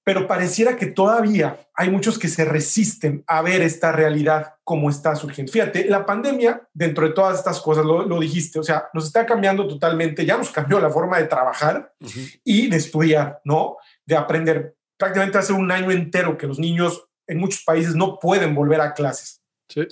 pero 0.04 0.26
pareciera 0.26 0.76
que 0.76 0.88
todavía 0.88 1.60
hay 1.76 1.92
muchos 1.92 2.18
que 2.18 2.28
se 2.28 2.44
resisten 2.44 3.24
a 3.28 3.44
ver 3.44 3.62
esta 3.62 3.92
realidad 3.92 4.56
como 4.64 4.90
está 4.90 5.16
surgiendo. 5.16 5.52
Fíjate, 5.52 5.86
la 5.86 6.08
pandemia, 6.08 6.68
dentro 6.74 7.08
de 7.08 7.14
todas 7.14 7.38
estas 7.38 7.62
cosas, 7.62 7.86
lo, 7.86 8.20
dijiste, 8.20 8.58
o 8.58 8.64
sea, 8.64 8.90
nos 8.96 9.06
está 9.06 9.28
cambiando 9.28 9.68
totalmente, 9.68 10.26
ya 10.26 10.38
nos 10.38 10.50
cambió 10.50 10.80
la 10.80 10.90
forma 10.90 11.20
de 11.20 11.26
trabajar 11.26 11.94
y 12.44 12.68
de 12.68 12.78
estudiar, 12.78 13.40
¿no? 13.44 13.78
De 14.04 14.16
aprender 14.16 14.79
prácticamente 15.00 15.38
hace 15.38 15.54
un 15.54 15.72
año 15.72 15.90
entero 15.90 16.38
que 16.38 16.46
los 16.46 16.60
niños 16.60 17.08
en 17.26 17.40
muchos 17.40 17.64
países 17.64 17.96
no 17.96 18.20
pueden 18.20 18.54
volver 18.54 18.82
a 18.82 18.94
clases. 18.94 19.42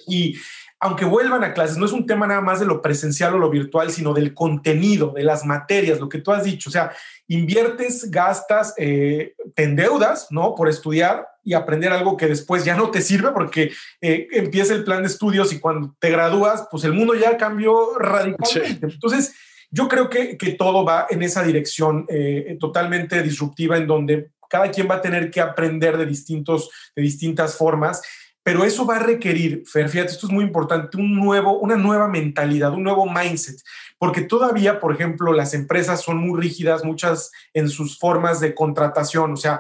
Y 0.08 0.36
aunque 0.80 1.06
vuelvan 1.06 1.44
a 1.44 1.54
clases, 1.54 1.78
no 1.78 1.86
es 1.86 1.92
un 1.92 2.06
tema 2.06 2.28
nada 2.28 2.42
más 2.42 2.60
de 2.60 2.66
lo 2.66 2.82
presencial 2.82 3.34
o 3.34 3.40
lo 3.40 3.50
virtual, 3.50 3.90
sino 3.92 4.14
del 4.14 4.34
contenido, 4.34 5.14
de 5.16 5.24
las 5.24 5.46
materias, 5.46 6.00
lo 6.00 6.10
que 6.10 6.20
tú 6.20 6.32
has 6.32 6.44
dicho. 6.44 6.70
O 6.70 6.72
sea, 6.72 6.92
inviertes, 7.28 8.12
gastas, 8.12 8.74
eh, 8.78 9.34
te 9.56 9.64
endeudas, 9.64 10.28
¿no? 10.30 10.54
Por 10.56 10.68
estudiar 10.68 11.28
y 11.44 11.54
aprender 11.54 11.92
algo 11.92 12.18
que 12.18 12.28
después 12.28 12.66
ya 12.66 12.76
no 12.76 12.92
te 12.92 13.02
sirve 13.02 13.32
porque 13.32 13.72
eh, 14.02 14.28
empieza 14.32 14.74
el 14.74 14.84
plan 14.84 15.02
de 15.02 15.08
estudios 15.08 15.54
y 15.54 15.60
cuando 15.60 15.96
te 16.00 16.12
gradúas, 16.12 16.68
pues 16.70 16.84
el 16.84 16.94
mundo 16.94 17.16
ya 17.16 17.38
cambió 17.38 17.98
radicalmente. 17.98 18.88
Entonces, 18.88 19.34
yo 19.70 19.88
creo 19.88 20.10
que, 20.10 20.38
que, 20.38 20.52
todo 20.52 20.86
va 20.86 21.08
en 21.10 21.24
esa 21.24 21.44
dirección 21.44 22.06
eh, 22.10 22.58
totalmente 22.60 23.22
disruptiva 23.22 23.78
en 23.78 23.88
donde 23.88 24.32
cada 24.50 24.72
quien 24.72 24.90
va 24.90 24.96
a 24.96 25.02
tener 25.02 25.32
que 25.32 25.42
aprender 25.42 25.98
de, 25.98 26.06
distintos, 26.06 26.70
de 26.96 27.02
distintas 27.02 27.56
formas, 27.56 28.02
pero 28.48 28.64
eso 28.64 28.86
va 28.86 28.96
a 28.96 29.00
requerir, 29.00 29.64
Fer, 29.66 29.90
fíjate, 29.90 30.14
esto 30.14 30.28
es 30.28 30.32
muy 30.32 30.46
importante, 30.46 30.96
un 30.96 31.14
nuevo, 31.16 31.60
una 31.60 31.76
nueva 31.76 32.08
mentalidad, 32.08 32.72
un 32.72 32.84
nuevo 32.84 33.06
mindset, 33.06 33.58
porque 33.98 34.22
todavía, 34.22 34.80
por 34.80 34.94
ejemplo, 34.94 35.34
las 35.34 35.54
empresas 35.54 36.02
son 36.02 36.20
muy 36.20 36.40
rígidas, 36.40 36.86
muchas 36.86 37.30
en 37.54 37.68
sus 37.68 38.00
formas 38.00 38.40
de 38.40 38.56
contratación, 38.56 39.34
o 39.34 39.36
sea, 39.36 39.60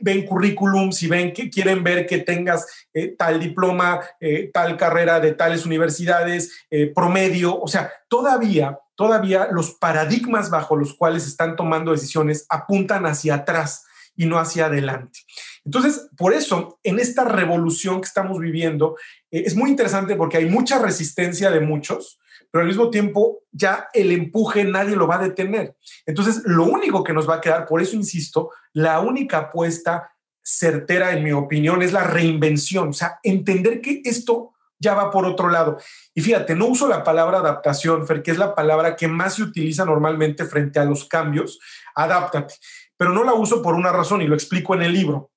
ven 0.00 0.26
currículums 0.26 1.02
y 1.02 1.08
ven 1.08 1.32
que 1.32 1.48
quieren 1.48 1.82
ver 1.82 2.06
que 2.06 2.18
tengas 2.18 2.66
eh, 2.92 3.14
tal 3.16 3.40
diploma, 3.40 4.00
eh, 4.20 4.50
tal 4.52 4.76
carrera 4.76 5.20
de 5.20 5.32
tales 5.32 5.64
universidades, 5.64 6.66
eh, 6.70 6.92
promedio, 6.94 7.58
o 7.58 7.66
sea, 7.66 7.90
todavía, 8.08 8.78
todavía 8.94 9.48
los 9.50 9.72
paradigmas 9.72 10.50
bajo 10.50 10.76
los 10.76 10.92
cuales 10.92 11.26
están 11.26 11.56
tomando 11.56 11.92
decisiones 11.92 12.44
apuntan 12.50 13.06
hacia 13.06 13.36
atrás 13.36 13.86
y 14.18 14.26
no 14.26 14.38
hacia 14.38 14.66
adelante. 14.66 15.20
Entonces, 15.64 16.10
por 16.16 16.34
eso, 16.34 16.80
en 16.82 16.98
esta 16.98 17.24
revolución 17.24 18.00
que 18.00 18.08
estamos 18.08 18.38
viviendo, 18.40 18.96
eh, 19.30 19.44
es 19.46 19.54
muy 19.54 19.70
interesante 19.70 20.16
porque 20.16 20.38
hay 20.38 20.46
mucha 20.46 20.80
resistencia 20.80 21.50
de 21.50 21.60
muchos, 21.60 22.18
pero 22.50 22.62
al 22.62 22.68
mismo 22.68 22.90
tiempo 22.90 23.44
ya 23.52 23.88
el 23.94 24.10
empuje 24.10 24.64
nadie 24.64 24.96
lo 24.96 25.06
va 25.06 25.16
a 25.16 25.22
detener. 25.22 25.76
Entonces, 26.04 26.42
lo 26.44 26.64
único 26.64 27.04
que 27.04 27.12
nos 27.12 27.28
va 27.28 27.36
a 27.36 27.40
quedar, 27.40 27.64
por 27.64 27.80
eso 27.80 27.94
insisto, 27.94 28.50
la 28.72 28.98
única 29.00 29.38
apuesta 29.38 30.12
certera, 30.42 31.12
en 31.12 31.22
mi 31.22 31.30
opinión, 31.30 31.80
es 31.82 31.92
la 31.92 32.02
reinvención, 32.02 32.88
o 32.88 32.92
sea, 32.92 33.20
entender 33.22 33.80
que 33.80 34.02
esto 34.04 34.54
ya 34.80 34.94
va 34.94 35.12
por 35.12 35.26
otro 35.26 35.48
lado. 35.48 35.78
Y 36.14 36.22
fíjate, 36.22 36.56
no 36.56 36.66
uso 36.66 36.88
la 36.88 37.04
palabra 37.04 37.38
adaptación, 37.38 38.06
Fer, 38.06 38.22
que 38.22 38.32
es 38.32 38.38
la 38.38 38.54
palabra 38.54 38.96
que 38.96 39.06
más 39.06 39.34
se 39.34 39.42
utiliza 39.42 39.84
normalmente 39.84 40.44
frente 40.44 40.80
a 40.80 40.84
los 40.84 41.04
cambios. 41.04 41.60
Adáptate 41.94 42.54
pero 42.98 43.12
no 43.12 43.24
la 43.24 43.32
uso 43.32 43.62
por 43.62 43.74
una 43.74 43.92
razón 43.92 44.20
y 44.20 44.26
lo 44.26 44.34
explico 44.34 44.74
en 44.74 44.82
el 44.82 44.92
libro, 44.92 45.30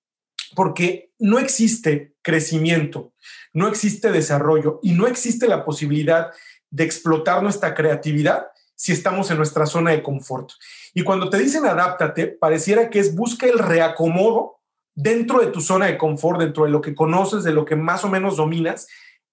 porque 0.56 1.12
no 1.20 1.40
existe 1.40 2.16
crecimiento, 2.22 3.14
no 3.54 3.70
existe 3.70 4.12
desarrollo 4.12 4.80
y 4.84 4.92
no 4.92 5.08
existe 5.08 5.48
la 5.48 5.64
posibilidad 5.64 6.32
de 6.70 6.84
explotar 6.84 7.42
nuestra 7.42 7.74
creatividad 7.74 8.48
si 8.76 8.92
estamos 8.92 9.30
en 9.30 9.38
nuestra 9.38 9.66
zona 9.66 9.92
de 9.92 10.02
confort. 10.02 10.50
Y 10.94 11.04
cuando 11.04 11.30
te 11.30 11.38
dicen 11.38 11.66
adáptate, 11.66 12.28
pareciera 12.28 12.90
que 12.90 13.00
es 13.00 13.16
busca 13.16 13.46
el 13.46 13.60
reacomodo 13.60 14.60
dentro 14.96 15.40
de 15.40 15.48
tu 15.48 15.62
zona 15.62 15.86
de 15.86 15.98
confort, 15.98 16.40
dentro 16.40 16.66
de 16.66 16.72
lo 16.72 16.82
que 16.82 16.96
conoces, 16.96 17.44
de 17.44 17.54
lo 17.54 17.64
que 17.64 17.76
más 17.76 18.04
o 18.04 18.10
menos 18.10 18.38
dominas, 18.38 18.88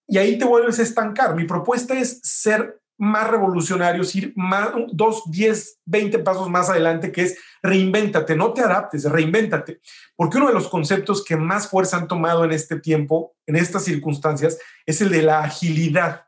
y 0.06 0.18
ahí 0.18 0.38
te 0.38 0.44
vuelves 0.44 0.78
a 0.78 0.82
estancar. 0.82 1.34
Mi 1.34 1.44
propuesta 1.44 1.98
es 1.98 2.20
ser 2.22 2.80
más 2.98 3.30
revolucionarios, 3.30 4.14
ir 4.14 4.32
más, 4.36 4.70
dos, 4.92 5.22
diez, 5.30 5.78
veinte 5.84 6.18
pasos 6.18 6.50
más 6.50 6.68
adelante, 6.68 7.12
que 7.12 7.22
es 7.22 7.38
reinvéntate, 7.62 8.36
no 8.36 8.52
te 8.52 8.60
adaptes, 8.60 9.04
reinvéntate. 9.04 9.80
Porque 10.16 10.36
uno 10.36 10.48
de 10.48 10.54
los 10.54 10.68
conceptos 10.68 11.24
que 11.24 11.36
más 11.36 11.68
fuerza 11.68 11.96
han 11.96 12.08
tomado 12.08 12.44
en 12.44 12.52
este 12.52 12.78
tiempo, 12.80 13.36
en 13.46 13.56
estas 13.56 13.84
circunstancias, 13.84 14.58
es 14.84 15.00
el 15.00 15.10
de 15.10 15.22
la 15.22 15.40
agilidad. 15.40 16.24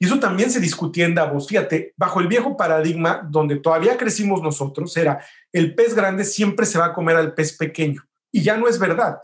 Y 0.00 0.06
eso 0.06 0.18
también 0.18 0.50
se 0.50 0.60
discutía 0.60 1.06
en 1.06 1.14
Davos. 1.14 1.48
Fíjate, 1.48 1.92
bajo 1.96 2.20
el 2.20 2.28
viejo 2.28 2.56
paradigma 2.56 3.26
donde 3.28 3.56
todavía 3.56 3.96
crecimos 3.96 4.42
nosotros, 4.42 4.96
era 4.96 5.24
el 5.52 5.74
pez 5.74 5.94
grande 5.94 6.24
siempre 6.24 6.66
se 6.66 6.78
va 6.78 6.86
a 6.86 6.92
comer 6.94 7.16
al 7.16 7.34
pez 7.34 7.56
pequeño. 7.56 8.02
Y 8.30 8.42
ya 8.42 8.56
no 8.56 8.68
es 8.68 8.78
verdad. 8.78 9.18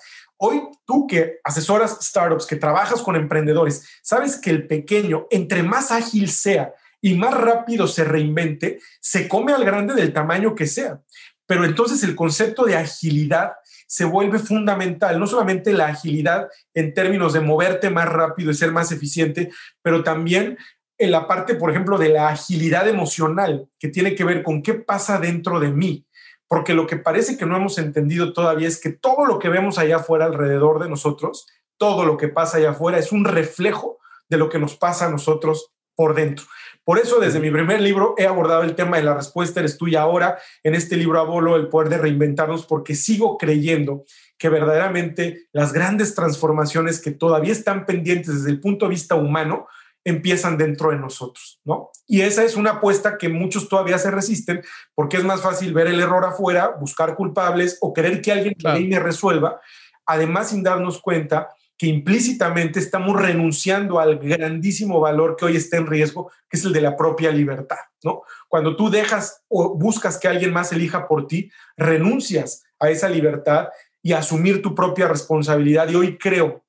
Hoy 0.46 0.60
tú 0.84 1.06
que 1.06 1.38
asesoras 1.42 1.96
startups, 2.02 2.44
que 2.44 2.56
trabajas 2.56 3.00
con 3.00 3.16
emprendedores, 3.16 3.88
sabes 4.02 4.36
que 4.36 4.50
el 4.50 4.66
pequeño, 4.66 5.26
entre 5.30 5.62
más 5.62 5.90
ágil 5.90 6.28
sea 6.28 6.74
y 7.00 7.14
más 7.14 7.32
rápido 7.32 7.86
se 7.86 8.04
reinvente, 8.04 8.78
se 9.00 9.26
come 9.26 9.54
al 9.54 9.64
grande 9.64 9.94
del 9.94 10.12
tamaño 10.12 10.54
que 10.54 10.66
sea. 10.66 11.00
Pero 11.46 11.64
entonces 11.64 12.02
el 12.02 12.14
concepto 12.14 12.66
de 12.66 12.76
agilidad 12.76 13.52
se 13.86 14.04
vuelve 14.04 14.38
fundamental, 14.38 15.18
no 15.18 15.26
solamente 15.26 15.72
la 15.72 15.86
agilidad 15.86 16.48
en 16.74 16.92
términos 16.92 17.32
de 17.32 17.40
moverte 17.40 17.88
más 17.88 18.10
rápido 18.10 18.50
y 18.50 18.54
ser 18.54 18.70
más 18.70 18.92
eficiente, 18.92 19.50
pero 19.80 20.04
también 20.04 20.58
en 20.98 21.10
la 21.10 21.26
parte, 21.26 21.54
por 21.54 21.70
ejemplo, 21.70 21.96
de 21.96 22.10
la 22.10 22.28
agilidad 22.28 22.86
emocional, 22.86 23.66
que 23.78 23.88
tiene 23.88 24.14
que 24.14 24.24
ver 24.24 24.42
con 24.42 24.62
qué 24.62 24.74
pasa 24.74 25.18
dentro 25.18 25.58
de 25.58 25.70
mí. 25.70 26.06
Porque 26.48 26.74
lo 26.74 26.86
que 26.86 26.96
parece 26.96 27.36
que 27.36 27.46
no 27.46 27.56
hemos 27.56 27.78
entendido 27.78 28.32
todavía 28.32 28.68
es 28.68 28.80
que 28.80 28.90
todo 28.90 29.24
lo 29.24 29.38
que 29.38 29.48
vemos 29.48 29.78
allá 29.78 29.96
afuera 29.96 30.26
alrededor 30.26 30.82
de 30.82 30.88
nosotros, 30.88 31.46
todo 31.78 32.04
lo 32.04 32.16
que 32.16 32.28
pasa 32.28 32.58
allá 32.58 32.70
afuera 32.70 32.98
es 32.98 33.12
un 33.12 33.24
reflejo 33.24 33.98
de 34.28 34.36
lo 34.36 34.48
que 34.48 34.58
nos 34.58 34.76
pasa 34.76 35.06
a 35.06 35.10
nosotros 35.10 35.72
por 35.94 36.14
dentro. 36.14 36.44
Por 36.84 36.98
eso, 36.98 37.18
desde 37.18 37.40
mi 37.40 37.50
primer 37.50 37.80
libro 37.80 38.14
he 38.18 38.26
abordado 38.26 38.62
el 38.62 38.74
tema 38.74 38.98
de 38.98 39.04
la 39.04 39.14
respuesta 39.14 39.60
eres 39.60 39.78
tuya 39.78 40.02
ahora. 40.02 40.38
En 40.62 40.74
este 40.74 40.96
libro 40.96 41.18
abolo 41.18 41.56
el 41.56 41.68
poder 41.68 41.88
de 41.88 41.98
reinventarnos 41.98 42.66
porque 42.66 42.94
sigo 42.94 43.38
creyendo 43.38 44.04
que 44.36 44.50
verdaderamente 44.50 45.46
las 45.52 45.72
grandes 45.72 46.14
transformaciones 46.14 47.00
que 47.00 47.12
todavía 47.12 47.52
están 47.52 47.86
pendientes 47.86 48.34
desde 48.34 48.50
el 48.50 48.60
punto 48.60 48.84
de 48.84 48.90
vista 48.90 49.14
humano 49.14 49.66
empiezan 50.04 50.58
dentro 50.58 50.90
de 50.90 50.98
nosotros, 50.98 51.60
¿no? 51.64 51.90
Y 52.06 52.20
esa 52.20 52.44
es 52.44 52.56
una 52.56 52.72
apuesta 52.72 53.16
que 53.16 53.28
muchos 53.28 53.68
todavía 53.68 53.98
se 53.98 54.10
resisten 54.10 54.62
porque 54.94 55.16
es 55.16 55.24
más 55.24 55.40
fácil 55.40 55.72
ver 55.72 55.86
el 55.86 56.00
error 56.00 56.24
afuera, 56.24 56.74
buscar 56.78 57.14
culpables 57.16 57.78
o 57.80 57.92
querer 57.92 58.20
que 58.20 58.32
alguien 58.32 58.56
me 58.88 58.98
resuelva, 58.98 59.60
además 60.06 60.50
sin 60.50 60.62
darnos 60.62 61.00
cuenta 61.00 61.48
que 61.76 61.86
implícitamente 61.86 62.78
estamos 62.78 63.20
renunciando 63.20 63.98
al 63.98 64.18
grandísimo 64.18 65.00
valor 65.00 65.34
que 65.36 65.46
hoy 65.46 65.56
está 65.56 65.76
en 65.76 65.86
riesgo, 65.86 66.30
que 66.48 66.56
es 66.56 66.64
el 66.64 66.72
de 66.72 66.80
la 66.80 66.96
propia 66.96 67.32
libertad, 67.32 67.78
¿no? 68.04 68.22
Cuando 68.48 68.76
tú 68.76 68.90
dejas 68.90 69.42
o 69.48 69.76
buscas 69.76 70.18
que 70.18 70.28
alguien 70.28 70.52
más 70.52 70.72
elija 70.72 71.08
por 71.08 71.26
ti, 71.26 71.50
renuncias 71.76 72.62
a 72.78 72.90
esa 72.90 73.08
libertad 73.08 73.68
y 74.02 74.12
a 74.12 74.18
asumir 74.18 74.62
tu 74.62 74.74
propia 74.74 75.08
responsabilidad. 75.08 75.88
Y 75.88 75.96
hoy 75.96 76.18
creo 76.18 76.63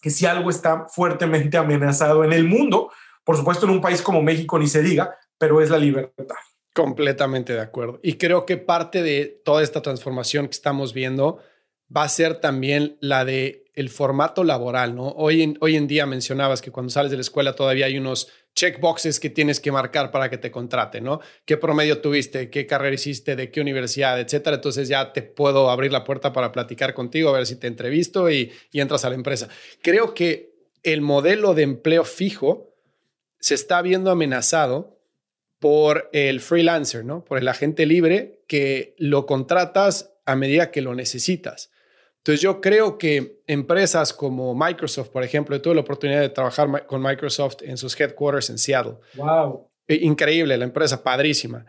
que 0.00 0.10
si 0.10 0.26
algo 0.26 0.50
está 0.50 0.86
fuertemente 0.88 1.56
amenazado 1.56 2.24
en 2.24 2.32
el 2.32 2.44
mundo, 2.44 2.90
por 3.24 3.36
supuesto 3.36 3.66
en 3.66 3.72
un 3.72 3.80
país 3.80 4.02
como 4.02 4.22
México 4.22 4.58
ni 4.58 4.66
se 4.66 4.82
diga, 4.82 5.16
pero 5.38 5.60
es 5.60 5.70
la 5.70 5.78
libertad. 5.78 6.36
Completamente 6.74 7.52
de 7.52 7.60
acuerdo. 7.60 7.98
Y 8.02 8.14
creo 8.14 8.46
que 8.46 8.56
parte 8.56 9.02
de 9.02 9.40
toda 9.44 9.62
esta 9.62 9.82
transformación 9.82 10.46
que 10.46 10.52
estamos 10.52 10.94
viendo 10.94 11.38
va 11.94 12.04
a 12.04 12.08
ser 12.08 12.40
también 12.40 12.96
la 13.00 13.24
de 13.24 13.64
el 13.80 13.88
formato 13.88 14.44
laboral, 14.44 14.94
¿no? 14.94 15.08
Hoy 15.08 15.42
en, 15.42 15.58
hoy 15.60 15.74
en 15.74 15.86
día 15.86 16.06
mencionabas 16.06 16.60
que 16.60 16.70
cuando 16.70 16.90
sales 16.90 17.10
de 17.10 17.16
la 17.16 17.22
escuela 17.22 17.54
todavía 17.54 17.86
hay 17.86 17.98
unos 17.98 18.28
checkboxes 18.54 19.18
que 19.18 19.30
tienes 19.30 19.58
que 19.58 19.72
marcar 19.72 20.10
para 20.10 20.28
que 20.28 20.36
te 20.38 20.50
contraten, 20.50 21.04
¿no? 21.04 21.20
¿Qué 21.44 21.56
promedio 21.56 22.00
tuviste? 22.00 22.50
¿Qué 22.50 22.66
carrera 22.66 22.94
hiciste? 22.94 23.36
¿De 23.36 23.50
qué 23.50 23.60
universidad? 23.60 24.20
Etcétera. 24.20 24.56
Entonces 24.56 24.88
ya 24.88 25.12
te 25.12 25.22
puedo 25.22 25.70
abrir 25.70 25.92
la 25.92 26.04
puerta 26.04 26.32
para 26.32 26.52
platicar 26.52 26.92
contigo, 26.94 27.30
a 27.30 27.32
ver 27.32 27.46
si 27.46 27.56
te 27.56 27.66
entrevisto 27.68 28.30
y, 28.30 28.52
y 28.70 28.80
entras 28.80 29.04
a 29.04 29.08
la 29.08 29.14
empresa. 29.14 29.48
Creo 29.82 30.14
que 30.14 30.52
el 30.82 31.00
modelo 31.00 31.54
de 31.54 31.62
empleo 31.62 32.04
fijo 32.04 32.74
se 33.38 33.54
está 33.54 33.80
viendo 33.80 34.10
amenazado 34.10 35.00
por 35.58 36.10
el 36.12 36.40
freelancer, 36.40 37.04
¿no? 37.04 37.24
Por 37.24 37.38
el 37.38 37.48
agente 37.48 37.86
libre 37.86 38.42
que 38.46 38.94
lo 38.98 39.26
contratas 39.26 40.12
a 40.26 40.36
medida 40.36 40.70
que 40.70 40.82
lo 40.82 40.94
necesitas. 40.94 41.70
Entonces 42.20 42.42
yo 42.42 42.60
creo 42.60 42.98
que 42.98 43.42
empresas 43.46 44.12
como 44.12 44.54
Microsoft, 44.54 45.08
por 45.08 45.24
ejemplo, 45.24 45.60
tuve 45.60 45.74
la 45.74 45.80
oportunidad 45.80 46.20
de 46.20 46.28
trabajar 46.28 46.86
con 46.86 47.02
Microsoft 47.02 47.62
en 47.62 47.78
sus 47.78 47.98
headquarters 47.98 48.50
en 48.50 48.58
Seattle. 48.58 48.96
Wow. 49.14 49.70
E, 49.88 49.94
increíble, 49.96 50.58
la 50.58 50.64
empresa 50.64 51.02
padrísima. 51.02 51.64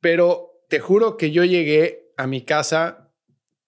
Pero 0.00 0.64
te 0.68 0.80
juro 0.80 1.16
que 1.16 1.30
yo 1.30 1.44
llegué 1.44 2.12
a 2.18 2.26
mi 2.26 2.42
casa 2.42 3.10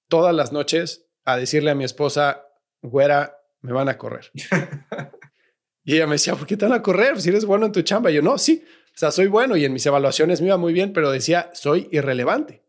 todas 0.08 0.34
las 0.34 0.52
noches 0.52 1.06
a 1.24 1.38
decirle 1.38 1.70
a 1.70 1.74
mi 1.74 1.84
esposa, 1.84 2.44
güera, 2.82 3.38
me 3.60 3.72
van 3.72 3.88
a 3.88 3.96
correr. 3.96 4.30
y 5.84 5.94
ella 5.94 6.06
me 6.06 6.14
decía, 6.14 6.34
¿por 6.34 6.46
qué 6.46 6.58
te 6.58 6.66
van 6.66 6.74
a 6.74 6.82
correr? 6.82 7.20
Si 7.22 7.30
eres 7.30 7.46
bueno 7.46 7.64
en 7.64 7.72
tu 7.72 7.80
chamba. 7.80 8.10
Y 8.10 8.14
yo, 8.14 8.22
no, 8.22 8.36
sí, 8.36 8.62
o 8.94 8.98
sea, 8.98 9.12
soy 9.12 9.28
bueno 9.28 9.56
y 9.56 9.64
en 9.64 9.72
mis 9.72 9.86
evaluaciones 9.86 10.40
me 10.42 10.48
iba 10.48 10.58
muy 10.58 10.74
bien, 10.74 10.92
pero 10.92 11.10
decía, 11.10 11.50
soy 11.54 11.88
irrelevante. 11.90 12.64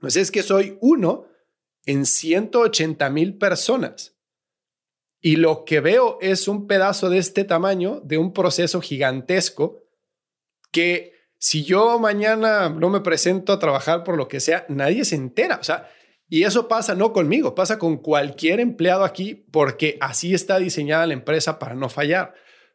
Pues 0.00 0.16
es 0.16 0.30
que 0.30 0.42
soy 0.42 0.76
uno 0.80 1.27
en 1.88 2.04
180 2.04 3.08
mil 3.08 3.38
personas. 3.38 4.14
Y 5.22 5.36
lo 5.36 5.64
que 5.64 5.80
veo 5.80 6.18
es 6.20 6.46
un 6.46 6.66
pedazo 6.66 7.08
de 7.08 7.16
este 7.16 7.44
tamaño 7.44 8.00
de 8.04 8.18
un 8.18 8.34
proceso 8.34 8.82
gigantesco 8.82 9.84
que 10.70 11.14
si 11.38 11.64
yo 11.64 11.98
mañana 11.98 12.68
no 12.68 12.90
me 12.90 13.00
presento 13.00 13.54
a 13.54 13.58
trabajar 13.58 14.04
por 14.04 14.18
lo 14.18 14.28
que 14.28 14.38
sea, 14.38 14.66
nadie 14.68 15.06
se 15.06 15.16
entera. 15.16 15.56
O 15.56 15.64
sea, 15.64 15.88
y 16.28 16.44
eso 16.44 16.68
pasa 16.68 16.94
no 16.94 17.14
conmigo, 17.14 17.54
pasa 17.54 17.78
con 17.78 17.96
cualquier 17.96 18.60
empleado 18.60 19.02
aquí 19.02 19.46
porque 19.50 19.96
así 20.02 20.34
está 20.34 20.58
diseñada 20.58 21.06
la 21.06 21.14
empresa 21.14 21.58
para 21.58 21.74
no 21.74 21.88
fallar. 21.88 22.34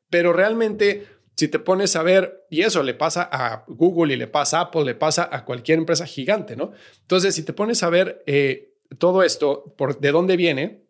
Pero 0.10 0.34
realmente, 0.34 1.06
si 1.36 1.50
te 1.50 1.60
pones 1.60 1.96
a 1.96 2.02
ver, 2.02 2.48
y 2.50 2.62
eso 2.62 2.82
le 2.82 2.96
pasa 2.96 3.30
a 3.32 3.64
Google 3.68 4.16
y 4.16 4.18
le 4.18 4.26
pasa 4.26 4.58
a 4.58 4.62
Apple, 4.62 4.86
le 4.86 4.96
pasa 4.96 5.30
a 5.32 5.46
cualquier 5.46 5.78
empresa 5.78 6.08
gigante, 6.08 6.56
¿no? 6.56 6.72
Entonces, 7.02 7.36
si 7.36 7.44
te 7.44 7.54
pones 7.54 7.84
a 7.84 7.92
ver... 7.92 8.24
Eh, 8.26 8.72
todo 8.98 9.24
esto, 9.24 9.76
¿de 10.00 10.12
dónde 10.12 10.38
viene? 10.38 10.88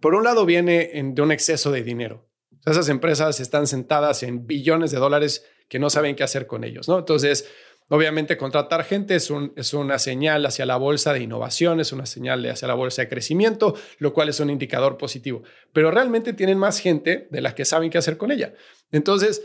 Por 0.00 0.14
un 0.14 0.24
lado 0.24 0.44
viene 0.44 0.90
de 0.92 1.22
un 1.22 1.32
exceso 1.32 1.70
de 1.70 1.82
dinero. 1.82 2.28
esas 2.64 2.88
empresas 2.88 3.40
están 3.40 3.66
sentadas 3.66 4.22
en 4.22 4.46
billones 4.46 4.90
de 4.90 4.98
dólares 4.98 5.44
que 5.68 5.78
no 5.78 5.90
saben 5.90 6.16
qué 6.16 6.24
hacer 6.24 6.46
con 6.46 6.64
ellos, 6.64 6.88
¿no? 6.88 6.98
Entonces, 6.98 7.48
obviamente 7.88 8.36
contratar 8.36 8.84
gente 8.84 9.16
es, 9.16 9.32
es 9.56 9.74
una 9.74 9.98
señal 9.98 10.44
hacia 10.46 10.66
la 10.66 10.76
bolsa 10.76 11.12
de 11.12 11.22
innovación, 11.22 11.80
es 11.80 11.92
una 11.92 12.06
señal 12.06 12.44
hacia 12.48 12.68
la 12.68 12.74
bolsa 12.74 13.02
de 13.02 13.08
crecimiento, 13.08 13.74
lo 13.98 14.12
cual 14.12 14.28
es 14.28 14.40
un 14.40 14.50
indicador 14.50 14.96
positivo. 14.96 15.42
Pero 15.72 15.90
realmente 15.90 16.32
tienen 16.32 16.58
más 16.58 16.78
gente 16.78 17.28
de 17.30 17.40
la 17.40 17.54
que 17.54 17.64
saben 17.64 17.90
qué 17.90 17.98
hacer 17.98 18.16
con 18.16 18.30
ella. 18.30 18.54
Entonces, 18.92 19.42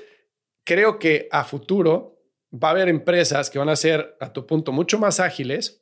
creo 0.64 1.00
que 1.00 1.28
a 1.32 1.44
futuro 1.44 2.20
va 2.52 2.70
a 2.70 2.72
haber 2.72 2.90
empresas 2.90 3.50
que 3.50 3.60
van 3.60 3.70
a 3.70 3.76
ser, 3.76 4.16
a 4.20 4.34
tu 4.34 4.46
punto, 4.46 4.72
mucho 4.72 5.00
más 5.00 5.20
ágiles, 5.20 5.81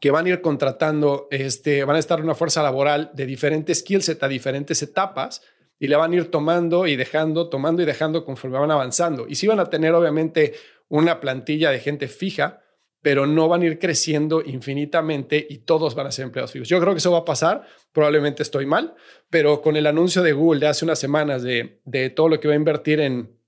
que 0.00 0.10
van 0.10 0.26
a 0.26 0.28
ir 0.30 0.40
contratando, 0.40 1.28
este, 1.30 1.84
van 1.84 1.96
a 1.96 1.98
estar 1.98 2.20
una 2.20 2.34
fuerza 2.34 2.62
laboral 2.62 3.10
de 3.14 3.26
diferentes 3.26 3.80
skillset 3.80 4.22
a 4.22 4.28
diferentes 4.28 4.82
etapas 4.82 5.42
y 5.78 5.88
le 5.88 5.96
van 5.96 6.12
a 6.12 6.16
ir 6.16 6.30
tomando 6.30 6.86
y 6.86 6.96
dejando, 6.96 7.48
tomando 7.48 7.82
y 7.82 7.84
dejando 7.84 8.24
conforme 8.24 8.58
van 8.58 8.70
avanzando. 8.70 9.26
Y 9.28 9.36
sí 9.36 9.46
van 9.46 9.60
a 9.60 9.66
tener 9.70 9.94
obviamente 9.94 10.54
una 10.88 11.20
plantilla 11.20 11.70
de 11.70 11.80
gente 11.80 12.08
fija, 12.08 12.62
pero 13.00 13.26
no 13.26 13.48
van 13.48 13.62
a 13.62 13.66
ir 13.66 13.78
creciendo 13.78 14.42
infinitamente 14.44 15.46
y 15.48 15.58
todos 15.58 15.94
van 15.94 16.08
a 16.08 16.12
ser 16.12 16.24
empleados 16.24 16.52
fijos. 16.52 16.68
Yo 16.68 16.80
creo 16.80 16.94
que 16.94 16.98
eso 16.98 17.12
va 17.12 17.18
a 17.18 17.24
pasar, 17.24 17.64
probablemente 17.92 18.42
estoy 18.42 18.66
mal, 18.66 18.94
pero 19.30 19.62
con 19.62 19.76
el 19.76 19.86
anuncio 19.86 20.22
de 20.22 20.32
Google 20.32 20.60
de 20.60 20.66
hace 20.66 20.84
unas 20.84 20.98
semanas 20.98 21.42
de, 21.42 21.80
de 21.84 22.10
todo 22.10 22.28
lo 22.28 22.40
que 22.40 22.48
va 22.48 22.54
a 22.54 22.56
invertir 22.56 23.00
en, 23.00 23.38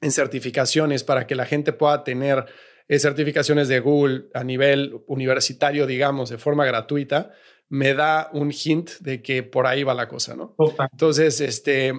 en 0.00 0.12
certificaciones 0.12 1.02
para 1.02 1.26
que 1.26 1.34
la 1.34 1.46
gente 1.46 1.72
pueda 1.72 2.04
tener 2.04 2.46
certificaciones 2.88 3.68
de 3.68 3.80
Google 3.80 4.24
a 4.34 4.44
nivel 4.44 5.02
universitario, 5.06 5.86
digamos, 5.86 6.30
de 6.30 6.38
forma 6.38 6.64
gratuita, 6.64 7.32
me 7.68 7.94
da 7.94 8.28
un 8.34 8.52
hint 8.52 8.90
de 9.00 9.22
que 9.22 9.42
por 9.42 9.66
ahí 9.66 9.82
va 9.82 9.94
la 9.94 10.08
cosa, 10.08 10.36
¿no? 10.36 10.54
Entonces, 10.92 11.40
este, 11.40 11.94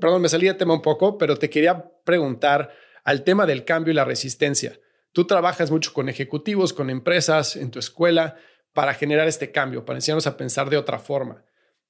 perdón, 0.00 0.22
me 0.22 0.28
salí 0.28 0.46
de 0.46 0.54
tema 0.54 0.72
un 0.72 0.80
poco, 0.80 1.18
pero 1.18 1.36
te 1.36 1.50
quería 1.50 1.90
preguntar 2.04 2.72
al 3.04 3.22
tema 3.22 3.44
del 3.44 3.64
cambio 3.64 3.92
y 3.92 3.94
la 3.94 4.06
resistencia. 4.06 4.80
Tú 5.12 5.26
trabajas 5.26 5.70
mucho 5.70 5.92
con 5.92 6.08
ejecutivos, 6.08 6.72
con 6.72 6.88
empresas 6.88 7.56
en 7.56 7.70
tu 7.70 7.78
escuela 7.78 8.36
para 8.72 8.94
generar 8.94 9.28
este 9.28 9.52
cambio, 9.52 9.84
para 9.84 9.98
enseñarnos 9.98 10.26
a 10.26 10.38
pensar 10.38 10.70
de 10.70 10.78
otra 10.78 10.98
forma. 10.98 11.44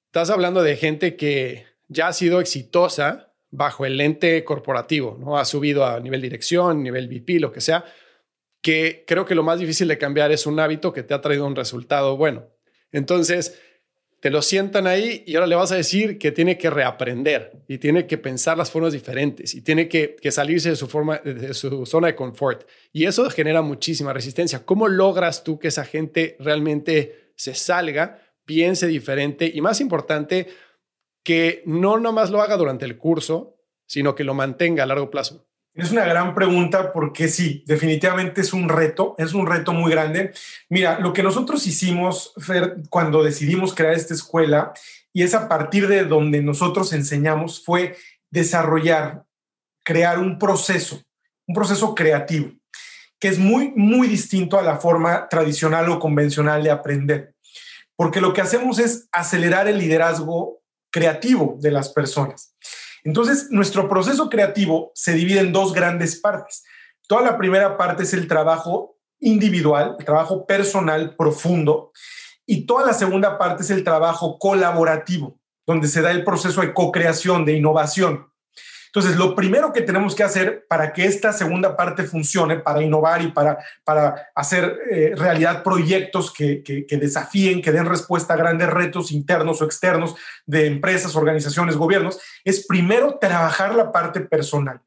Estás 0.07 0.30
hablando 0.30 0.62
de 0.62 0.76
gente 0.76 1.14
que 1.14 1.66
ya 1.86 2.09
ha 2.09 2.12
sido 2.12 2.40
exitosa 2.40 3.32
bajo 3.53 3.86
el 3.86 3.98
lente 3.98 4.42
corporativo, 4.42 5.16
¿no? 5.20 5.38
Ha 5.38 5.44
subido 5.44 5.84
a 5.84 6.00
nivel 6.00 6.20
dirección, 6.20 6.82
nivel 6.82 7.07
VP, 7.07 7.38
lo 7.38 7.53
que 7.53 7.61
sea, 7.61 7.84
que 8.61 9.05
creo 9.07 9.24
que 9.24 9.34
lo 9.34 9.42
más 9.42 9.61
difícil 9.61 9.86
de 9.86 9.98
cambiar 9.98 10.32
es 10.32 10.46
un 10.46 10.59
hábito 10.59 10.92
que 10.92 11.03
te 11.03 11.14
ha 11.14 11.20
traído 11.20 11.46
un 11.46 11.55
resultado 11.55 12.16
bueno. 12.16 12.48
Entonces, 12.90 13.61
te 14.20 14.30
lo 14.30 14.40
sientan 14.40 14.86
ahí 14.86 15.24
y 15.26 15.34
ahora 15.34 15.48
le 15.48 15.57
vas 15.57 15.72
a 15.72 15.76
decir 15.76 16.16
que 16.16 16.30
tiene 16.30 16.57
que 16.57 16.70
reaprender 16.70 17.64
y 17.68 17.78
tiene 17.78 18.07
que 18.07 18.18
pensar 18.18 18.57
las 18.57 18.70
formas 18.70 18.92
diferentes 18.92 19.55
y 19.55 19.62
tiene 19.62 19.88
que, 19.88 20.16
salirse 20.30 20.70
de 20.70 20.76
su, 20.76 20.86
forma, 20.86 21.18
de 21.18 21.53
su 21.53 21.84
zona 21.86 22.07
de 22.07 22.14
confort. 22.14 22.66
Y 22.92 23.07
eso 23.07 23.28
genera 23.30 23.62
muchísima 23.62 24.12
resistencia. 24.12 24.64
¿Cómo 24.64 24.88
logras 24.88 25.44
tú 25.44 25.59
que 25.59 25.68
esa 25.68 25.84
gente 25.84 26.36
realmente 26.38 27.32
se 27.34 27.55
salga, 27.55 28.22
piense 28.44 28.86
diferente 28.86 29.50
y 29.53 29.61
más 29.61 29.80
importante, 29.80 30.46
que 31.22 31.62
no 31.66 31.98
nomás 31.98 32.30
lo 32.30 32.42
haga 32.42 32.56
durante 32.56 32.84
el 32.84 32.98
curso, 32.98 33.56
sino 33.86 34.14
que 34.14 34.24
lo 34.24 34.34
mantenga 34.34 34.82
a 34.82 34.86
largo 34.86 35.10
plazo? 35.10 35.46
Es 35.74 35.90
una 35.90 36.04
gran 36.04 36.34
pregunta 36.34 36.92
porque 36.92 37.28
sí, 37.28 37.64
definitivamente 37.66 38.42
es 38.42 38.52
un 38.52 38.68
reto, 38.68 39.14
es 39.16 39.32
un 39.32 39.46
reto 39.46 39.72
muy 39.72 39.90
grande. 39.90 40.32
Mira, 40.68 41.00
lo 41.00 41.14
que 41.14 41.22
nosotros 41.22 41.66
hicimos 41.66 42.34
Fer, 42.36 42.76
cuando 42.90 43.22
decidimos 43.22 43.74
crear 43.74 43.94
esta 43.94 44.12
escuela 44.12 44.74
y 45.14 45.22
es 45.22 45.32
a 45.32 45.48
partir 45.48 45.88
de 45.88 46.04
donde 46.04 46.42
nosotros 46.42 46.92
enseñamos 46.92 47.64
fue 47.64 47.96
desarrollar, 48.30 49.24
crear 49.82 50.18
un 50.18 50.38
proceso, 50.38 51.02
un 51.46 51.54
proceso 51.54 51.94
creativo, 51.94 52.52
que 53.18 53.28
es 53.28 53.38
muy, 53.38 53.72
muy 53.74 54.08
distinto 54.08 54.58
a 54.58 54.62
la 54.62 54.76
forma 54.76 55.26
tradicional 55.28 55.88
o 55.88 55.98
convencional 55.98 56.62
de 56.62 56.70
aprender. 56.70 57.34
Porque 57.96 58.20
lo 58.20 58.34
que 58.34 58.40
hacemos 58.42 58.78
es 58.78 59.08
acelerar 59.10 59.68
el 59.68 59.78
liderazgo 59.78 60.61
creativo 60.93 61.57
de 61.59 61.72
las 61.72 61.88
personas. 61.88 62.55
Entonces, 63.03 63.49
nuestro 63.51 63.88
proceso 63.88 64.30
creativo 64.30 64.93
se 64.95 65.14
divide 65.14 65.40
en 65.40 65.53
dos 65.53 65.72
grandes 65.72 66.20
partes. 66.20 66.62
Toda 67.09 67.22
la 67.22 67.36
primera 67.36 67.76
parte 67.76 68.05
es 68.05 68.12
el 68.14 68.28
trabajo 68.28 68.97
individual, 69.18 69.97
el 69.99 70.05
trabajo 70.05 70.47
personal 70.47 71.16
profundo, 71.16 71.93
y 72.47 72.66
toda 72.66 72.86
la 72.86 72.93
segunda 72.93 73.38
parte 73.38 73.62
es 73.62 73.70
el 73.70 73.84
trabajo 73.84 74.38
colaborativo, 74.38 75.40
donde 75.66 75.88
se 75.88 76.03
da 76.03 76.11
el 76.11 76.24
proceso 76.24 76.61
de 76.61 76.74
co-creación, 76.74 77.45
de 77.45 77.57
innovación. 77.57 78.32
Entonces, 78.95 79.16
lo 79.16 79.34
primero 79.34 79.72
que 79.72 79.80
tenemos 79.80 80.14
que 80.14 80.22
hacer 80.22 80.66
para 80.68 80.93
que 80.93 81.07
esta 81.07 81.32
segunda 81.32 81.74
parte 81.78 82.03
funcione, 82.05 82.59
para 82.59 82.82
innovar 82.82 83.22
y 83.22 83.28
para, 83.28 83.57
para 83.84 84.28
hacer 84.34 84.80
eh, 84.90 85.14
realidad 85.16 85.62
proyectos 85.62 86.30
que, 86.30 86.62
que, 86.62 86.97
desafíen, 86.99 87.62
que 87.62 87.72
den 87.72 87.86
respuesta 87.86 88.34
a 88.34 88.36
grandes 88.36 88.68
retos 88.68 89.11
internos 89.11 89.62
o 89.62 89.64
externos 89.64 90.14
de 90.45 90.66
empresas, 90.66 91.16
organizaciones, 91.16 91.76
gobiernos, 91.76 92.20
es 92.45 92.66
primero 92.66 93.16
trabajar 93.18 93.74
la 93.74 93.90
parte 93.90 94.20
personal. 94.20 94.82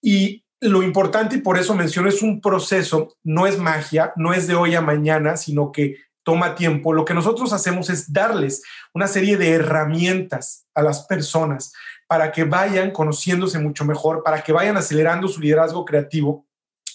Y 0.00 0.44
lo 0.60 0.84
importante, 0.84 1.34
y 1.34 1.40
por 1.40 1.58
eso 1.58 1.74
menciono, 1.74 2.08
es 2.08 2.22
un 2.22 2.40
proceso, 2.40 3.16
no 3.24 3.48
es 3.48 3.58
magia, 3.58 4.12
no 4.14 4.32
es 4.32 4.46
de 4.46 4.54
hoy 4.54 4.76
a 4.76 4.80
mañana, 4.80 5.36
sino 5.36 5.72
que 5.72 5.96
toma 6.22 6.54
tiempo. 6.54 6.92
Lo 6.92 7.04
que 7.04 7.14
nosotros 7.14 7.52
hacemos 7.52 7.90
es 7.90 8.12
darles 8.12 8.62
una 8.94 9.08
serie 9.08 9.36
de 9.36 9.54
herramientas 9.54 10.66
a 10.72 10.82
las 10.82 11.04
personas 11.06 11.72
para 12.10 12.32
que 12.32 12.42
vayan 12.42 12.90
conociéndose 12.90 13.60
mucho 13.60 13.84
mejor, 13.84 14.24
para 14.24 14.42
que 14.42 14.52
vayan 14.52 14.76
acelerando 14.76 15.28
su 15.28 15.40
liderazgo 15.40 15.84
creativo 15.84 16.44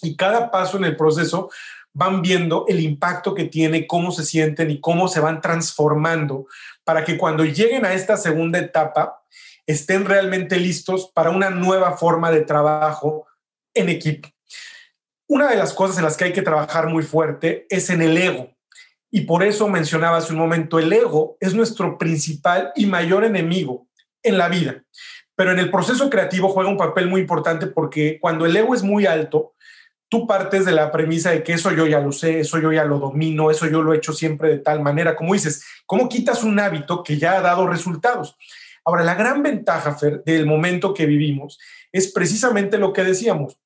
y 0.02 0.18
cada 0.18 0.52
paso 0.52 0.76
en 0.76 0.84
el 0.84 0.98
proceso 0.98 1.50
van 1.94 2.22
viendo 2.22 2.66
el 2.68 2.82
impacto 2.82 3.34
que 3.34 3.46
tiene, 3.46 3.88
cómo 3.88 4.12
se 4.12 4.26
sienten 4.26 4.72
y 4.72 4.82
cómo 4.82 5.08
se 5.08 5.22
van 5.22 5.40
transformando 5.40 6.48
para 6.84 7.06
que 7.06 7.18
cuando 7.18 7.46
lleguen 7.46 7.86
a 7.86 7.94
esta 7.94 8.18
segunda 8.18 8.60
etapa 8.60 9.24
estén 9.66 10.04
realmente 10.04 10.58
listos 10.58 11.10
para 11.16 11.30
una 11.30 11.50
nueva 11.50 11.96
forma 11.96 12.30
de 12.30 12.42
trabajo 12.42 13.26
en 13.74 13.88
equipo. 13.88 14.28
Una 15.28 15.50
de 15.50 15.56
las 15.56 15.74
cosas 15.74 15.98
en 15.98 16.04
las 16.04 16.18
que 16.18 16.26
hay 16.26 16.34
que 16.34 16.42
trabajar 16.42 16.88
muy 16.88 17.04
fuerte 17.04 17.68
es 17.70 17.90
en 17.90 18.02
el 18.02 18.18
ego. 18.18 18.50
Y 19.10 19.22
por 19.22 19.44
eso 19.44 19.70
mencionaba 19.70 20.18
hace 20.18 20.34
un 20.34 20.40
momento, 20.40 20.78
el 20.78 20.92
ego 20.92 21.38
es 21.40 21.54
nuestro 21.54 21.98
principal 21.98 22.74
y 22.76 22.86
mayor 22.86 23.24
enemigo 23.24 23.88
en 24.26 24.38
la 24.38 24.50
vida. 24.50 24.84
Pero 25.36 25.52
en 25.52 25.60
el 25.60 25.70
proceso 25.70 26.10
creativo 26.10 26.50
juega 26.50 26.70
un 26.70 26.78
papel 26.78 27.08
muy 27.08 27.22
importante 27.22 27.68
porque 27.68 28.18
cuando 28.20 28.46
el 28.46 28.56
ego 28.56 28.74
es 28.74 28.84
muy 28.84 29.06
alto, 29.06 29.54
tú 30.08 30.28
partes 30.28 30.66
de 30.66 30.72
la 30.72 30.92
premisa 30.92 31.32
de 31.32 31.44
que 31.44 31.54
eso 31.54 31.72
yo 31.72 31.88
ya 31.88 32.00
lo 32.00 32.12
sé, 32.12 32.40
eso 32.40 32.60
yo 32.60 32.72
ya 32.72 32.86
lo 32.86 33.00
domino, 33.00 33.52
eso 33.52 33.68
yo 33.68 33.82
lo 33.82 33.94
he 33.94 33.98
hecho 33.98 34.14
siempre 34.14 34.50
de 34.50 34.60
tal 34.60 34.82
manera. 34.82 35.16
Como 35.16 35.34
dices, 35.34 35.66
¿cómo 35.86 36.08
quitas 36.08 36.44
un 36.44 36.60
hábito 36.60 37.04
que 37.04 37.18
ya 37.18 37.38
ha 37.38 37.42
dado 37.42 37.68
resultados? 37.68 38.38
Ahora, 38.86 39.04
la 39.04 39.16
gran 39.16 39.42
ventaja, 39.42 39.96
Fer, 39.96 40.24
del 40.24 40.46
momento 40.46 40.94
que 40.94 41.06
vivimos 41.06 41.60
es 41.92 42.12
precisamente 42.12 42.78
lo 42.78 42.94
que 42.94 43.04
decíamos. 43.04 43.58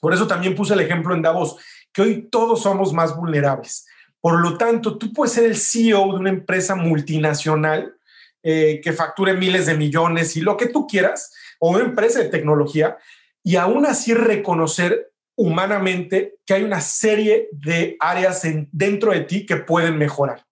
Por 0.00 0.14
eso 0.14 0.26
también 0.26 0.54
puse 0.54 0.74
el 0.74 0.80
ejemplo 0.80 1.14
en 1.14 1.22
Davos, 1.22 1.56
que 1.92 2.02
hoy 2.02 2.28
todos 2.30 2.62
somos 2.62 2.92
más 2.92 3.16
vulnerables. 3.16 3.86
Por 4.20 4.40
lo 4.40 4.56
tanto, 4.56 4.98
tú 4.98 5.12
puedes 5.12 5.34
ser 5.34 5.44
el 5.44 5.56
CEO 5.56 6.12
de 6.12 6.18
una 6.20 6.30
empresa 6.30 6.76
multinacional 6.76 7.96
eh, 8.42 8.80
que 8.82 8.92
facture 8.92 9.34
miles 9.34 9.66
de 9.66 9.76
millones 9.76 10.36
y 10.36 10.40
lo 10.40 10.56
que 10.56 10.66
tú 10.66 10.86
quieras, 10.86 11.32
o 11.58 11.70
una 11.70 11.84
empresa 11.84 12.18
de 12.18 12.28
tecnología, 12.28 12.96
y 13.42 13.56
aún 13.56 13.86
así 13.86 14.14
reconocer 14.14 15.12
humanamente 15.36 16.36
que 16.44 16.54
hay 16.54 16.62
una 16.62 16.80
serie 16.80 17.48
de 17.52 17.96
áreas 18.00 18.42
dentro 18.70 19.12
de 19.12 19.20
ti 19.20 19.46
que 19.46 19.56
pueden 19.56 19.98
mejorar. 19.98 20.44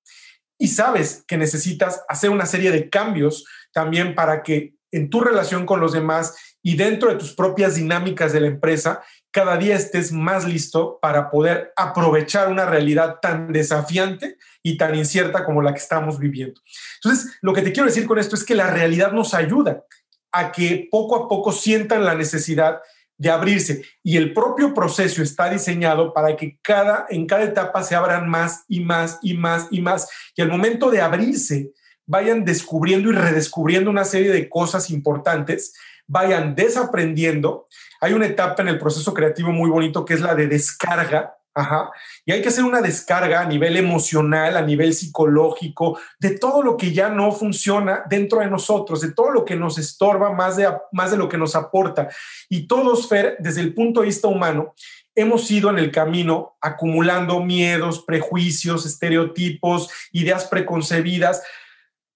Y 0.59 0.69
sabes 0.69 1.25
que 1.27 1.37
necesitas 1.37 2.03
hacer 2.09 2.31
una 2.31 2.47
serie 2.47 2.71
de 2.71 2.91
cambios 2.91 3.47
también 3.73 4.15
para 4.15 4.43
que 4.43 4.75
en 4.93 5.09
tu 5.09 5.21
relación 5.21 5.67
con 5.67 5.81
los 5.81 5.93
demás 5.93 6.37
y 6.63 6.77
dentro 6.77 7.11
de 7.11 7.17
tus 7.17 7.33
propias 7.33 7.77
dinámicas 7.77 8.33
de 8.33 8.41
la 8.41 8.49
empresa, 8.49 9.03
cada 9.31 9.57
día 9.57 9.77
estés 9.77 10.13
más 10.13 10.47
listo 10.47 10.99
para 11.01 11.31
poder 11.31 11.73
aprovechar 11.77 12.49
una 12.49 12.67
realidad 12.67 13.19
tan 13.23 13.53
desafiante 13.53 14.37
y 14.63 14.77
tan 14.77 14.95
incierta 14.95 15.45
como 15.45 15.63
la 15.63 15.73
que 15.73 15.81
estamos 15.81 16.19
viviendo. 16.19 16.61
Entonces, 17.03 17.39
lo 17.41 17.53
que 17.53 17.63
te 17.63 17.73
quiero 17.73 17.89
decir 17.89 18.07
con 18.07 18.19
esto 18.19 18.37
es 18.37 18.45
que 18.45 18.55
la 18.55 18.71
realidad 18.71 19.13
nos 19.13 19.35
ayuda 19.35 19.85
a 20.33 20.53
que 20.53 20.89
poco 20.91 21.17
a 21.17 21.29
poco 21.29 21.53
sientan 21.53 22.05
la 22.05 22.15
necesidad 22.15 22.81
de 23.17 23.31
abrirse 23.31 23.83
y 24.03 24.17
el 24.17 24.33
propio 24.33 24.73
proceso 24.73 25.23
está 25.23 25.51
diseñado 25.51 26.15
para 26.15 26.37
que 26.37 26.59
cada 26.63 27.07
en 27.11 27.27
cada 27.27 27.43
etapa 27.45 27.83
se 27.83 27.95
abran 27.95 28.29
más 28.31 28.65
y 28.67 28.81
más 28.81 29.19
y 29.21 29.35
más 29.35 29.67
y 29.71 29.83
más 29.83 30.09
y 30.35 30.41
al 30.41 30.49
momento 30.49 30.91
de 30.91 31.03
abrirse 31.03 31.73
vayan 32.11 32.45
descubriendo 32.45 33.09
y 33.09 33.13
redescubriendo 33.13 33.89
una 33.89 34.05
serie 34.05 34.33
de 34.33 34.49
cosas 34.49 34.91
importantes, 34.91 35.75
vayan 36.09 36.57
desaprendiendo. 36.57 37.69
Hay 38.01 38.15
una 38.15 38.27
etapa 38.27 38.63
en 38.63 38.69
el 38.69 38.81
proceso 38.81 39.15
creativo 39.15 39.53
muy 39.53 39.71
bonito 39.71 40.05
que 40.05 40.15
es 40.15 40.21
la 40.21 40.35
de 40.35 40.49
descarga, 40.49 41.37
Ajá. 41.53 41.91
Y 42.25 42.33
hay 42.33 42.43
que 42.43 42.49
hacer 42.49 42.65
una 42.65 42.81
descarga 42.81 43.41
a 43.41 43.47
nivel 43.47 43.77
emocional, 43.77 44.57
a 44.57 44.63
nivel 44.63 44.95
psicológico, 44.95 45.99
de 46.21 46.39
todo 46.39 46.63
lo 46.63 46.77
que 46.77 46.93
ya 46.93 47.09
no 47.09 47.33
funciona 47.33 48.05
dentro 48.09 48.39
de 48.39 48.49
nosotros, 48.49 49.01
de 49.01 49.13
todo 49.13 49.31
lo 49.31 49.45
que 49.45 49.57
nos 49.57 49.77
estorba 49.77 50.33
más 50.33 50.57
de, 50.57 50.69
más 50.93 51.11
de 51.11 51.17
lo 51.17 51.29
que 51.29 51.39
nos 51.39 51.57
aporta. 51.57 52.09
Y 52.49 52.69
todos, 52.69 53.09
Fer, 53.09 53.37
desde 53.41 53.63
el 53.63 53.75
punto 53.75 54.01
de 54.01 54.07
vista 54.07 54.29
humano, 54.29 54.75
hemos 55.17 55.51
ido 55.51 55.71
en 55.71 55.79
el 55.79 55.91
camino 55.91 56.57
acumulando 56.61 57.41
miedos, 57.41 58.05
prejuicios, 58.05 58.87
estereotipos, 58.87 59.91
ideas 60.13 60.45
preconcebidas, 60.47 61.43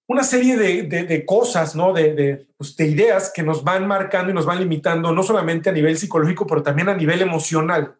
una 0.07 0.23
serie 0.23 0.55
de, 0.55 1.25
cosas, 1.25 1.75
¿no? 1.75 1.91
De, 1.91 2.47
pues, 2.57 2.75
de 2.77 2.87
ideas 2.87 3.31
que 3.33 3.43
nos 3.43 3.63
van 3.63 3.87
marcando 3.87 4.31
y 4.31 4.35
nos 4.35 4.45
van 4.45 4.59
limitando, 4.59 5.11
no 5.11 5.23
solamente 5.23 5.69
a 5.69 5.73
nivel 5.73 5.97
psicológico, 5.97 6.45
pero 6.47 6.63
también 6.63 6.89
a 6.89 6.95
nivel 6.95 7.21
emocional. 7.21 7.97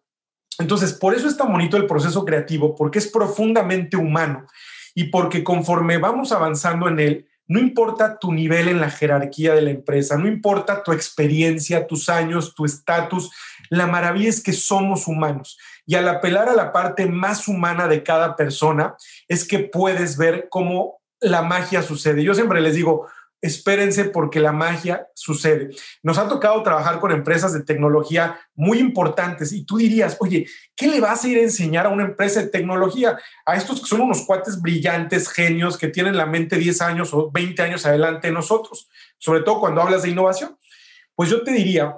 Entonces, 0.60 0.94
por 0.94 1.14
eso 1.14 1.28
es 1.28 1.38
tan 1.38 1.52
bonito 1.52 1.78
el 1.78 1.86
proceso 1.86 2.24
creativo, 2.26 2.76
porque 2.76 3.00
es 3.00 3.08
profundamente 3.08 3.98
humano 3.98 4.46
y 4.94 5.06
porque 5.06 5.44
conforme 5.44 5.98
vamos 5.98 6.32
avanzando 6.32 6.88
en 6.88 7.00
él, 7.00 7.28
no 7.48 7.60
importa 7.60 8.18
tu 8.18 8.32
nivel 8.32 8.70
en 8.70 8.80
la 8.80 8.90
jerarquía 8.90 9.54
de 9.54 9.62
la 9.62 9.70
empresa, 9.70 10.18
no 10.18 10.28
importa 10.28 10.82
tu 10.82 10.92
experiencia, 10.94 11.86
tus 11.86 12.10
años, 12.10 12.56
tu 12.56 12.66
estatus, 12.66 13.32
la 13.70 13.86
maravilla 13.86 14.30
es 14.30 14.42
que 14.42 14.54
somos 14.54 15.08
humanos. 15.08 15.58
Y 15.86 15.96
al 15.96 16.08
apelar 16.08 16.50
a 16.50 16.56
la 16.56 16.72
parte 16.72 17.06
más 17.06 17.48
humana 17.48 17.88
de 17.88 18.02
cada 18.02 18.36
persona, 18.36 18.96
es 19.28 19.48
que 19.48 19.60
puedes 19.60 20.18
ver 20.18 20.48
cómo 20.50 21.02
la 21.20 21.44
magia 21.44 21.84
sucede. 21.84 22.24
Yo 22.24 22.34
siempre 22.34 22.62
les 22.62 22.76
digo, 22.76 23.08
espérense 23.46 24.06
porque 24.06 24.40
la 24.40 24.52
magia 24.52 25.08
sucede. 25.14 25.70
Nos 26.02 26.18
ha 26.18 26.28
tocado 26.28 26.64
trabajar 26.64 27.00
con 27.00 27.12
empresas 27.12 27.54
de 27.54 27.64
tecnología 27.64 28.40
muy 28.56 28.80
importantes 28.80 29.52
y 29.54 29.64
tú 29.64 29.78
dirías, 29.78 30.18
oye, 30.20 30.48
¿qué 30.76 30.88
le 30.88 31.00
vas 31.00 31.24
a 31.24 31.28
ir 31.28 31.38
a 31.38 31.44
enseñar 31.44 31.86
a 31.86 31.90
una 31.90 32.06
empresa 32.06 32.42
de 32.42 32.50
tecnología? 32.50 33.18
A 33.46 33.56
estos 33.56 33.82
que 33.82 33.88
son 33.88 34.02
unos 34.02 34.24
cuates 34.26 34.60
brillantes, 34.62 35.30
genios, 35.30 35.78
que 35.78 35.90
tienen 35.90 36.18
la 36.18 36.26
mente 36.26 36.58
10 36.58 36.82
años 36.82 37.14
o 37.14 37.30
20 37.32 37.62
años 37.62 37.86
adelante 37.86 38.28
de 38.28 38.34
nosotros, 38.34 38.90
sobre 39.20 39.42
todo 39.42 39.60
cuando 39.60 39.82
hablas 39.82 40.04
de 40.04 40.10
innovación. 40.10 40.58
Pues 41.14 41.30
yo 41.30 41.44
te 41.44 41.52
diría, 41.52 41.96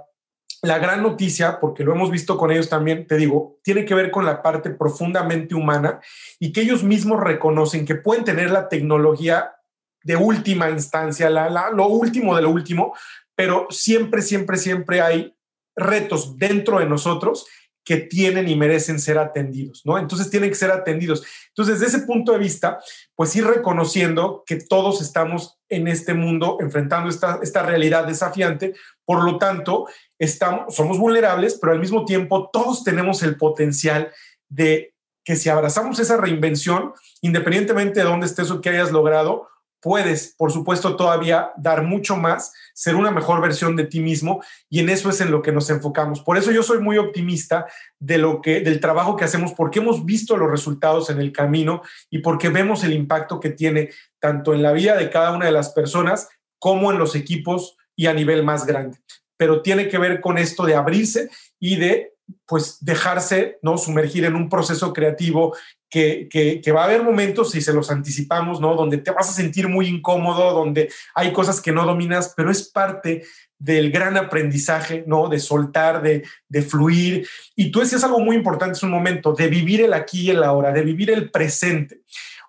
la 0.61 0.79
gran 0.79 1.01
noticia, 1.01 1.59
porque 1.59 1.83
lo 1.83 1.93
hemos 1.93 2.11
visto 2.11 2.37
con 2.37 2.51
ellos 2.51 2.67
también, 2.67 3.07
te 3.07 3.15
digo, 3.15 3.59
tiene 3.63 3.85
que 3.85 3.95
ver 3.95 4.11
con 4.11 4.25
la 4.25 4.41
parte 4.41 4.69
profundamente 4.71 5.55
humana 5.55 6.01
y 6.39 6.51
que 6.51 6.61
ellos 6.61 6.83
mismos 6.83 7.21
reconocen 7.21 7.85
que 7.85 7.95
pueden 7.95 8.23
tener 8.23 8.51
la 8.51 8.67
tecnología 8.67 9.56
de 10.03 10.15
última 10.15 10.69
instancia, 10.69 11.29
la, 11.29 11.69
lo 11.71 11.87
último 11.87 12.35
de 12.35 12.41
lo 12.41 12.49
último, 12.49 12.93
pero 13.35 13.67
siempre, 13.69 14.21
siempre, 14.21 14.57
siempre 14.57 15.01
hay 15.01 15.35
retos 15.75 16.37
dentro 16.37 16.79
de 16.79 16.87
nosotros 16.87 17.45
que 17.87 17.97
tienen 17.97 18.49
y 18.49 18.55
merecen 18.57 18.99
ser 18.99 19.17
atendidos, 19.17 19.83
¿no? 19.85 19.97
Entonces 19.97 20.29
tienen 20.29 20.49
que 20.49 20.57
ser 20.57 20.71
atendidos. 20.71 21.23
Entonces, 21.47 21.79
desde 21.79 21.97
ese 21.97 22.05
punto 22.05 22.33
de 22.33 22.37
vista, 22.37 22.79
pues 23.15 23.33
ir 23.37 23.45
reconociendo 23.45 24.43
que 24.45 24.57
todos 24.57 25.01
estamos 25.01 25.57
en 25.69 25.87
este 25.87 26.13
mundo 26.13 26.57
enfrentando 26.59 27.09
esta, 27.09 27.39
esta 27.41 27.63
realidad 27.63 28.05
desafiante, 28.05 28.73
por 29.05 29.23
lo 29.23 29.37
tanto, 29.37 29.87
estamos, 30.19 30.75
somos 30.75 30.97
vulnerables, 30.97 31.57
pero 31.61 31.71
al 31.71 31.79
mismo 31.79 32.03
tiempo 32.03 32.49
todos 32.51 32.83
tenemos 32.83 33.23
el 33.23 33.37
potencial 33.37 34.11
de 34.49 34.93
que 35.23 35.37
si 35.37 35.47
abrazamos 35.47 35.97
esa 35.99 36.17
reinvención, 36.17 36.91
independientemente 37.21 38.01
de 38.01 38.05
dónde 38.05 38.25
estés 38.25 38.51
o 38.51 38.59
qué 38.59 38.69
hayas 38.69 38.91
logrado, 38.91 39.47
puedes, 39.81 40.35
por 40.37 40.51
supuesto, 40.51 40.95
todavía 40.95 41.51
dar 41.57 41.83
mucho 41.83 42.15
más, 42.15 42.53
ser 42.73 42.95
una 42.95 43.11
mejor 43.11 43.41
versión 43.41 43.75
de 43.75 43.85
ti 43.85 43.99
mismo 43.99 44.43
y 44.69 44.79
en 44.79 44.89
eso 44.89 45.09
es 45.09 45.21
en 45.21 45.31
lo 45.31 45.41
que 45.41 45.51
nos 45.51 45.69
enfocamos. 45.69 46.21
Por 46.21 46.37
eso 46.37 46.51
yo 46.51 46.63
soy 46.63 46.79
muy 46.79 46.97
optimista 46.97 47.67
de 47.99 48.17
lo 48.17 48.41
que 48.41 48.61
del 48.61 48.79
trabajo 48.79 49.15
que 49.15 49.25
hacemos 49.25 49.53
porque 49.53 49.79
hemos 49.79 50.05
visto 50.05 50.37
los 50.37 50.49
resultados 50.49 51.09
en 51.09 51.19
el 51.19 51.31
camino 51.31 51.81
y 52.09 52.19
porque 52.19 52.49
vemos 52.49 52.83
el 52.83 52.93
impacto 52.93 53.39
que 53.39 53.51
tiene 53.51 53.91
tanto 54.19 54.53
en 54.53 54.63
la 54.63 54.71
vida 54.71 54.95
de 54.95 55.09
cada 55.09 55.31
una 55.35 55.45
de 55.45 55.51
las 55.51 55.69
personas 55.69 56.27
como 56.59 56.91
en 56.91 56.97
los 56.97 57.15
equipos 57.15 57.77
y 57.95 58.07
a 58.07 58.13
nivel 58.13 58.43
más 58.43 58.65
grande. 58.65 58.99
Pero 59.37 59.61
tiene 59.61 59.87
que 59.87 59.97
ver 59.97 60.19
con 60.21 60.37
esto 60.37 60.65
de 60.65 60.75
abrirse 60.75 61.29
y 61.59 61.75
de 61.75 62.16
pues 62.45 62.77
dejarse 62.81 63.59
no 63.61 63.77
sumergir 63.77 64.25
en 64.25 64.35
un 64.35 64.49
proceso 64.49 64.93
creativo 64.93 65.55
que, 65.89 66.27
que, 66.29 66.71
va 66.71 66.81
a 66.81 66.85
haber 66.85 67.03
momentos, 67.03 67.51
si 67.51 67.61
se 67.61 67.73
los 67.73 67.89
anticipamos, 67.89 68.59
¿no? 68.59 68.75
Donde 68.75 68.97
te 68.97 69.11
vas 69.11 69.29
a 69.29 69.33
sentir 69.33 69.69
muy 69.69 69.87
incómodo, 69.87 70.53
donde 70.53 70.91
hay 71.15 71.31
cosas 71.31 71.61
que 71.61 71.71
no 71.71 71.85
dominas, 71.85 72.33
pero 72.35 72.51
es 72.51 72.69
parte 72.69 73.23
del 73.57 73.91
gran 73.91 74.17
aprendizaje, 74.17 75.05
¿no? 75.07 75.29
De 75.29 75.39
soltar, 75.39 76.01
de, 76.01 76.23
de 76.49 76.61
fluir. 76.61 77.27
Y 77.55 77.71
tú 77.71 77.79
decías 77.79 78.03
algo 78.03 78.19
muy 78.19 78.35
importante 78.35 78.77
es 78.77 78.83
un 78.83 78.91
momento, 78.91 79.33
de 79.33 79.47
vivir 79.47 79.81
el 79.81 79.93
aquí 79.93 80.23
y 80.23 80.29
el 80.31 80.43
ahora, 80.43 80.73
de 80.73 80.81
vivir 80.81 81.09
el 81.09 81.31
presente. 81.31 82.01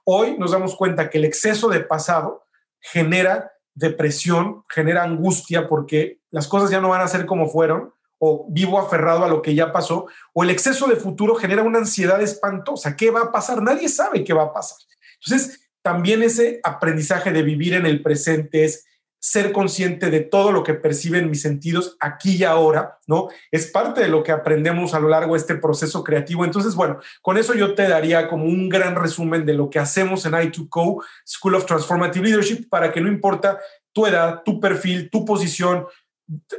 Hoy 0.04 0.36
nos 0.38 0.50
damos 0.50 0.74
cuenta 0.74 1.08
que 1.08 1.18
el 1.18 1.24
exceso 1.24 1.68
de 1.68 1.80
pasado 1.80 2.44
genera 2.80 3.52
depresión, 3.74 4.64
genera 4.68 5.04
angustia 5.04 5.68
porque 5.68 6.18
las 6.30 6.48
cosas 6.48 6.70
ya 6.70 6.80
no 6.80 6.88
van 6.88 7.02
a 7.02 7.08
ser 7.08 7.26
como 7.26 7.48
fueron 7.48 7.92
o 8.18 8.46
vivo 8.50 8.78
aferrado 8.78 9.24
a 9.24 9.28
lo 9.28 9.42
que 9.42 9.54
ya 9.54 9.72
pasó, 9.72 10.06
o 10.32 10.42
el 10.42 10.50
exceso 10.50 10.86
de 10.86 10.96
futuro 10.96 11.34
genera 11.34 11.62
una 11.62 11.78
ansiedad 11.78 12.20
espantosa. 12.20 12.96
¿Qué 12.96 13.10
va 13.10 13.22
a 13.22 13.32
pasar? 13.32 13.62
Nadie 13.62 13.88
sabe 13.88 14.24
qué 14.24 14.32
va 14.32 14.44
a 14.44 14.52
pasar. 14.52 14.78
Entonces, 15.22 15.68
también 15.82 16.22
ese 16.22 16.60
aprendizaje 16.64 17.32
de 17.32 17.42
vivir 17.42 17.74
en 17.74 17.86
el 17.86 18.02
presente 18.02 18.64
es 18.64 18.84
ser 19.20 19.52
consciente 19.52 20.10
de 20.10 20.20
todo 20.20 20.52
lo 20.52 20.62
que 20.62 20.74
perciben 20.74 21.30
mis 21.30 21.42
sentidos 21.42 21.96
aquí 21.98 22.36
y 22.36 22.44
ahora, 22.44 22.98
¿no? 23.06 23.28
Es 23.50 23.66
parte 23.66 24.00
de 24.00 24.08
lo 24.08 24.22
que 24.22 24.30
aprendemos 24.30 24.94
a 24.94 25.00
lo 25.00 25.08
largo 25.08 25.34
de 25.34 25.40
este 25.40 25.56
proceso 25.56 26.04
creativo. 26.04 26.44
Entonces, 26.44 26.74
bueno, 26.74 27.00
con 27.20 27.36
eso 27.36 27.54
yo 27.54 27.74
te 27.74 27.88
daría 27.88 28.28
como 28.28 28.44
un 28.44 28.68
gran 28.68 28.94
resumen 28.94 29.44
de 29.44 29.54
lo 29.54 29.70
que 29.70 29.80
hacemos 29.80 30.24
en 30.24 30.32
I2Co, 30.32 31.02
School 31.26 31.56
of 31.56 31.66
Transformative 31.66 32.24
Leadership, 32.26 32.68
para 32.68 32.92
que 32.92 33.00
no 33.00 33.08
importa 33.08 33.58
tu 33.92 34.06
edad, 34.06 34.42
tu 34.44 34.60
perfil, 34.60 35.10
tu 35.10 35.24
posición, 35.24 35.86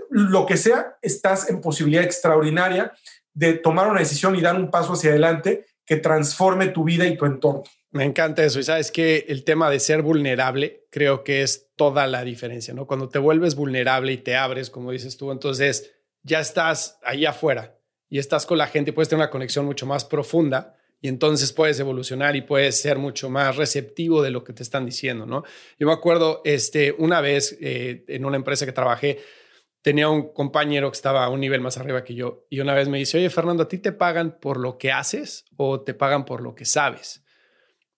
lo 0.10 0.46
que 0.46 0.58
sea, 0.58 0.98
estás 1.02 1.50
en 1.50 1.62
posibilidad 1.62 2.04
extraordinaria 2.04 2.94
de 3.34 3.54
tomar 3.54 3.88
una 3.88 4.00
decisión 4.00 4.36
y 4.36 4.42
dar 4.42 4.56
un 4.56 4.72
paso 4.72 4.94
hacia 4.94 5.12
adelante 5.12 5.66
que 5.86 5.98
transforme 5.98 6.68
tu 6.68 6.84
vida 6.84 7.06
y 7.08 7.18
tu 7.18 7.26
entorno. 7.26 7.64
Me 7.92 8.04
encanta 8.04 8.44
eso. 8.44 8.60
Y 8.60 8.64
sabes 8.64 8.92
que 8.92 9.26
el 9.30 9.44
tema 9.44 9.70
de 9.70 9.80
ser 9.80 10.02
vulnerable 10.02 10.86
creo 10.92 11.24
que 11.24 11.42
es 11.42 11.70
toda 11.76 12.06
la 12.08 12.24
diferencia, 12.24 12.74
¿no? 12.74 12.86
Cuando 12.86 13.10
te 13.10 13.18
vuelves 13.18 13.56
vulnerable 13.56 14.12
y 14.12 14.18
te 14.18 14.36
abres, 14.36 14.70
como 14.70 14.92
dices 14.92 15.18
tú, 15.18 15.32
entonces 15.32 15.92
ya 16.22 16.40
estás 16.40 17.00
ahí 17.04 17.26
afuera 17.26 17.80
y 18.08 18.20
estás 18.20 18.46
con 18.46 18.58
la 18.58 18.68
gente 18.68 18.92
y 18.92 18.94
puedes 18.94 19.10
tener 19.10 19.24
una 19.24 19.32
conexión 19.32 19.66
mucho 19.66 19.86
más 19.86 20.06
profunda 20.06 20.76
y 21.02 21.08
entonces 21.08 21.54
puedes 21.54 21.80
evolucionar 21.80 22.36
y 22.36 22.42
puedes 22.42 22.82
ser 22.82 22.98
mucho 22.98 23.30
más 23.30 23.56
receptivo 23.56 24.22
de 24.22 24.32
lo 24.32 24.44
que 24.44 24.54
te 24.54 24.64
están 24.64 24.86
diciendo, 24.86 25.26
¿no? 25.26 25.44
Yo 25.80 25.88
me 25.88 25.94
acuerdo 25.94 26.42
este, 26.44 26.94
una 26.98 27.22
vez 27.22 27.58
eh, 27.62 28.04
en 28.08 28.26
una 28.26 28.36
empresa 28.36 28.66
que 28.66 28.74
trabajé, 28.74 29.20
tenía 29.82 30.10
un 30.10 30.34
compañero 30.34 30.92
que 30.92 30.96
estaba 30.96 31.24
a 31.24 31.30
un 31.30 31.40
nivel 31.40 31.62
más 31.62 31.78
arriba 31.78 32.04
que 32.04 32.16
yo 32.16 32.46
y 32.50 32.60
una 32.60 32.74
vez 32.74 32.90
me 32.90 32.98
dice, 32.98 33.18
oye 33.18 33.30
Fernando, 33.30 33.64
¿a 33.64 33.68
ti 33.68 33.78
te 33.78 33.92
pagan 33.92 34.38
por 34.40 34.58
lo 34.58 34.78
que 34.78 34.92
haces 34.92 35.46
o 35.56 35.82
te 35.82 35.94
pagan 35.94 36.26
por 36.26 36.42
lo 36.42 36.56
que 36.56 36.66
sabes? 36.66 37.24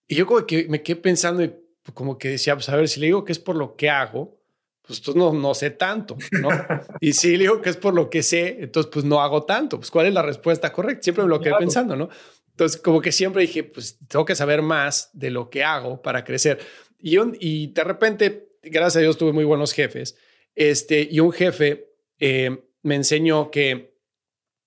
Y 0.06 0.14
yo 0.14 0.26
como 0.26 0.46
que 0.46 0.66
me 0.68 0.82
quedé 0.82 0.96
pensando 0.96 1.42
y 1.42 1.54
como 1.94 2.18
que 2.18 2.28
decía, 2.28 2.54
pues 2.54 2.68
a 2.68 2.76
ver, 2.76 2.88
si 2.88 3.00
le 3.00 3.06
digo 3.06 3.24
que 3.24 3.32
es 3.32 3.38
por 3.38 3.56
lo 3.56 3.76
que 3.76 3.90
hago, 3.90 4.38
pues 4.82 4.98
entonces 4.98 5.20
no, 5.20 5.32
no 5.32 5.54
sé 5.54 5.70
tanto, 5.70 6.16
¿no? 6.40 6.48
y 7.00 7.12
si 7.12 7.32
le 7.32 7.44
digo 7.44 7.60
que 7.60 7.70
es 7.70 7.76
por 7.76 7.94
lo 7.94 8.10
que 8.10 8.22
sé, 8.22 8.58
entonces 8.60 8.90
pues 8.92 9.04
no 9.04 9.20
hago 9.20 9.44
tanto. 9.44 9.78
Pues 9.78 9.90
cuál 9.90 10.06
es 10.06 10.14
la 10.14 10.22
respuesta 10.22 10.72
correcta? 10.72 11.02
Siempre 11.02 11.24
me 11.24 11.30
lo 11.30 11.40
quedé 11.40 11.54
pensando, 11.58 11.96
¿no? 11.96 12.08
Entonces 12.50 12.80
como 12.80 13.00
que 13.00 13.10
siempre 13.10 13.42
dije, 13.42 13.64
pues 13.64 13.98
tengo 14.06 14.24
que 14.24 14.34
saber 14.34 14.62
más 14.62 15.10
de 15.12 15.30
lo 15.30 15.50
que 15.50 15.64
hago 15.64 16.02
para 16.02 16.24
crecer. 16.24 16.58
Y, 16.98 17.16
y 17.40 17.68
de 17.68 17.84
repente, 17.84 18.48
gracias 18.62 18.96
a 18.96 19.00
Dios, 19.00 19.16
tuve 19.16 19.32
muy 19.32 19.44
buenos 19.44 19.72
jefes 19.72 20.16
este, 20.54 21.08
y 21.10 21.20
un 21.20 21.32
jefe 21.32 21.94
eh, 22.18 22.64
me 22.82 22.94
enseñó 22.94 23.50
que 23.50 23.96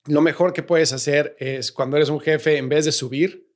lo 0.06 0.22
mejor 0.22 0.54
que 0.54 0.64
puedes 0.64 0.94
hacer 0.94 1.36
es 1.40 1.72
cuando 1.72 1.98
eres 1.98 2.10
un 2.10 2.20
jefe, 2.20 2.58
en 2.58 2.70
vez 2.70 2.86
de 2.86 2.92
subir, 2.92 3.52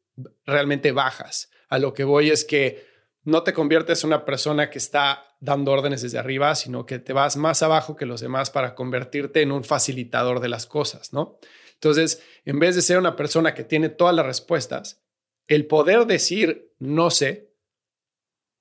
realmente 0.45 0.91
bajas. 0.91 1.51
A 1.69 1.77
lo 1.79 1.93
que 1.93 2.03
voy 2.03 2.29
es 2.29 2.43
que 2.43 2.87
no 3.23 3.43
te 3.43 3.53
conviertes 3.53 4.03
en 4.03 4.07
una 4.07 4.25
persona 4.25 4.69
que 4.69 4.79
está 4.79 5.35
dando 5.39 5.71
órdenes 5.71 6.01
desde 6.01 6.17
arriba, 6.17 6.55
sino 6.55 6.85
que 6.85 6.99
te 6.99 7.13
vas 7.13 7.37
más 7.37 7.61
abajo 7.61 7.95
que 7.95 8.05
los 8.05 8.21
demás 8.21 8.49
para 8.49 8.75
convertirte 8.75 9.41
en 9.41 9.51
un 9.51 9.63
facilitador 9.63 10.39
de 10.39 10.49
las 10.49 10.65
cosas, 10.65 11.13
¿no? 11.13 11.39
Entonces, 11.75 12.21
en 12.43 12.59
vez 12.59 12.75
de 12.75 12.81
ser 12.81 12.97
una 12.97 13.15
persona 13.15 13.53
que 13.53 13.63
tiene 13.63 13.89
todas 13.89 14.13
las 14.13 14.25
respuestas, 14.25 15.01
el 15.47 15.65
poder 15.65 16.05
decir 16.05 16.73
no 16.79 17.09
sé 17.09 17.53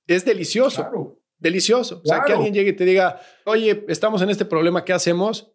es 0.07 0.25
delicioso 0.25 1.18
delicioso. 1.39 2.01
O 2.03 2.07
sea, 2.07 2.23
que 2.25 2.33
alguien 2.33 2.53
llegue 2.53 2.71
y 2.71 2.75
te 2.75 2.85
diga, 2.85 3.19
oye, 3.45 3.85
estamos 3.87 4.21
en 4.21 4.29
este 4.29 4.45
problema, 4.45 4.85
¿qué 4.85 4.93
hacemos? 4.93 5.51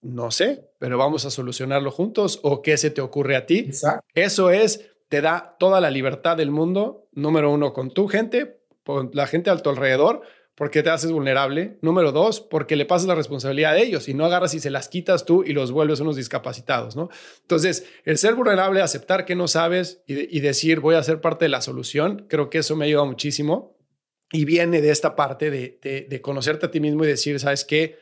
No 0.00 0.30
sé, 0.30 0.70
pero 0.78 0.96
vamos 0.96 1.24
a 1.24 1.30
solucionarlo 1.30 1.90
juntos 1.90 2.40
o 2.42 2.62
qué 2.62 2.76
se 2.76 2.90
te 2.90 3.00
ocurre 3.00 3.36
a 3.36 3.46
ti. 3.46 3.70
Eso 4.14 4.50
es, 4.50 4.90
te 5.08 5.20
da 5.20 5.56
toda 5.58 5.80
la 5.80 5.90
libertad 5.90 6.36
del 6.36 6.50
mundo, 6.50 7.08
número 7.12 7.50
uno, 7.50 7.72
con 7.72 7.90
tu 7.90 8.08
gente, 8.08 8.60
con 8.84 9.10
la 9.12 9.26
gente 9.26 9.50
a 9.50 9.56
tu 9.56 9.70
alrededor, 9.70 10.22
porque 10.54 10.82
te 10.82 10.90
haces 10.90 11.12
vulnerable. 11.12 11.78
Número 11.82 12.10
dos, 12.10 12.40
porque 12.40 12.74
le 12.74 12.84
pasas 12.84 13.06
la 13.06 13.14
responsabilidad 13.14 13.72
a 13.72 13.78
ellos 13.78 14.08
y 14.08 14.14
no 14.14 14.24
agarras 14.24 14.54
y 14.54 14.60
se 14.60 14.70
las 14.70 14.88
quitas 14.88 15.24
tú 15.24 15.44
y 15.44 15.52
los 15.52 15.72
vuelves 15.72 16.00
unos 16.00 16.16
discapacitados, 16.16 16.96
¿no? 16.96 17.10
Entonces, 17.42 17.86
el 18.04 18.18
ser 18.18 18.34
vulnerable, 18.34 18.80
aceptar 18.80 19.24
que 19.24 19.36
no 19.36 19.46
sabes 19.46 20.02
y, 20.06 20.36
y 20.36 20.40
decir 20.40 20.80
voy 20.80 20.94
a 20.94 21.02
ser 21.02 21.20
parte 21.20 21.44
de 21.44 21.50
la 21.50 21.60
solución, 21.60 22.26
creo 22.28 22.50
que 22.50 22.58
eso 22.58 22.76
me 22.76 22.86
ayuda 22.86 23.04
muchísimo 23.04 23.77
y 24.30 24.44
viene 24.44 24.80
de 24.80 24.90
esta 24.90 25.16
parte 25.16 25.50
de, 25.50 26.06
de, 26.08 26.20
conocerte 26.20 26.66
a 26.66 26.70
ti 26.70 26.80
mismo 26.80 27.04
y 27.04 27.08
decir, 27.08 27.38
¿sabes 27.40 27.64
qué? 27.64 27.98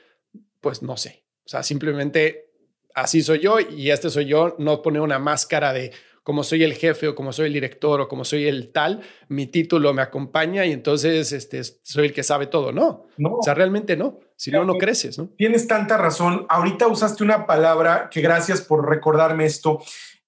Pues 0.60 0.82
no 0.82 0.96
sé. 0.96 1.24
O 1.44 1.48
sea, 1.48 1.62
simplemente 1.62 2.50
así 2.94 3.22
soy 3.22 3.40
yo 3.40 3.60
y 3.60 3.90
este 3.90 4.10
soy 4.10 4.26
yo, 4.26 4.56
no 4.58 4.82
poner 4.82 5.02
una 5.02 5.18
máscara 5.18 5.72
de 5.72 5.92
como 6.26 6.42
soy 6.42 6.64
el 6.64 6.74
jefe 6.74 7.06
o 7.06 7.14
como 7.14 7.32
soy 7.32 7.46
el 7.46 7.52
director 7.52 8.00
o 8.00 8.08
como 8.08 8.24
soy 8.24 8.48
el 8.48 8.72
tal, 8.72 9.00
mi 9.28 9.46
título 9.46 9.94
me 9.94 10.02
acompaña 10.02 10.66
y 10.66 10.72
entonces 10.72 11.30
este, 11.30 11.62
soy 11.62 12.06
el 12.06 12.12
que 12.12 12.24
sabe 12.24 12.48
todo. 12.48 12.72
No, 12.72 13.06
no. 13.16 13.34
o 13.34 13.42
sea, 13.44 13.54
realmente 13.54 13.96
no. 13.96 14.18
Si 14.34 14.50
no, 14.50 14.64
no 14.64 14.74
creces, 14.74 15.18
¿no? 15.18 15.28
Tienes 15.38 15.68
tanta 15.68 15.96
razón. 15.96 16.44
Ahorita 16.48 16.88
usaste 16.88 17.22
una 17.22 17.46
palabra 17.46 18.10
que 18.10 18.20
gracias 18.20 18.60
por 18.60 18.88
recordarme 18.88 19.46
esto, 19.46 19.80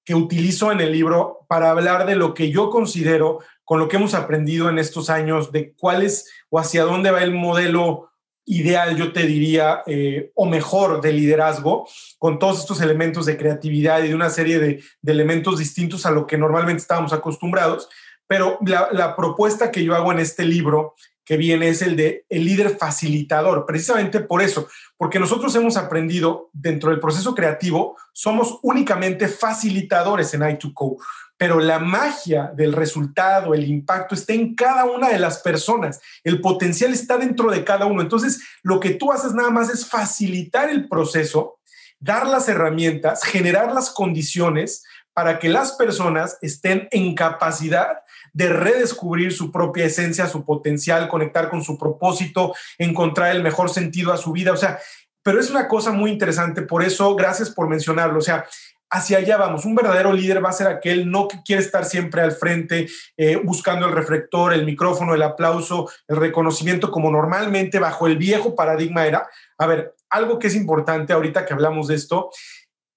que 0.05 0.15
utilizo 0.15 0.71
en 0.71 0.81
el 0.81 0.93
libro 0.93 1.41
para 1.49 1.71
hablar 1.71 2.07
de 2.07 2.15
lo 2.15 2.33
que 2.33 2.51
yo 2.53 2.71
considero 2.71 3.41
con 3.69 3.81
lo 3.81 3.87
que 3.87 3.97
hemos 3.97 4.15
aprendido 4.15 4.71
en 4.71 4.79
estos 4.79 5.11
años 5.11 5.53
de 5.53 5.75
cuál 5.79 6.03
es 6.03 6.33
o 6.49 6.59
hacia 6.59 6.85
dónde 6.85 7.11
va 7.11 7.23
el 7.23 7.35
modelo 7.35 8.11
ideal, 8.47 8.97
yo 8.97 9.13
te 9.13 9.27
diría, 9.27 9.83
eh, 9.87 10.33
o 10.35 10.47
mejor 10.47 11.03
de 11.03 11.13
liderazgo, 11.13 11.87
con 12.17 12.39
todos 12.39 12.61
estos 12.61 12.81
elementos 12.81 13.27
de 13.27 13.37
creatividad 13.37 14.03
y 14.03 14.09
de 14.09 14.15
una 14.15 14.31
serie 14.31 14.59
de, 14.59 14.83
elementos 15.05 15.59
distintos 15.59 16.07
a 16.07 16.11
lo 16.11 16.27
que 16.27 16.39
normalmente 16.39 16.81
estábamos 16.81 17.13
acostumbrados. 17.13 17.91
Pero 18.27 18.57
la, 18.65 18.89
la, 18.91 19.15
propuesta 19.15 19.71
que 19.71 19.85
yo 19.85 19.95
hago 19.95 20.13
en 20.13 20.21
este 20.21 20.47
libro 20.47 20.95
que 21.23 21.37
viene 21.37 21.69
es 21.69 21.83
el 21.83 21.95
de 21.95 22.25
el 22.31 22.47
líder 22.47 22.71
facilitador, 22.79 23.67
precisamente 23.67 24.21
por 24.21 24.41
eso, 24.41 24.67
porque 24.97 25.19
nosotros 25.19 25.55
hemos 25.57 25.77
aprendido 25.77 26.49
dentro 26.55 26.89
del 26.89 27.01
proceso 27.01 27.35
creativo, 27.35 27.99
somos 28.15 28.61
únicamente 28.63 29.29
facilitadores 29.29 30.33
en 30.33 30.41
I2Co 30.41 30.97
pero 31.39 31.61
la 31.61 31.79
magia 31.79 32.53
del 32.55 32.73
resultado, 32.73 33.55
el 33.55 33.65
impacto 33.65 34.17
está 34.17 34.33
en 34.33 34.57
cada 34.57 34.85
una 34.85 35.09
de 35.09 35.21
las 35.21 35.39
personas. 35.39 36.01
El 36.25 36.41
potencial 36.41 36.93
está 36.93 37.17
dentro 37.17 37.51
de 37.51 37.65
cada 37.65 37.87
uno. 37.87 38.03
Entonces, 38.03 38.43
lo 38.63 38.81
que 38.81 38.91
tú 38.91 39.13
haces 39.13 39.33
nada 39.33 39.51
más 39.51 39.71
es 39.71 39.87
facilitar 39.87 40.69
el 40.69 40.89
proceso, 40.89 41.61
dar 42.01 42.27
las 42.27 42.49
herramientas, 42.49 43.23
generar 43.23 43.73
las 43.73 43.91
condiciones 43.91 44.83
para 45.13 45.39
que 45.39 45.49
las 45.49 45.73
personas 45.73 46.39
estén 46.43 46.89
en 46.91 47.15
capacidad 47.15 48.03
de 48.33 48.49
redescubrir 48.49 49.33
su 49.33 49.53
propia 49.53 49.87
esencia, 49.87 50.27
su 50.27 50.45
potencial, 50.45 51.09
conectar 51.09 51.51
con 51.51 51.63
su 51.63 51.79
propósito, 51.79 52.53
encontrar 52.79 53.35
el 53.35 53.43
mejor 53.43 53.71
sentido 53.71 54.13
a 54.13 54.17
su 54.17 54.33
vida. 54.33 54.53
O 54.53 54.57
sea, 54.57 54.79
pero 55.23 55.41
es 55.41 55.51
una 55.51 55.69
cosa 55.69 55.93
muy 55.93 56.11
interesante, 56.11 56.63
por 56.63 56.83
eso 56.83 57.15
gracias 57.15 57.51
por 57.51 57.69
mencionarlo. 57.69 58.19
O 58.19 58.23
sea, 58.23 58.47
hacia 58.91 59.19
allá 59.19 59.37
vamos. 59.37 59.65
Un 59.65 59.75
verdadero 59.75 60.13
líder 60.13 60.45
va 60.45 60.51
a 60.51 60.53
ser 60.53 60.67
aquel 60.67 61.11
no 61.11 61.29
que 61.29 61.43
quiere 61.45 61.63
estar 61.63 61.85
siempre 61.85 62.23
al 62.23 62.33
frente, 62.33 62.89
eh, 63.17 63.37
buscando 63.37 63.87
el 63.87 63.93
reflector, 63.93 64.53
el 64.53 64.65
micrófono, 64.65 65.15
el 65.15 65.23
aplauso, 65.23 65.91
el 66.07 66.17
reconocimiento, 66.17 66.91
como 66.91 67.11
normalmente 67.11 67.79
bajo 67.79 68.07
el 68.07 68.17
viejo 68.17 68.55
paradigma 68.55 69.07
era. 69.07 69.29
A 69.59 69.67
ver, 69.67 69.95
algo 70.11 70.39
que 70.39 70.47
es 70.47 70.55
importante 70.55 71.13
ahorita 71.13 71.45
que 71.45 71.53
hablamos 71.53 71.89
de 71.89 71.97
esto, 71.97 72.31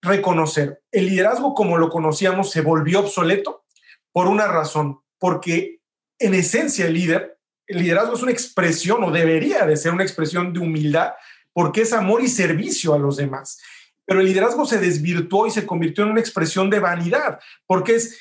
reconocer. 0.01 0.81
El 0.91 1.07
liderazgo 1.07 1.53
como 1.53 1.77
lo 1.77 1.89
conocíamos 1.89 2.49
se 2.49 2.61
volvió 2.61 3.01
obsoleto 3.01 3.65
por 4.11 4.27
una 4.27 4.47
razón, 4.47 5.01
porque 5.19 5.79
en 6.19 6.33
esencia 6.33 6.85
el 6.85 6.93
líder, 6.93 7.37
el 7.67 7.79
liderazgo 7.79 8.15
es 8.15 8.23
una 8.23 8.31
expresión 8.31 9.03
o 9.03 9.11
debería 9.11 9.65
de 9.65 9.77
ser 9.77 9.93
una 9.93 10.03
expresión 10.03 10.53
de 10.53 10.59
humildad, 10.59 11.13
porque 11.53 11.81
es 11.81 11.93
amor 11.93 12.21
y 12.21 12.27
servicio 12.27 12.93
a 12.93 12.99
los 12.99 13.17
demás 13.17 13.59
pero 14.05 14.19
el 14.19 14.27
liderazgo 14.27 14.65
se 14.65 14.79
desvirtuó 14.79 15.47
y 15.47 15.51
se 15.51 15.65
convirtió 15.65 16.03
en 16.03 16.11
una 16.11 16.19
expresión 16.19 16.69
de 16.69 16.79
vanidad, 16.79 17.39
porque 17.65 17.95
es 17.95 18.19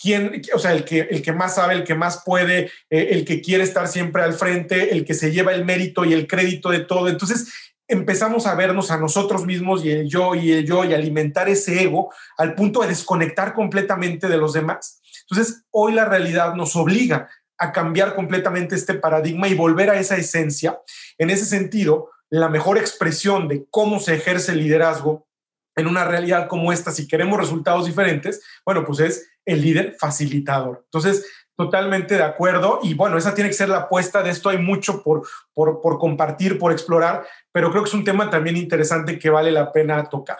quien, 0.00 0.42
o 0.54 0.58
sea, 0.58 0.72
el 0.72 0.84
que, 0.84 1.00
el 1.00 1.22
que 1.22 1.32
más 1.32 1.56
sabe, 1.56 1.74
el 1.74 1.84
que 1.84 1.94
más 1.94 2.22
puede, 2.24 2.70
eh, 2.90 3.08
el 3.10 3.24
que 3.24 3.40
quiere 3.40 3.64
estar 3.64 3.88
siempre 3.88 4.22
al 4.22 4.34
frente, 4.34 4.92
el 4.92 5.04
que 5.04 5.14
se 5.14 5.30
lleva 5.30 5.52
el 5.54 5.64
mérito 5.64 6.04
y 6.04 6.12
el 6.12 6.26
crédito 6.26 6.70
de 6.70 6.80
todo. 6.80 7.08
Entonces 7.08 7.52
empezamos 7.88 8.46
a 8.46 8.54
vernos 8.54 8.90
a 8.90 8.98
nosotros 8.98 9.46
mismos 9.46 9.84
y 9.84 9.90
el 9.90 10.08
yo 10.08 10.34
y 10.34 10.52
el 10.52 10.66
yo 10.66 10.84
y 10.84 10.94
alimentar 10.94 11.48
ese 11.48 11.82
ego 11.82 12.12
al 12.36 12.54
punto 12.54 12.80
de 12.80 12.88
desconectar 12.88 13.54
completamente 13.54 14.28
de 14.28 14.38
los 14.38 14.52
demás. 14.52 15.00
Entonces, 15.28 15.64
hoy 15.70 15.92
la 15.92 16.04
realidad 16.04 16.54
nos 16.54 16.76
obliga 16.76 17.28
a 17.58 17.72
cambiar 17.72 18.14
completamente 18.14 18.74
este 18.74 18.94
paradigma 18.94 19.48
y 19.48 19.54
volver 19.54 19.90
a 19.90 19.98
esa 19.98 20.16
esencia. 20.16 20.80
En 21.18 21.30
ese 21.30 21.46
sentido, 21.46 22.10
la 22.40 22.48
mejor 22.48 22.78
expresión 22.78 23.48
de 23.48 23.66
cómo 23.70 24.00
se 24.00 24.14
ejerce 24.14 24.52
el 24.52 24.58
liderazgo 24.58 25.26
en 25.76 25.86
una 25.86 26.04
realidad 26.04 26.48
como 26.48 26.72
esta, 26.72 26.90
si 26.90 27.06
queremos 27.06 27.38
resultados 27.38 27.86
diferentes, 27.86 28.42
bueno, 28.64 28.84
pues 28.84 29.00
es 29.00 29.28
el 29.44 29.60
líder 29.60 29.96
facilitador. 29.98 30.82
Entonces, 30.84 31.26
totalmente 31.56 32.16
de 32.16 32.22
acuerdo. 32.22 32.80
Y 32.82 32.94
bueno, 32.94 33.18
esa 33.18 33.34
tiene 33.34 33.50
que 33.50 33.56
ser 33.56 33.68
la 33.68 33.78
apuesta 33.78 34.22
de 34.22 34.30
esto. 34.30 34.50
Hay 34.50 34.58
mucho 34.58 35.02
por, 35.02 35.26
por, 35.54 35.98
compartir, 35.98 36.58
por 36.58 36.72
explorar, 36.72 37.26
pero 37.50 37.70
creo 37.70 37.82
que 37.82 37.88
es 37.88 37.94
un 37.94 38.04
tema 38.04 38.30
también 38.30 38.56
interesante 38.56 39.18
que 39.18 39.30
vale 39.30 39.50
la 39.50 39.72
pena 39.72 40.08
tocar. 40.08 40.38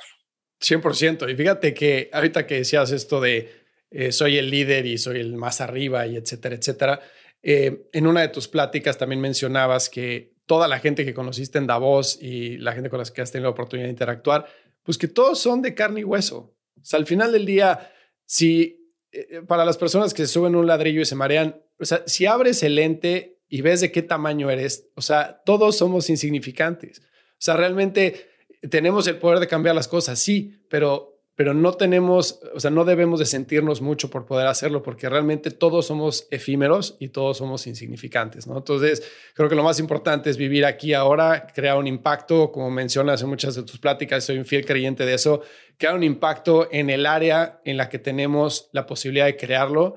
100%. 0.61 1.31
Y 1.31 1.37
fíjate 1.37 1.75
que 1.75 2.11
ahorita 2.13 2.47
que 2.47 2.57
decías 2.57 2.91
esto 2.91 3.21
de 3.21 3.65
eh, 3.91 4.13
soy 4.13 4.37
el 4.39 4.51
líder 4.51 4.87
y 4.87 4.99
soy 4.99 5.21
el 5.21 5.37
más 5.37 5.61
arriba 5.61 6.07
y 6.07 6.17
etcétera, 6.17 6.57
etcétera, 6.57 7.01
eh, 7.43 7.89
en 7.93 8.07
una 8.07 8.23
de 8.23 8.29
tus 8.29 8.49
pláticas 8.49 8.99
también 8.99 9.21
mencionabas 9.21 9.89
que 9.89 10.36
toda 10.47 10.69
la 10.69 10.79
gente 10.79 11.05
que 11.05 11.15
conociste 11.15 11.59
en 11.59 11.67
Davos 11.67 12.19
y 12.21 12.59
la 12.59 12.73
gente 12.73 12.89
con 12.89 13.01
la 13.01 13.05
que 13.05 13.21
has 13.21 13.31
tenido 13.31 13.49
la 13.49 13.53
oportunidad 13.53 13.87
de 13.87 13.91
interactuar, 13.91 14.47
pues 14.83 14.97
que 14.97 15.09
todos 15.09 15.39
son 15.41 15.61
de 15.63 15.75
carne 15.75 16.01
y 16.01 16.05
hueso. 16.05 16.55
O 16.81 16.85
sea, 16.85 16.99
al 16.99 17.07
final 17.07 17.33
del 17.33 17.45
día, 17.45 17.91
si 18.25 18.93
eh, 19.13 19.27
eh, 19.31 19.43
para 19.47 19.65
las 19.65 19.77
personas 19.77 20.15
que 20.15 20.27
se 20.27 20.33
suben 20.33 20.55
un 20.55 20.67
ladrillo 20.67 21.01
y 21.01 21.05
se 21.05 21.17
marean, 21.17 21.61
o 21.79 21.85
sea, 21.85 22.03
si 22.07 22.27
abres 22.27 22.63
el 22.63 22.77
lente 22.77 23.41
y 23.49 23.61
ves 23.61 23.81
de 23.81 23.91
qué 23.91 24.03
tamaño 24.03 24.51
eres, 24.51 24.89
o 24.95 25.03
sea, 25.03 25.43
todos 25.45 25.77
somos 25.77 26.09
insignificantes. 26.11 27.01
O 27.01 27.41
sea, 27.41 27.57
realmente 27.57 28.29
tenemos 28.71 29.07
el 29.07 29.19
poder 29.19 29.41
de 29.41 29.49
cambiar 29.49 29.75
las 29.75 29.89
cosas, 29.89 30.19
sí, 30.19 30.65
pero 30.69 31.16
pero 31.37 31.53
no 31.53 31.75
tenemos, 31.75 32.41
o 32.55 32.61
sea, 32.61 32.71
no 32.71 32.87
debemos 32.87 33.21
de 33.21 33.27
sentirnos 33.27 33.83
mucho 33.83 34.09
por 34.09 34.25
poder 34.25 34.47
hacerlo, 34.47 34.83
porque 34.83 35.09
realmente 35.09 35.51
todos 35.51 35.87
somos 35.87 36.27
efímeros 36.31 36.97
y 36.99 37.09
todos 37.09 37.37
somos 37.37 37.67
insignificantes, 37.67 38.47
¿no? 38.47 38.57
Entonces, 38.57 39.03
creo 39.35 39.49
que 39.51 39.55
lo 39.55 39.63
más 39.63 39.79
importante 39.79 40.31
es 40.31 40.39
vivir 40.39 40.65
aquí 40.65 40.95
ahora, 40.95 41.47
crear 41.55 41.77
un 41.77 41.87
impacto, 41.87 42.51
como 42.51 42.71
mencionas 42.71 43.21
en 43.21 43.29
muchas 43.29 43.55
de 43.55 43.63
tus 43.63 43.79
pláticas, 43.79 44.25
soy 44.25 44.39
un 44.39 44.47
fiel 44.47 44.65
creyente 44.65 45.05
de 45.05 45.13
eso, 45.13 45.43
crear 45.77 45.95
un 45.95 46.05
impacto 46.05 46.69
en 46.73 46.89
el 46.89 47.05
área 47.05 47.61
en 47.67 47.77
la 47.77 47.91
que 47.91 47.99
tenemos 47.99 48.71
la 48.73 48.87
posibilidad 48.87 49.27
de 49.27 49.37
crearlo 49.37 49.97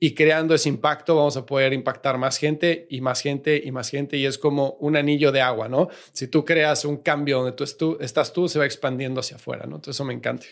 y 0.00 0.14
creando 0.14 0.54
ese 0.54 0.68
impacto 0.68 1.16
vamos 1.16 1.36
a 1.36 1.44
poder 1.44 1.72
impactar 1.72 2.18
más 2.18 2.38
gente 2.38 2.86
y 2.88 3.00
más 3.00 3.20
gente 3.20 3.60
y 3.62 3.72
más 3.72 3.90
gente 3.90 4.16
y 4.16 4.26
es 4.26 4.38
como 4.38 4.76
un 4.80 4.96
anillo 4.96 5.32
de 5.32 5.40
agua, 5.40 5.68
¿no? 5.68 5.88
Si 6.12 6.28
tú 6.28 6.44
creas 6.44 6.84
un 6.84 6.98
cambio 6.98 7.38
donde 7.38 7.52
tú 7.52 7.98
estás 8.00 8.32
tú, 8.32 8.48
se 8.48 8.58
va 8.58 8.66
expandiendo 8.66 9.20
hacia 9.20 9.36
afuera, 9.36 9.66
¿no? 9.66 9.76
Entonces 9.76 9.96
eso 9.96 10.04
me 10.04 10.14
encanta. 10.14 10.46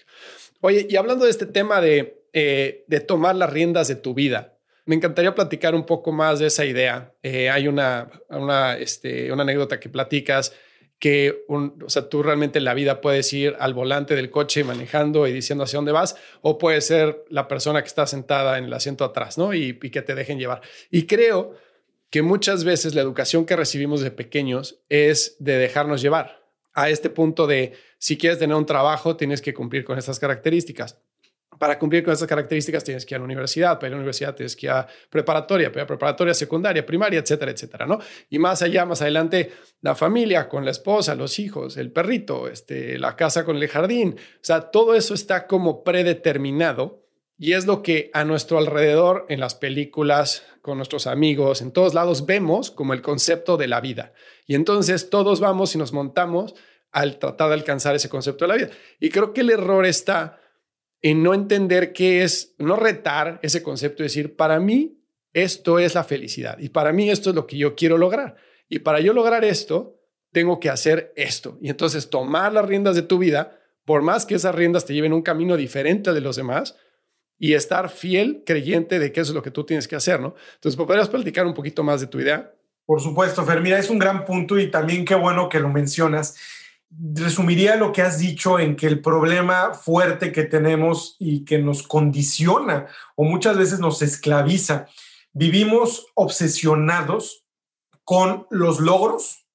Oye, 0.61 0.87
y 0.89 0.97
hablando 0.97 1.25
de 1.25 1.31
este 1.31 1.47
tema 1.47 1.81
de, 1.81 2.25
eh, 2.33 2.85
de 2.89 3.01
tomar 3.01 3.37
las 3.37 3.51
riendas 3.51 3.89
de 3.89 3.97
tu 3.97 4.15
vida, 4.15 4.57
me 4.85 4.95
encantaría 4.95 5.35
platicar 5.35 5.75
un 5.75 5.85
poco 5.85 6.13
más 6.13 6.39
de 6.39 6.47
esa 6.47 6.65
idea. 6.65 7.13
Eh, 7.23 7.51
hay 7.51 7.69
una, 7.69 8.09
una, 8.29 8.77
este, 8.79 9.33
una 9.33 9.43
anécdota 9.43 9.79
que 9.81 9.89
platicas 9.89 10.53
que 10.99 11.45
o 11.49 11.89
sea, 11.89 12.09
tú 12.09 12.23
realmente 12.23 12.59
en 12.59 12.65
la 12.65 12.75
vida 12.75 13.01
puedes 13.01 13.33
ir 13.33 13.55
al 13.59 13.75
volante 13.75 14.15
del 14.15 14.31
coche 14.31 14.65
manejando 14.65 15.27
y 15.27 15.33
diciendo 15.33 15.65
hacia 15.65 15.79
dónde 15.79 15.93
vas, 15.93 16.17
o 16.41 16.59
puede 16.59 16.81
ser 16.81 17.25
la 17.29 17.49
persona 17.49 17.83
que 17.83 17.89
está 17.89 18.07
sentada 18.07 18.59
en 18.59 18.65
el 18.65 18.73
asiento 18.73 19.05
atrás, 19.05 19.37
¿no? 19.37 19.53
Y 19.53 19.75
que 19.75 20.03
te 20.03 20.15
dejen 20.15 20.39
llevar. 20.39 20.63
Y 20.91 21.07
creo 21.07 21.55
que 22.11 22.23
muchas 22.23 22.65
veces 22.65 22.95
la 22.95 23.03
educación 23.03 23.45
que 23.45 23.57
recibimos 23.57 24.01
de 24.01 24.11
pequeños 24.11 24.81
es 24.89 25.37
de 25.39 25.59
dejarnos 25.59 26.01
llevar 26.01 26.47
a 26.73 26.89
este 26.91 27.11
punto 27.11 27.47
de 27.47 27.73
si 27.99 28.17
quieres 28.17 28.39
tener 28.39 28.57
un 28.57 28.67
trabajo, 28.67 29.17
tienes 29.17 29.41
que 29.41 29.55
cumplir 29.55 29.85
con 29.85 29.99
estas 29.99 30.19
características 30.19 30.99
para 31.59 31.79
cumplir 31.79 32.03
con 32.03 32.13
esas 32.13 32.29
características 32.29 32.85
tienes 32.85 33.05
que 33.05 33.15
ir 33.15 33.17
a 33.17 33.19
la 33.21 33.25
universidad, 33.25 33.79
para 33.79 33.89
ir 33.89 33.93
a 33.93 33.97
la 33.97 34.01
universidad 34.01 34.35
tienes 34.35 34.57
que 34.57 34.67
ir 34.67 34.71
a 34.73 34.87
preparatoria, 35.11 35.73
para 35.73 35.87
preparatoria 35.87 36.35
secundaria, 36.35 36.85
primaria, 36.85 37.21
etcétera, 37.21 37.53
etcétera, 37.53 37.87
¿no? 37.87 37.99
Y 38.31 38.39
más 38.39 38.63
allá, 38.63 38.85
más 38.85 39.03
adelante, 39.03 39.53
la 39.81 39.95
familia 39.95 40.49
con 40.49 40.65
la 40.65 40.71
esposa, 40.71 41.15
los 41.15 41.39
hijos, 41.39 41.77
el 41.77 41.93
perrito, 41.93 42.49
este, 42.49 42.99
la 42.99 43.17
casa 43.17 43.45
con 43.45 43.57
el 43.57 43.69
jardín, 43.69 44.17
o 44.19 44.39
sea, 44.45 44.71
todo 44.71 44.95
eso 44.95 45.15
está 45.15 45.47
como 45.47 45.85
predeterminado 45.85 47.07
y 47.39 47.53
es 47.53 47.67
lo 47.67 47.83
que 47.83 48.11
a 48.15 48.25
nuestro 48.25 48.59
alrededor, 48.59 49.27
en 49.29 49.41
las 49.41 49.55
películas, 49.55 50.45
con 50.63 50.79
nuestros 50.79 51.07
amigos, 51.07 51.61
en 51.61 51.71
todos 51.71 51.95
lados 51.95 52.27
vemos 52.27 52.71
como 52.71 52.95
el 52.95 53.03
concepto 53.03 53.57
de 53.57 53.69
la 53.69 53.81
vida. 53.81 54.13
Y 54.47 54.55
entonces 54.55 55.11
todos 55.11 55.39
vamos 55.39 55.75
y 55.75 55.79
nos 55.79 55.93
montamos 55.93 56.55
al 56.93 57.19
tratar 57.19 57.49
de 57.49 57.55
alcanzar 57.55 57.95
ese 57.95 58.09
concepto 58.09 58.45
de 58.45 58.49
la 58.49 58.55
vida. 58.57 58.71
Y 58.99 59.11
creo 59.11 59.35
que 59.35 59.43
el 59.43 59.51
error 59.51 59.85
está 59.85 60.41
en 61.03 61.23
no 61.23 61.35
entender 61.35 61.93
qué 61.93 62.23
es, 62.23 62.55
no 62.59 62.77
retar 62.77 63.39
ese 63.43 63.63
concepto 63.63 64.03
y 64.03 64.07
decir, 64.07 64.37
para 64.37 64.59
mí 64.61 64.99
esto 65.33 65.79
es 65.79 65.95
la 65.95 66.05
felicidad 66.05 66.59
y 66.59 66.71
para 66.71 66.93
mí 66.93 67.11
esto 67.11 67.31
es 67.31 67.37
lo 67.37 67.47
que 67.47 67.59
yo 67.59 67.75
quiero 67.75 67.99
lograr. 67.99 68.37
Y 68.69 68.81
para 68.81 69.01
yo 69.01 69.13
lograr 69.13 69.45
esto, 69.45 70.01
tengo 70.33 70.59
que 70.59 70.71
hacer 70.71 71.13
esto. 71.17 71.59
Y 71.61 71.71
entonces 71.71 72.11
tomar 72.11 72.53
las 72.53 72.67
riendas 72.67 72.97
de 72.97 73.03
tu 73.03 73.19
vida, 73.19 73.59
por 73.85 74.03
más 74.03 74.27
que 74.27 74.35
esas 74.35 74.55
riendas 74.55 74.85
te 74.85 74.95
lleven 74.95 75.13
un 75.13 75.23
camino 75.23 75.57
diferente 75.57 76.13
de 76.13 76.21
los 76.21 76.37
demás, 76.37 76.77
y 77.39 77.55
estar 77.55 77.91
fiel, 77.91 78.43
creyente 78.47 78.99
de 78.99 79.13
que 79.13 79.21
eso 79.21 79.33
es 79.33 79.35
lo 79.35 79.43
que 79.43 79.51
tú 79.51 79.65
tienes 79.65 79.87
que 79.87 79.97
hacer, 79.97 80.21
¿no? 80.21 80.35
Entonces, 80.55 80.77
¿podrías 80.77 81.09
platicar 81.09 81.47
un 81.47 81.55
poquito 81.55 81.83
más 81.83 82.01
de 82.01 82.07
tu 82.07 82.19
idea? 82.19 82.53
Por 82.87 83.01
supuesto, 83.01 83.45
Fermina, 83.45 83.79
es 83.79 83.91
un 83.91 83.99
gran 83.99 84.25
punto 84.25 84.59
y 84.59 84.71
también 84.71 85.05
qué 85.05 85.15
bueno 85.15 85.49
que 85.49 85.61
lo 85.61 85.69
mencionas 85.69 86.37
resumiría 86.91 87.77
lo 87.77 87.93
que 87.93 88.03
has 88.03 88.19
dicho 88.19 88.59
en 88.59 88.77
que 88.77 88.87
el 88.87 89.01
problema 89.01 89.75
fuerte 89.75 90.33
que 90.33 90.45
tenemos 90.45 91.17
y 91.19 91.45
que 91.45 91.59
nos 91.59 91.83
condiciona 91.83 92.87
o 93.17 93.25
muchas 93.25 93.57
veces 93.57 93.81
nos 93.81 94.03
esclaviza, 94.03 94.87
vivimos 95.33 96.07
obsesionados 96.15 97.45
con 98.05 98.47
los 98.51 98.81
logros, 98.81 99.47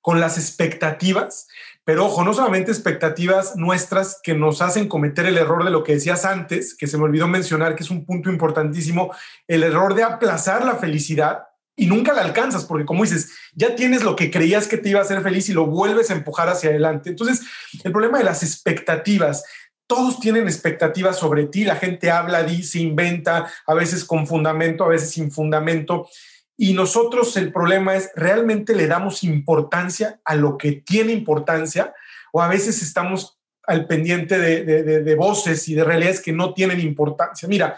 con 0.00 0.20
las 0.20 0.38
expectativas, 0.38 1.48
pero 1.84 2.06
ojo, 2.06 2.24
no 2.24 2.34
solamente 2.34 2.72
expectativas 2.72 3.56
nuestras 3.56 4.20
que 4.22 4.34
nos 4.34 4.60
hacen 4.60 4.88
cometer 4.88 5.26
el 5.26 5.38
error 5.38 5.64
de 5.64 5.70
lo 5.70 5.84
que 5.84 5.94
decías 5.94 6.24
antes, 6.24 6.76
que 6.76 6.88
se 6.88 6.98
me 6.98 7.04
olvidó 7.04 7.28
mencionar, 7.28 7.76
que 7.76 7.84
es 7.84 7.90
un 7.90 8.04
punto 8.04 8.28
importantísimo, 8.28 9.14
el 9.46 9.62
error 9.62 9.94
de 9.94 10.02
aplazar 10.02 10.64
la 10.64 10.76
felicidad 10.76 11.44
y 11.76 11.86
nunca 11.86 12.14
la 12.14 12.22
alcanzas, 12.22 12.64
porque 12.64 12.86
como 12.86 13.04
dices, 13.04 13.32
ya 13.54 13.76
tienes 13.76 14.02
lo 14.02 14.16
que 14.16 14.30
creías 14.30 14.66
que 14.66 14.78
te 14.78 14.88
iba 14.88 15.00
a 15.00 15.02
hacer 15.02 15.22
feliz 15.22 15.48
y 15.50 15.52
lo 15.52 15.66
vuelves 15.66 16.10
a 16.10 16.14
empujar 16.14 16.48
hacia 16.48 16.70
adelante. 16.70 17.10
Entonces, 17.10 17.42
el 17.84 17.92
problema 17.92 18.18
de 18.18 18.24
las 18.24 18.42
expectativas, 18.42 19.44
todos 19.86 20.18
tienen 20.18 20.44
expectativas 20.44 21.18
sobre 21.18 21.44
ti, 21.44 21.64
la 21.64 21.76
gente 21.76 22.10
habla, 22.10 22.42
dice, 22.42 22.78
inventa, 22.80 23.46
a 23.66 23.74
veces 23.74 24.04
con 24.04 24.26
fundamento, 24.26 24.84
a 24.84 24.88
veces 24.88 25.10
sin 25.10 25.30
fundamento. 25.30 26.08
Y 26.56 26.72
nosotros 26.72 27.36
el 27.36 27.52
problema 27.52 27.94
es, 27.94 28.10
¿realmente 28.16 28.74
le 28.74 28.86
damos 28.86 29.22
importancia 29.22 30.18
a 30.24 30.34
lo 30.34 30.56
que 30.56 30.72
tiene 30.72 31.12
importancia? 31.12 31.94
O 32.32 32.40
a 32.40 32.48
veces 32.48 32.82
estamos 32.82 33.38
al 33.64 33.86
pendiente 33.86 34.38
de, 34.38 34.64
de 34.82 35.14
voces 35.14 35.68
y 35.68 35.74
de 35.74 35.84
realidades 35.84 36.20
que 36.20 36.32
no 36.32 36.54
tienen 36.54 36.80
importancia. 36.80 37.48
Mira, 37.48 37.76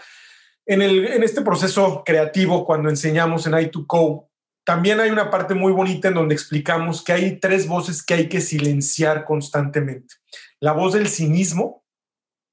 en, 0.69 1.23
este 1.23 1.41
proceso 1.41 2.03
creativo, 2.05 2.67
cuando 2.67 2.91
enseñamos 2.91 3.47
en 3.47 3.55
I2Co, 3.55 4.29
también 4.65 5.01
hay 5.01 5.09
una 5.09 5.31
parte 5.31 5.55
muy 5.55 5.73
bonita 5.73 6.09
en 6.09 6.15
donde 6.15 6.35
explicamos 6.35 7.03
que 7.03 7.13
hay 7.13 7.41
tres 7.41 7.67
voces 7.67 8.03
que 8.03 8.13
hay 8.13 8.29
que 8.29 8.43
silenciar 8.43 9.25
constantemente. 9.25 10.17
La 10.61 10.73
voz 10.73 10.93
del 10.93 11.09
cinismo, 11.09 11.87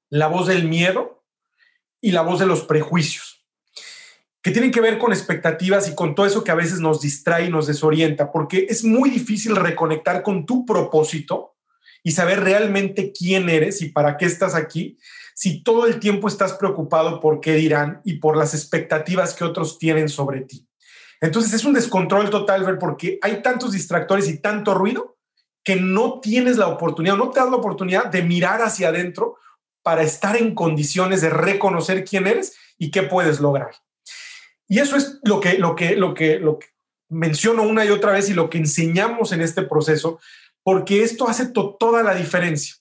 la 0.08 0.28
voz 0.28 0.46
del 0.46 0.66
miedo 0.66 1.24
y 2.00 2.12
la 2.12 2.22
voz 2.22 2.40
de 2.40 2.46
los 2.46 2.62
prejuicios, 2.62 3.44
que 4.40 4.50
tienen 4.50 4.70
que 4.70 4.80
ver 4.80 4.96
con 4.96 5.12
expectativas 5.12 5.86
y 5.88 5.94
con 5.94 6.14
todo 6.14 6.24
eso 6.24 6.42
que 6.42 6.52
a 6.52 6.54
veces 6.54 6.80
nos 6.80 7.02
distrae 7.02 7.46
y 7.46 7.50
nos 7.50 7.66
desorienta, 7.66 8.32
porque 8.32 8.66
es 8.70 8.82
muy 8.82 9.10
difícil 9.10 9.56
reconectar 9.56 10.22
con 10.22 10.46
tu 10.46 10.64
propósito 10.64 11.56
y 12.02 12.12
saber 12.12 12.40
realmente 12.40 13.12
quién 13.12 13.50
eres 13.50 13.82
y 13.82 13.90
para 13.90 14.16
qué 14.16 14.24
estás 14.24 14.54
aquí, 14.54 14.96
si 15.36 15.62
todo 15.62 15.86
el 15.86 16.00
tiempo 16.00 16.28
estás 16.28 16.54
preocupado 16.54 17.20
por 17.20 17.40
qué 17.40 17.52
dirán 17.56 18.00
y 18.04 18.14
por 18.14 18.38
las 18.38 18.54
expectativas 18.54 19.34
que 19.34 19.44
otros 19.44 19.78
tienen 19.78 20.08
sobre 20.08 20.40
ti. 20.40 20.66
Entonces 21.20 21.52
es 21.52 21.66
un 21.66 21.74
descontrol 21.74 22.30
total, 22.30 22.64
ver, 22.64 22.78
porque 22.78 23.18
hay 23.20 23.42
tantos 23.42 23.72
distractores 23.72 24.28
y 24.28 24.38
tanto 24.38 24.72
ruido 24.72 25.18
que 25.62 25.76
no 25.76 26.20
tienes 26.20 26.56
la 26.56 26.68
oportunidad, 26.68 27.18
no 27.18 27.28
te 27.28 27.40
das 27.40 27.50
la 27.50 27.56
oportunidad 27.56 28.06
de 28.06 28.22
mirar 28.22 28.62
hacia 28.62 28.88
adentro 28.88 29.36
para 29.82 30.02
estar 30.02 30.38
en 30.38 30.54
condiciones 30.54 31.20
de 31.20 31.28
reconocer 31.28 32.06
quién 32.06 32.26
eres 32.26 32.56
y 32.78 32.90
qué 32.90 33.02
puedes 33.02 33.38
lograr. 33.38 33.72
Y 34.68 34.78
eso 34.78 34.96
es 34.96 35.18
lo 35.22 35.38
que, 35.40 35.58
lo 35.58 35.76
que, 35.76 35.96
lo 35.96 36.14
que, 36.14 36.38
lo 36.38 36.58
que 36.58 36.68
menciono 37.10 37.62
una 37.62 37.84
y 37.84 37.90
otra 37.90 38.12
vez 38.12 38.30
y 38.30 38.34
lo 38.34 38.48
que 38.48 38.56
enseñamos 38.56 39.32
en 39.32 39.42
este 39.42 39.62
proceso, 39.62 40.18
porque 40.62 41.02
esto 41.02 41.28
hace 41.28 41.52
toda 41.52 42.02
la 42.02 42.14
diferencia. 42.14 42.74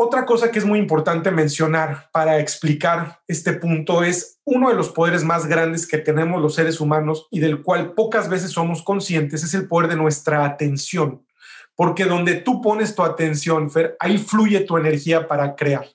Otra 0.00 0.26
cosa 0.26 0.52
que 0.52 0.60
es 0.60 0.64
muy 0.64 0.78
importante 0.78 1.32
mencionar 1.32 2.08
para 2.12 2.38
explicar 2.38 3.20
este 3.26 3.54
punto 3.54 4.04
es 4.04 4.38
uno 4.44 4.68
de 4.68 4.76
los 4.76 4.90
poderes 4.90 5.24
más 5.24 5.46
grandes 5.46 5.88
que 5.88 5.98
tenemos 5.98 6.40
los 6.40 6.54
seres 6.54 6.78
humanos 6.78 7.26
y 7.32 7.40
del 7.40 7.64
cual 7.64 7.94
pocas 7.94 8.28
veces 8.28 8.52
somos 8.52 8.84
conscientes, 8.84 9.42
es 9.42 9.54
el 9.54 9.66
poder 9.66 9.90
de 9.90 9.96
nuestra 9.96 10.44
atención. 10.44 11.26
Porque 11.74 12.04
donde 12.04 12.36
tú 12.36 12.62
pones 12.62 12.94
tu 12.94 13.02
atención, 13.02 13.72
Fer, 13.72 13.96
ahí 13.98 14.18
fluye 14.18 14.60
tu 14.60 14.76
energía 14.76 15.26
para 15.26 15.56
crear. 15.56 15.88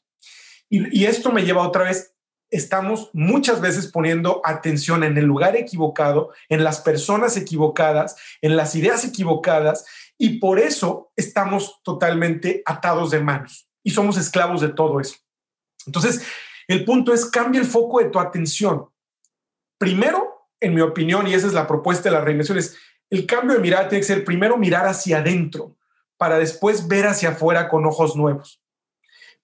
Y, 0.69 1.05
esto 1.05 1.31
me 1.31 1.45
lleva 1.45 1.65
otra 1.65 1.85
vez, 1.85 2.13
estamos 2.49 3.09
muchas 3.13 3.61
veces 3.61 3.87
poniendo 3.87 4.41
atención 4.43 5.05
en 5.05 5.17
el 5.17 5.23
lugar 5.23 5.55
equivocado, 5.55 6.33
en 6.49 6.65
las 6.65 6.81
personas 6.81 7.37
equivocadas, 7.37 8.17
en 8.41 8.57
las 8.57 8.75
ideas 8.75 9.05
equivocadas, 9.05 9.85
y 10.17 10.39
por 10.39 10.59
eso 10.59 11.13
estamos 11.15 11.79
totalmente 11.85 12.63
atados 12.65 13.09
de 13.09 13.21
manos 13.21 13.69
y 13.83 13.91
somos 13.91 14.17
esclavos 14.17 14.61
de 14.61 14.69
todo 14.69 14.99
eso. 14.99 15.17
Entonces, 15.85 16.25
el 16.67 16.85
punto 16.85 17.13
es, 17.13 17.25
cambia 17.25 17.59
el 17.59 17.67
foco 17.67 17.99
de 17.99 18.09
tu 18.09 18.19
atención. 18.19 18.87
Primero, 19.77 20.47
en 20.59 20.73
mi 20.73 20.81
opinión, 20.81 21.27
y 21.27 21.33
esa 21.33 21.47
es 21.47 21.53
la 21.53 21.67
propuesta 21.67 22.09
de 22.09 22.15
la 22.15 22.21
reinvención, 22.21 22.57
el 23.09 23.25
cambio 23.25 23.55
de 23.55 23.61
mirada 23.61 23.89
tiene 23.89 24.01
que 24.01 24.07
ser 24.07 24.23
primero 24.23 24.57
mirar 24.57 24.87
hacia 24.87 25.17
adentro 25.17 25.75
para 26.17 26.37
después 26.37 26.87
ver 26.87 27.05
hacia 27.05 27.29
afuera 27.29 27.67
con 27.67 27.85
ojos 27.85 28.15
nuevos. 28.15 28.61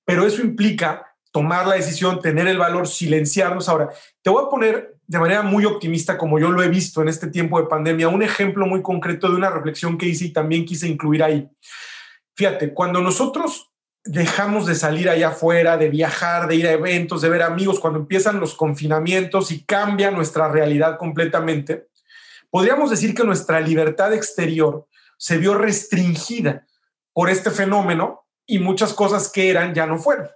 Pero 0.05 0.25
eso 0.25 0.41
implica 0.41 1.05
tomar 1.31 1.67
la 1.67 1.75
decisión, 1.75 2.21
tener 2.21 2.47
el 2.47 2.57
valor, 2.57 2.87
silenciarnos. 2.87 3.69
Ahora, 3.69 3.89
te 4.21 4.29
voy 4.29 4.45
a 4.45 4.49
poner 4.49 4.95
de 5.05 5.19
manera 5.19 5.41
muy 5.41 5.65
optimista, 5.65 6.17
como 6.17 6.39
yo 6.39 6.49
lo 6.51 6.63
he 6.63 6.69
visto 6.69 7.01
en 7.01 7.09
este 7.09 7.27
tiempo 7.27 7.59
de 7.59 7.67
pandemia, 7.67 8.07
un 8.07 8.23
ejemplo 8.23 8.65
muy 8.65 8.81
concreto 8.81 9.27
de 9.27 9.35
una 9.35 9.49
reflexión 9.49 9.97
que 9.97 10.07
hice 10.07 10.25
y 10.25 10.33
también 10.33 10.65
quise 10.65 10.87
incluir 10.87 11.23
ahí. 11.23 11.49
Fíjate, 12.35 12.73
cuando 12.73 13.01
nosotros 13.01 13.68
dejamos 14.12 14.66
de 14.66 14.74
salir 14.74 15.07
allá 15.07 15.30
afuera, 15.30 15.78
de 15.78 15.88
viajar, 15.88 16.47
de 16.47 16.55
ir 16.55 16.68
a 16.68 16.72
eventos, 16.72 17.22
de 17.22 17.30
ver 17.30 17.43
amigos, 17.43 17.80
cuando 17.80 17.99
empiezan 17.99 18.39
los 18.39 18.55
confinamientos 18.55 19.51
y 19.51 19.64
cambia 19.64 20.10
nuestra 20.10 20.49
realidad 20.49 20.97
completamente, 20.97 21.89
podríamos 22.49 22.89
decir 22.89 23.14
que 23.14 23.24
nuestra 23.24 23.60
libertad 23.60 24.12
exterior 24.12 24.88
se 25.16 25.38
vio 25.38 25.53
restringida 25.53 26.66
por 27.14 27.30
este 27.30 27.51
fenómeno 27.51 28.26
y 28.47 28.57
muchas 28.57 28.95
cosas 28.95 29.32
que 29.32 29.51
eran 29.51 29.76
ya 29.76 29.86
no 29.86 29.99
fueron. 29.99 30.28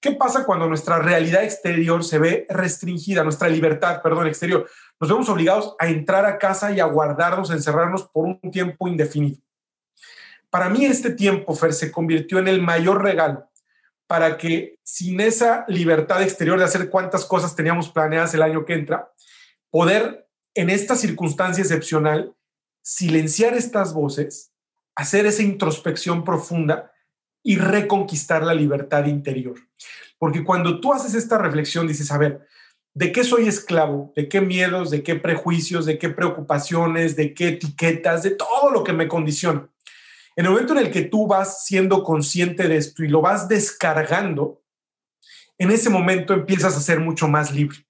¿Qué 0.00 0.12
pasa 0.12 0.44
cuando 0.44 0.68
nuestra 0.68 0.98
realidad 0.98 1.42
exterior 1.42 2.04
se 2.04 2.18
ve 2.18 2.46
restringida, 2.50 3.24
nuestra 3.24 3.48
libertad, 3.48 4.02
perdón, 4.02 4.26
exterior? 4.26 4.68
Nos 5.00 5.10
vemos 5.10 5.30
obligados 5.30 5.74
a 5.78 5.88
entrar 5.88 6.26
a 6.26 6.36
casa 6.36 6.72
y 6.72 6.80
a 6.80 6.84
guardarnos, 6.84 7.50
encerrarnos 7.50 8.04
por 8.04 8.26
un 8.26 8.50
tiempo 8.50 8.86
indefinido. 8.86 9.38
Para 10.50 10.68
mí 10.68 10.84
este 10.84 11.10
tiempo, 11.10 11.54
Fer, 11.54 11.72
se 11.72 11.92
convirtió 11.92 12.38
en 12.38 12.48
el 12.48 12.62
mayor 12.62 13.02
regalo 13.02 13.48
para 14.06 14.38
que 14.38 14.78
sin 14.82 15.20
esa 15.20 15.66
libertad 15.68 16.22
exterior 16.22 16.58
de 16.58 16.64
hacer 16.64 16.88
cuántas 16.88 17.26
cosas 17.26 17.54
teníamos 17.54 17.90
planeadas 17.90 18.32
el 18.32 18.42
año 18.42 18.64
que 18.64 18.72
entra, 18.72 19.12
poder 19.70 20.26
en 20.54 20.70
esta 20.70 20.96
circunstancia 20.96 21.62
excepcional 21.62 22.34
silenciar 22.82 23.52
estas 23.52 23.92
voces, 23.92 24.50
hacer 24.96 25.26
esa 25.26 25.42
introspección 25.42 26.24
profunda 26.24 26.90
y 27.42 27.56
reconquistar 27.56 28.42
la 28.42 28.54
libertad 28.54 29.04
interior. 29.04 29.56
Porque 30.18 30.42
cuando 30.42 30.80
tú 30.80 30.92
haces 30.92 31.14
esta 31.14 31.36
reflexión, 31.36 31.86
dices, 31.86 32.10
a 32.10 32.18
ver, 32.18 32.46
¿de 32.94 33.12
qué 33.12 33.24
soy 33.24 33.46
esclavo? 33.46 34.12
¿De 34.16 34.28
qué 34.28 34.40
miedos? 34.40 34.90
¿De 34.90 35.02
qué 35.02 35.16
prejuicios? 35.16 35.84
¿De 35.84 35.98
qué 35.98 36.08
preocupaciones? 36.08 37.14
¿De 37.14 37.34
qué 37.34 37.48
etiquetas? 37.48 38.22
De 38.22 38.30
todo 38.30 38.70
lo 38.72 38.82
que 38.82 38.94
me 38.94 39.06
condiciona. 39.06 39.68
En 40.38 40.44
el 40.44 40.52
momento 40.52 40.72
en 40.74 40.78
el 40.78 40.92
que 40.92 41.02
tú 41.02 41.26
vas 41.26 41.64
siendo 41.64 42.04
consciente 42.04 42.68
de 42.68 42.76
esto 42.76 43.02
y 43.02 43.08
lo 43.08 43.20
vas 43.20 43.48
descargando, 43.48 44.62
en 45.58 45.72
ese 45.72 45.90
momento 45.90 46.32
empiezas 46.32 46.76
a 46.76 46.80
ser 46.80 47.00
mucho 47.00 47.26
más 47.26 47.52
libre. 47.52 47.84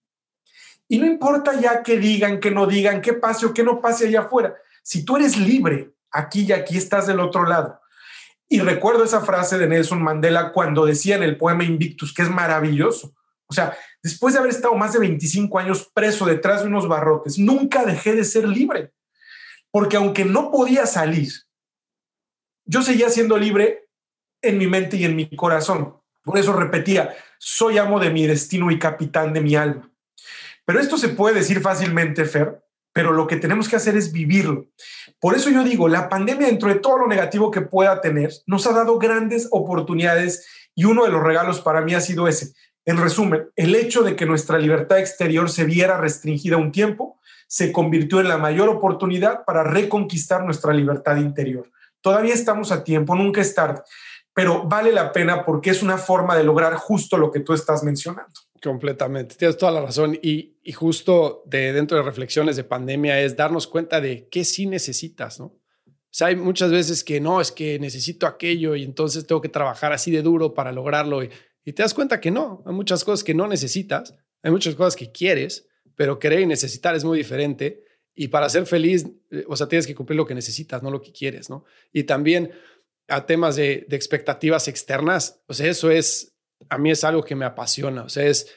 Y 0.89 0.97
no 0.97 1.05
importa 1.05 1.61
ya 1.61 1.83
qué 1.83 1.99
digan, 1.99 2.41
qué 2.41 2.51
no 2.51 2.67
digan, 2.67 3.03
qué 3.03 3.13
pase 3.13 3.45
o 3.45 3.53
qué 3.53 3.63
no 3.63 3.83
pase 3.83 4.07
allá 4.07 4.21
afuera. 4.21 4.57
Si 4.83 5.05
tú 5.05 5.19
eres 5.19 5.37
libre, 5.37 5.93
aquí 6.11 6.47
y 6.49 6.53
aquí 6.53 6.79
estás 6.79 7.07
del 7.07 7.21
otro 7.21 7.45
lado. 7.45 7.83
Y 8.49 8.61
recuerdo 8.61 9.05
esa 9.05 9.21
frase 9.21 9.59
de 9.59 9.69
Nelson 9.69 10.03
Mandela 10.03 10.51
cuando 10.51 10.87
decía 10.87 11.17
en 11.17 11.25
el 11.25 11.37
poema 11.37 11.65
Invictus, 11.65 12.15
que 12.15 12.23
es 12.23 12.31
maravilloso. 12.31 13.15
O 13.47 13.53
sea, 13.53 13.77
después 14.03 14.33
de 14.33 14.41
haber 14.41 14.53
estado 14.53 14.75
más 14.75 14.95
de 14.95 15.01
25 15.01 15.59
años 15.59 15.91
preso 15.93 16.25
detrás 16.25 16.63
de 16.63 16.69
unos 16.69 16.89
barrotes, 16.89 17.39
nunca 17.39 17.85
dejé 17.85 18.15
de 18.15 18.25
ser 18.25 18.49
libre. 18.49 18.95
Porque 19.71 19.99
aunque 19.99 20.25
no 20.25 20.51
podía 20.51 20.87
salir, 20.87 21.31
yo 22.69 22.83
seguía 22.83 23.09
siendo 23.09 23.37
libre 23.39 23.89
en 24.43 24.59
mi 24.59 24.67
mente 24.67 24.97
y 24.97 25.05
en 25.05 25.17
mi 25.17 25.29
corazón. 25.35 25.97
Por 26.23 26.39
eso 26.39 26.53
repetía, 26.53 27.17
soy 27.39 27.79
amo 27.79 27.99
de 27.99 28.11
mi 28.11 28.27
destino 28.27 28.71
y 28.71 28.79
capitán 28.79 29.33
de 29.33 29.41
mi 29.41 29.57
alma. 29.57 29.91
Pero 30.67 30.79
esto 30.79 30.99
se 30.99 31.09
puede 31.09 31.37
decir 31.37 31.61
fácilmente, 31.61 32.27
Fer, 32.27 32.63
pero 32.93 33.13
lo 33.13 33.27
que 33.27 33.37
tenemos 33.37 33.69
que 33.69 33.77
hacer 33.77 33.97
es 33.97 34.13
vivirlo. 34.13 34.67
Por 35.19 35.35
eso 35.35 35.49
yo 35.49 35.65
digo, 35.65 35.89
la 35.89 36.11
pandemia, 36.11 36.47
dentro 36.47 36.69
de 36.69 36.75
todo 36.75 36.99
lo 36.99 37.09
negativo 37.09 37.51
que 37.51 37.63
pueda 37.63 38.03
tener, 38.03 38.31
nos 38.47 38.67
ha 38.67 38.73
dado 38.73 38.99
grandes 38.99 39.49
oportunidades 39.51 40.47
y 40.75 40.85
uno 40.85 41.05
de 41.05 41.11
los 41.11 41.23
regalos 41.23 41.63
para 41.63 41.81
mí 41.81 41.95
ha 41.95 42.03
sido 42.03 42.29
ese. 42.29 42.53
En 42.85 42.99
resumen, 42.99 43.49
el 43.57 43.75
hecho 43.75 44.03
de 44.03 44.15
que 44.15 44.27
nuestra 44.27 44.59
libertad 44.59 44.99
exterior 44.99 45.49
se 45.49 45.65
viera 45.65 45.99
restringida 45.99 46.59
un 46.59 46.71
tiempo 46.71 47.19
se 47.47 47.73
convirtió 47.73 48.21
en 48.21 48.29
la 48.29 48.37
mayor 48.37 48.69
oportunidad 48.69 49.47
para 49.47 49.65
reconquistar 49.65 50.45
nuestra 50.45 50.75
libertad 50.75 51.17
interior. 51.17 51.71
Todavía 52.09 52.33
estamos 52.33 52.73
a 52.73 52.83
tiempo, 52.83 53.15
nunca 53.15 53.43
es 53.43 53.55
tarde, 53.55 53.83
pero 54.33 54.67
vale 54.67 54.93
la 54.93 55.13
pena 55.13 55.45
porque 55.45 55.69
es 55.69 55.83
una 55.83 55.99
forma 55.99 56.35
de 56.35 56.43
lograr 56.43 56.73
justo 56.77 57.19
lo 57.19 57.31
que 57.31 57.41
tú 57.41 57.53
estás 57.53 57.85
mencionando. 57.85 58.33
Completamente, 58.63 59.35
tienes 59.35 59.59
toda 59.59 59.73
la 59.73 59.83
razón. 59.83 60.19
Y, 60.23 60.57
justo 60.73 61.43
de 61.45 61.75
dentro 61.75 61.99
de 61.99 62.03
reflexiones 62.03 62.57
de 62.57 62.65
pandemia 62.65 63.21
es 63.21 63.37
darnos 63.37 63.67
cuenta 63.67 64.01
de 64.01 64.27
qué 64.31 64.43
sí 64.47 64.65
necesitas, 64.65 65.39
¿no? 65.39 65.45
O 65.45 65.61
sea, 66.11 66.29
hay 66.29 66.37
muchas 66.37 66.71
veces 66.71 67.05
que 67.05 67.21
no, 67.21 67.43
es 67.43 67.53
que 67.53 67.79
necesito 67.79 68.27
aquello 68.27 68.75
y 68.75 68.85
entonces 68.85 69.27
tengo 69.27 69.43
que 69.43 69.51
trabajar 69.51 69.93
así 69.93 70.11
de 70.11 70.23
duro 70.23 70.55
para 70.55 70.73
lograrlo. 70.73 71.23
Y, 71.23 71.29
y 71.63 71.75
te 71.75 71.83
das 71.83 71.93
cuenta 71.93 72.23
que 72.23 72.31
no, 72.31 72.63
hay 72.65 72.73
muchas 72.73 73.05
cosas 73.05 73.23
que 73.23 73.35
no 73.35 73.47
necesitas, 73.49 74.15
hay 74.43 74.51
muchas 74.51 74.77
cosas 74.77 74.97
que 74.97 75.13
quieres, 75.13 75.69
pero 75.95 76.19
querer 76.19 76.41
y 76.41 76.47
necesitar 76.47 76.95
es 76.95 77.05
muy 77.05 77.19
diferente. 77.19 77.85
Y 78.21 78.29
para 78.29 78.49
ser 78.49 78.67
feliz, 78.67 79.07
eh, 79.31 79.45
o 79.47 79.55
sea, 79.55 79.69
tienes 79.69 79.87
que 79.87 79.95
cumplir 79.95 80.17
lo 80.17 80.27
que 80.27 80.35
necesitas, 80.35 80.83
no 80.83 80.91
lo 80.91 81.01
que 81.01 81.13
quieres, 81.13 81.49
¿no? 81.49 81.65
Y 81.93 82.03
también 82.03 82.51
a 83.07 83.27
temas 83.27 83.55
de, 83.55 83.87
expectativas 83.91 84.67
externas, 84.67 85.41
o 85.47 85.55
sea, 85.55 85.71
eso 85.71 85.93
es 85.93 86.35
a 86.69 86.79
mí 86.79 86.91
es 86.91 87.05
algo 87.05 87.23
que 87.23 87.37
me 87.37 87.45
apasiona. 87.45 88.03
O 88.03 88.09
sea, 88.09 88.27
es 88.27 88.53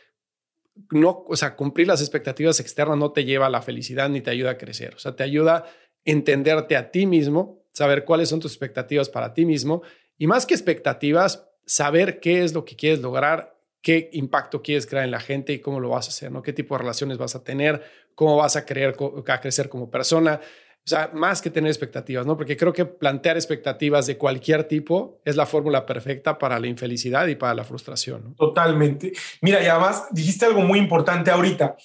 no, 0.90 1.24
o 1.28 1.36
sea, 1.36 1.56
cumplir 1.56 1.86
las 1.88 2.02
expectativas 2.02 2.60
externas 2.60 2.98
no 2.98 3.12
te 3.12 3.24
lleva 3.24 3.46
a 3.46 3.50
la 3.52 3.62
felicidad 3.62 4.10
ni 4.10 4.22
te 4.22 4.32
ayuda 4.32 4.52
a 4.52 4.58
crecer. 4.58 4.96
O 4.96 5.00
sea, 5.00 5.16
te 5.16 5.22
ayuda 5.22 5.58
a 5.58 5.66
entenderte 6.06 6.76
a 6.76 6.90
ti 6.90 7.06
mismo, 7.06 7.64
saber 7.72 8.04
cuáles 8.04 8.30
son 8.30 8.40
tus 8.40 8.54
expectativas 8.54 9.10
para 9.10 9.36
ti 9.36 9.46
mismo 9.46 9.84
y 10.18 10.26
más 10.26 10.48
que 10.48 10.56
expectativas, 10.56 11.48
saber 11.68 12.20
qué 12.20 12.44
es 12.44 12.56
lo 12.56 12.66
que 12.66 12.76
quieres 12.76 13.00
lograr, 13.00 13.60
qué 13.82 14.10
impacto 14.14 14.62
quieres 14.62 14.88
crear 14.88 15.06
en 15.06 15.12
la 15.12 15.20
gente 15.20 15.54
y 15.54 15.60
cómo 15.60 15.80
lo 15.80 15.90
vas 15.90 16.08
a 16.08 16.10
hacer, 16.10 16.32
¿no? 16.32 16.42
Qué 16.42 16.54
tipo 16.54 16.76
de 16.76 16.80
relaciones 16.80 17.20
vas 17.20 17.36
a 17.36 17.44
tener, 17.44 17.84
cómo 18.16 18.38
vas 18.38 18.56
a, 18.56 18.66
creer, 18.66 18.96
a 19.28 19.42
crecer 19.42 19.70
como 19.70 19.90
persona. 19.90 20.40
O 20.84 20.90
sea, 20.90 21.12
más 21.14 21.42
que 21.42 21.52
tener 21.52 21.70
expectativas, 21.70 22.26
¿no? 22.26 22.36
Porque 22.36 22.58
creo 22.58 22.74
que 22.74 22.86
plantear 22.86 23.38
expectativas 23.38 24.08
de 24.08 24.18
cualquier 24.18 24.64
tipo 24.64 25.22
es 25.26 25.36
la 25.36 25.46
fórmula 25.46 25.86
perfecta 25.86 26.40
para 26.40 26.60
la 26.60 26.68
infelicidad 26.68 27.28
y 27.28 27.36
para 27.36 27.54
la 27.54 27.64
frustración. 27.64 28.36
Totalmente. 28.36 29.14
Mira, 29.42 29.62
y 29.62 29.68
además 29.68 30.06
dijiste 30.12 30.46
algo 30.46 30.62
muy 30.62 30.80
importante 30.80 31.30
ahorita, 31.30 31.78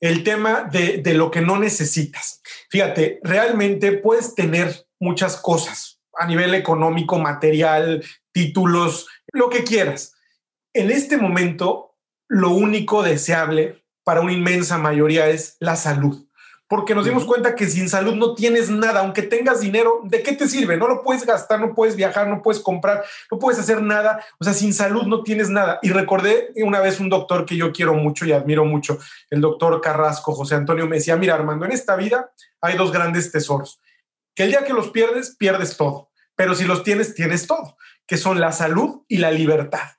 el 0.00 0.24
tema 0.24 0.68
de, 0.72 0.98
de 0.98 1.14
lo 1.14 1.30
que 1.30 1.42
no 1.42 1.58
necesitas. 1.58 2.40
Fíjate, 2.70 3.20
realmente 3.22 3.92
puedes 3.92 4.34
tener 4.34 4.86
muchas 4.98 5.36
cosas 5.36 6.00
a 6.18 6.26
nivel 6.26 6.54
económico, 6.54 7.18
material, 7.18 8.02
títulos, 8.32 9.08
lo 9.32 9.50
que 9.50 9.62
quieras. 9.62 10.14
En 10.72 10.90
este 10.90 11.18
momento, 11.18 11.96
lo 12.28 12.50
único 12.50 13.02
deseable 13.02 13.81
para 14.04 14.20
una 14.20 14.32
inmensa 14.32 14.78
mayoría 14.78 15.28
es 15.28 15.56
la 15.60 15.76
salud. 15.76 16.26
Porque 16.68 16.94
nos 16.94 17.04
dimos 17.04 17.26
cuenta 17.26 17.54
que 17.54 17.66
sin 17.68 17.86
salud 17.90 18.14
no 18.14 18.34
tienes 18.34 18.70
nada, 18.70 19.00
aunque 19.00 19.20
tengas 19.20 19.60
dinero, 19.60 20.00
¿de 20.04 20.22
qué 20.22 20.32
te 20.32 20.48
sirve? 20.48 20.78
No 20.78 20.88
lo 20.88 21.02
puedes 21.02 21.26
gastar, 21.26 21.60
no 21.60 21.74
puedes 21.74 21.96
viajar, 21.96 22.28
no 22.28 22.40
puedes 22.40 22.62
comprar, 22.62 23.04
no 23.30 23.38
puedes 23.38 23.60
hacer 23.60 23.82
nada, 23.82 24.24
o 24.40 24.44
sea, 24.44 24.54
sin 24.54 24.72
salud 24.72 25.02
no 25.02 25.22
tienes 25.22 25.50
nada. 25.50 25.78
Y 25.82 25.90
recordé 25.90 26.50
una 26.56 26.80
vez 26.80 26.98
un 26.98 27.10
doctor 27.10 27.44
que 27.44 27.58
yo 27.58 27.72
quiero 27.72 27.92
mucho 27.92 28.24
y 28.24 28.32
admiro 28.32 28.64
mucho, 28.64 28.98
el 29.28 29.42
doctor 29.42 29.82
Carrasco, 29.82 30.32
José 30.32 30.54
Antonio, 30.54 30.86
me 30.86 30.96
decía, 30.96 31.14
mira 31.16 31.34
Armando, 31.34 31.66
en 31.66 31.72
esta 31.72 31.94
vida 31.94 32.32
hay 32.62 32.78
dos 32.78 32.90
grandes 32.90 33.30
tesoros, 33.30 33.78
que 34.34 34.44
el 34.44 34.50
día 34.50 34.64
que 34.64 34.72
los 34.72 34.88
pierdes, 34.88 35.36
pierdes 35.36 35.76
todo, 35.76 36.10
pero 36.34 36.54
si 36.54 36.64
los 36.64 36.84
tienes, 36.84 37.14
tienes 37.14 37.46
todo, 37.46 37.76
que 38.06 38.16
son 38.16 38.40
la 38.40 38.50
salud 38.50 39.02
y 39.08 39.18
la 39.18 39.30
libertad. 39.30 39.90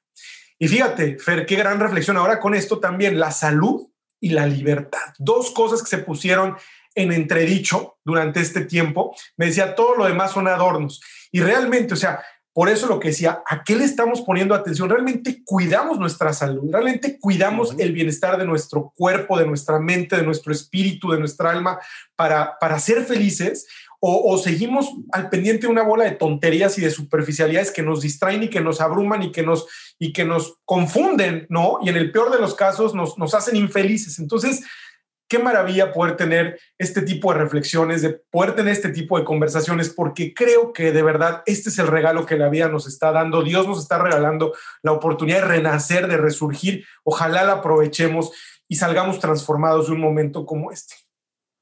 Y 0.57 0.67
fíjate, 0.67 1.19
Fer, 1.19 1.45
qué 1.45 1.55
gran 1.55 1.79
reflexión. 1.79 2.17
Ahora 2.17 2.39
con 2.39 2.55
esto 2.55 2.79
también, 2.79 3.19
la 3.19 3.31
salud 3.31 3.89
y 4.23 4.29
la 4.29 4.47
libertad. 4.47 5.13
Dos 5.19 5.51
cosas 5.51 5.83
que 5.83 5.89
se 5.89 5.97
pusieron 5.97 6.55
en 6.95 7.11
entredicho 7.11 7.97
durante 8.05 8.39
este 8.39 8.63
tiempo. 8.63 9.13
Me 9.35 9.47
decía, 9.47 9.75
todo 9.75 9.97
lo 9.97 10.05
demás 10.05 10.31
son 10.31 10.47
adornos. 10.47 11.01
Y 11.29 11.41
realmente, 11.41 11.93
o 11.93 11.97
sea, 11.97 12.23
por 12.53 12.69
eso 12.69 12.87
lo 12.87 13.01
que 13.01 13.09
decía, 13.09 13.43
¿a 13.45 13.65
qué 13.65 13.75
le 13.75 13.83
estamos 13.83 14.21
poniendo 14.21 14.55
atención? 14.55 14.87
Realmente 14.87 15.43
cuidamos 15.43 15.99
nuestra 15.99 16.31
salud, 16.31 16.71
realmente 16.71 17.19
cuidamos 17.19 17.75
el 17.77 17.91
bienestar 17.91 18.37
de 18.37 18.45
nuestro 18.45 18.93
cuerpo, 18.95 19.37
de 19.37 19.45
nuestra 19.45 19.77
mente, 19.77 20.15
de 20.15 20.23
nuestro 20.23 20.53
espíritu, 20.53 21.11
de 21.11 21.19
nuestra 21.19 21.51
alma, 21.51 21.79
para, 22.15 22.57
para 22.59 22.79
ser 22.79 23.03
felices 23.03 23.67
o, 24.05 24.37
seguimos 24.37 24.91
al 25.13 25.29
pendiente 25.29 25.65
de 25.65 25.71
una 25.71 25.83
bola 25.83 26.03
de 26.03 26.11
tonterías 26.11 26.77
y 26.77 26.81
de 26.81 26.91
superficialidades 26.91 27.71
que 27.71 27.83
nos 27.83 28.01
distraen 28.01 28.43
y 28.43 28.49
que 28.49 28.59
nos 28.59 28.81
abruman 28.81 29.23
y 29.23 29.31
que 29.31 29.43
nos, 29.43 29.65
y 29.97 30.11
que 30.11 30.25
nos 30.25 30.57
confunden, 30.65 31.45
¿no? 31.47 31.79
Y 31.81 31.87
en 31.87 31.95
el 31.95 32.11
peor 32.11 32.29
de 32.29 32.37
los 32.37 32.53
casos 32.53 32.93
nos, 32.93 33.17
nos 33.17 33.33
hacen 33.33 33.55
infelices. 33.55 34.19
Entonces, 34.19 34.65
qué 35.29 35.39
maravilla 35.39 35.93
poder 35.93 36.17
tener 36.17 36.59
este 36.77 37.01
tipo 37.03 37.31
de 37.31 37.39
reflexiones, 37.39 38.01
de 38.01 38.09
poder 38.29 38.55
tener 38.55 38.73
este 38.73 38.89
tipo 38.89 39.17
de 39.17 39.23
conversaciones, 39.23 39.89
porque 39.89 40.33
creo 40.33 40.73
que 40.73 40.91
de 40.91 41.01
verdad 41.01 41.41
este 41.45 41.69
es 41.69 41.79
el 41.79 41.87
regalo 41.87 42.25
que 42.25 42.35
la 42.35 42.49
vida 42.49 42.67
nos 42.67 42.87
está 42.87 43.13
dando. 43.13 43.41
Dios 43.41 43.69
nos 43.69 43.79
está 43.79 43.99
regalando 43.99 44.53
la 44.81 44.91
oportunidad 44.91 45.43
de 45.43 45.47
renacer, 45.47 46.09
de 46.09 46.17
resurgir. 46.17 46.85
Ojalá 47.05 47.45
la 47.45 47.53
aprovechemos 47.53 48.33
y 48.67 48.75
salgamos 48.75 49.19
transformados 49.19 49.87
de 49.87 49.93
un 49.93 50.01
momento 50.01 50.45
como 50.45 50.73
este. 50.73 51.02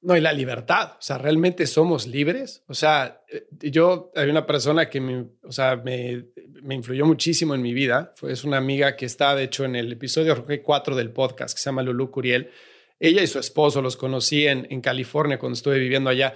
No, 0.04 0.18
y 0.18 0.22
la 0.22 0.34
libertad, 0.34 0.94
o 0.94 1.02
sea, 1.02 1.20
realmente 1.20 1.68
somos 1.68 2.08
libres. 2.08 2.64
O 2.68 2.74
sea, 2.74 3.22
eh, 3.32 3.46
yo 3.70 4.12
hay 4.16 4.30
una 4.30 4.48
persona 4.48 4.90
que 4.90 5.00
me, 5.00 5.28
o 5.44 5.52
sea, 5.52 5.76
me, 5.76 6.26
me 6.64 6.74
influyó 6.74 7.06
muchísimo 7.06 7.54
en 7.54 7.62
mi 7.62 7.72
vida. 7.74 8.14
Es 8.28 8.44
una 8.44 8.58
amiga 8.58 8.96
que 8.96 9.06
está, 9.06 9.36
de 9.36 9.44
hecho, 9.44 9.64
en 9.64 9.76
el 9.76 9.92
episodio 9.92 10.44
4 10.64 10.96
del 10.96 11.12
podcast, 11.12 11.56
que 11.56 11.62
se 11.62 11.66
llama 11.66 11.84
Lulu 11.84 12.10
Curiel. 12.10 12.50
Ella 13.00 13.22
y 13.22 13.28
su 13.28 13.38
esposo 13.38 13.82
los 13.84 13.96
conocí 13.96 14.48
en, 14.48 14.68
en 14.72 14.82
California 14.82 15.38
cuando 15.38 15.54
estuve 15.54 15.78
viviendo 15.78 16.10
allá. 16.10 16.36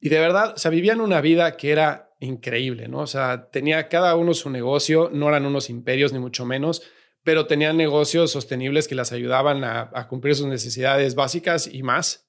Y 0.00 0.08
de 0.08 0.18
verdad, 0.18 0.54
o 0.56 0.58
sea, 0.58 0.72
vivían 0.72 1.00
una 1.00 1.20
vida 1.20 1.56
que 1.56 1.70
era 1.70 2.10
increíble, 2.18 2.88
¿no? 2.88 3.00
O 3.00 3.06
sea, 3.06 3.48
tenía 3.50 3.88
cada 3.88 4.16
uno 4.16 4.34
su 4.34 4.50
negocio, 4.50 5.08
no 5.12 5.28
eran 5.28 5.46
unos 5.46 5.70
imperios 5.70 6.12
ni 6.12 6.18
mucho 6.18 6.44
menos, 6.44 6.82
pero 7.22 7.46
tenían 7.46 7.76
negocios 7.76 8.32
sostenibles 8.32 8.88
que 8.88 8.96
las 8.96 9.12
ayudaban 9.12 9.62
a, 9.62 9.90
a 9.92 10.08
cumplir 10.08 10.34
sus 10.34 10.46
necesidades 10.46 11.14
básicas 11.14 11.68
y 11.72 11.84
más 11.84 12.27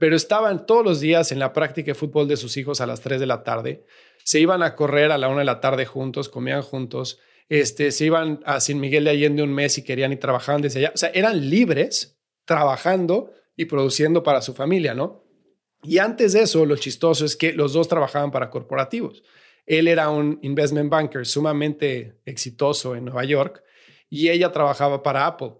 pero 0.00 0.16
estaban 0.16 0.64
todos 0.64 0.82
los 0.82 0.98
días 0.98 1.30
en 1.30 1.38
la 1.38 1.52
práctica 1.52 1.90
de 1.90 1.94
fútbol 1.94 2.26
de 2.26 2.38
sus 2.38 2.56
hijos 2.56 2.80
a 2.80 2.86
las 2.86 3.02
3 3.02 3.20
de 3.20 3.26
la 3.26 3.44
tarde, 3.44 3.84
se 4.24 4.40
iban 4.40 4.62
a 4.62 4.74
correr 4.74 5.12
a 5.12 5.18
la 5.18 5.28
1 5.28 5.40
de 5.40 5.44
la 5.44 5.60
tarde 5.60 5.84
juntos, 5.84 6.30
comían 6.30 6.62
juntos, 6.62 7.18
este, 7.50 7.92
se 7.92 8.06
iban 8.06 8.40
a 8.46 8.60
San 8.60 8.80
Miguel 8.80 9.04
de 9.04 9.10
Allende 9.10 9.42
un 9.42 9.52
mes 9.52 9.76
y 9.76 9.84
querían 9.84 10.10
y 10.10 10.16
trabajaban 10.16 10.62
desde 10.62 10.78
allá. 10.78 10.92
O 10.94 10.96
sea, 10.96 11.10
eran 11.10 11.50
libres 11.50 12.18
trabajando 12.46 13.34
y 13.56 13.66
produciendo 13.66 14.22
para 14.22 14.40
su 14.40 14.54
familia, 14.54 14.94
¿no? 14.94 15.22
Y 15.82 15.98
antes 15.98 16.32
de 16.32 16.42
eso, 16.42 16.64
lo 16.64 16.76
chistoso 16.76 17.26
es 17.26 17.36
que 17.36 17.52
los 17.52 17.74
dos 17.74 17.86
trabajaban 17.86 18.30
para 18.30 18.48
corporativos. 18.48 19.22
Él 19.66 19.86
era 19.86 20.08
un 20.08 20.38
investment 20.40 20.88
banker 20.88 21.26
sumamente 21.26 22.20
exitoso 22.24 22.96
en 22.96 23.04
Nueva 23.04 23.24
York 23.24 23.62
y 24.08 24.30
ella 24.30 24.50
trabajaba 24.50 25.02
para 25.02 25.26
Apple 25.26 25.56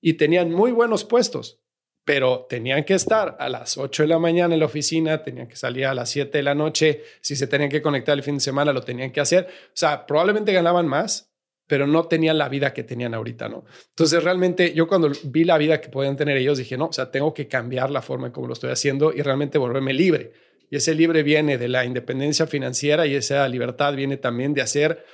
y 0.00 0.14
tenían 0.14 0.50
muy 0.50 0.72
buenos 0.72 1.04
puestos 1.04 1.61
pero 2.04 2.46
tenían 2.48 2.84
que 2.84 2.94
estar 2.94 3.36
a 3.38 3.48
las 3.48 3.78
8 3.78 4.02
de 4.02 4.08
la 4.08 4.18
mañana 4.18 4.54
en 4.54 4.60
la 4.60 4.66
oficina, 4.66 5.22
tenían 5.22 5.46
que 5.46 5.56
salir 5.56 5.86
a 5.86 5.94
las 5.94 6.10
7 6.10 6.36
de 6.36 6.42
la 6.42 6.54
noche, 6.54 7.02
si 7.20 7.36
se 7.36 7.46
tenían 7.46 7.70
que 7.70 7.80
conectar 7.80 8.16
el 8.16 8.24
fin 8.24 8.34
de 8.36 8.40
semana 8.40 8.72
lo 8.72 8.82
tenían 8.82 9.12
que 9.12 9.20
hacer. 9.20 9.46
O 9.48 9.70
sea, 9.74 10.04
probablemente 10.06 10.52
ganaban 10.52 10.88
más, 10.88 11.32
pero 11.66 11.86
no 11.86 12.04
tenían 12.04 12.38
la 12.38 12.48
vida 12.48 12.74
que 12.74 12.82
tenían 12.82 13.14
ahorita, 13.14 13.48
¿no? 13.48 13.64
Entonces, 13.90 14.22
realmente 14.22 14.74
yo 14.74 14.88
cuando 14.88 15.10
vi 15.24 15.44
la 15.44 15.58
vida 15.58 15.80
que 15.80 15.88
podían 15.88 16.16
tener 16.16 16.36
ellos, 16.36 16.58
dije, 16.58 16.76
no, 16.76 16.86
o 16.86 16.92
sea, 16.92 17.10
tengo 17.10 17.32
que 17.32 17.46
cambiar 17.46 17.90
la 17.90 18.02
forma 18.02 18.26
en 18.26 18.32
cómo 18.32 18.48
lo 18.48 18.52
estoy 18.52 18.70
haciendo 18.70 19.12
y 19.12 19.22
realmente 19.22 19.58
volverme 19.58 19.92
libre. 19.92 20.32
Y 20.70 20.76
ese 20.76 20.94
libre 20.94 21.22
viene 21.22 21.58
de 21.58 21.68
la 21.68 21.84
independencia 21.84 22.46
financiera 22.46 23.06
y 23.06 23.14
esa 23.14 23.46
libertad 23.46 23.94
viene 23.94 24.16
también 24.16 24.54
de 24.54 24.62
hacer 24.62 25.04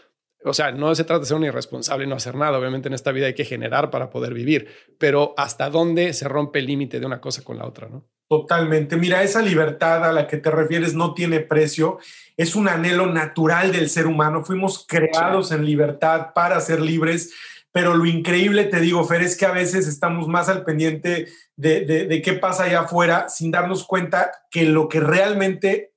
o 0.44 0.54
sea, 0.54 0.70
no 0.70 0.94
se 0.94 1.04
trata 1.04 1.20
de 1.20 1.26
ser 1.26 1.36
un 1.36 1.44
irresponsable 1.44 2.04
y 2.04 2.08
no 2.08 2.16
hacer 2.16 2.34
nada. 2.34 2.58
Obviamente 2.58 2.88
en 2.88 2.94
esta 2.94 3.12
vida 3.12 3.26
hay 3.26 3.34
que 3.34 3.44
generar 3.44 3.90
para 3.90 4.10
poder 4.10 4.34
vivir, 4.34 4.68
pero 4.98 5.34
hasta 5.36 5.68
dónde 5.70 6.12
se 6.12 6.28
rompe 6.28 6.60
el 6.60 6.66
límite 6.66 7.00
de 7.00 7.06
una 7.06 7.20
cosa 7.20 7.42
con 7.42 7.58
la 7.58 7.66
otra, 7.66 7.88
¿no? 7.88 8.04
Totalmente. 8.28 8.96
Mira, 8.96 9.22
esa 9.22 9.40
libertad 9.40 10.04
a 10.04 10.12
la 10.12 10.26
que 10.26 10.36
te 10.36 10.50
refieres 10.50 10.94
no 10.94 11.14
tiene 11.14 11.40
precio. 11.40 11.98
Es 12.36 12.54
un 12.54 12.68
anhelo 12.68 13.06
natural 13.06 13.72
del 13.72 13.88
ser 13.88 14.06
humano. 14.06 14.44
Fuimos 14.44 14.84
creados 14.86 15.50
en 15.50 15.64
libertad 15.64 16.28
para 16.34 16.60
ser 16.60 16.80
libres. 16.80 17.32
Pero 17.72 17.94
lo 17.94 18.06
increíble, 18.06 18.64
te 18.64 18.80
digo, 18.80 19.04
Fer, 19.04 19.22
es 19.22 19.36
que 19.36 19.46
a 19.46 19.52
veces 19.52 19.86
estamos 19.86 20.28
más 20.28 20.48
al 20.48 20.64
pendiente 20.64 21.28
de, 21.56 21.84
de 21.84 22.22
qué 22.22 22.34
pasa 22.34 22.64
allá 22.64 22.80
afuera 22.80 23.28
sin 23.28 23.50
darnos 23.50 23.84
cuenta 23.84 24.30
que 24.50 24.64
lo 24.64 24.88
que 24.88 25.00
realmente 25.00 25.92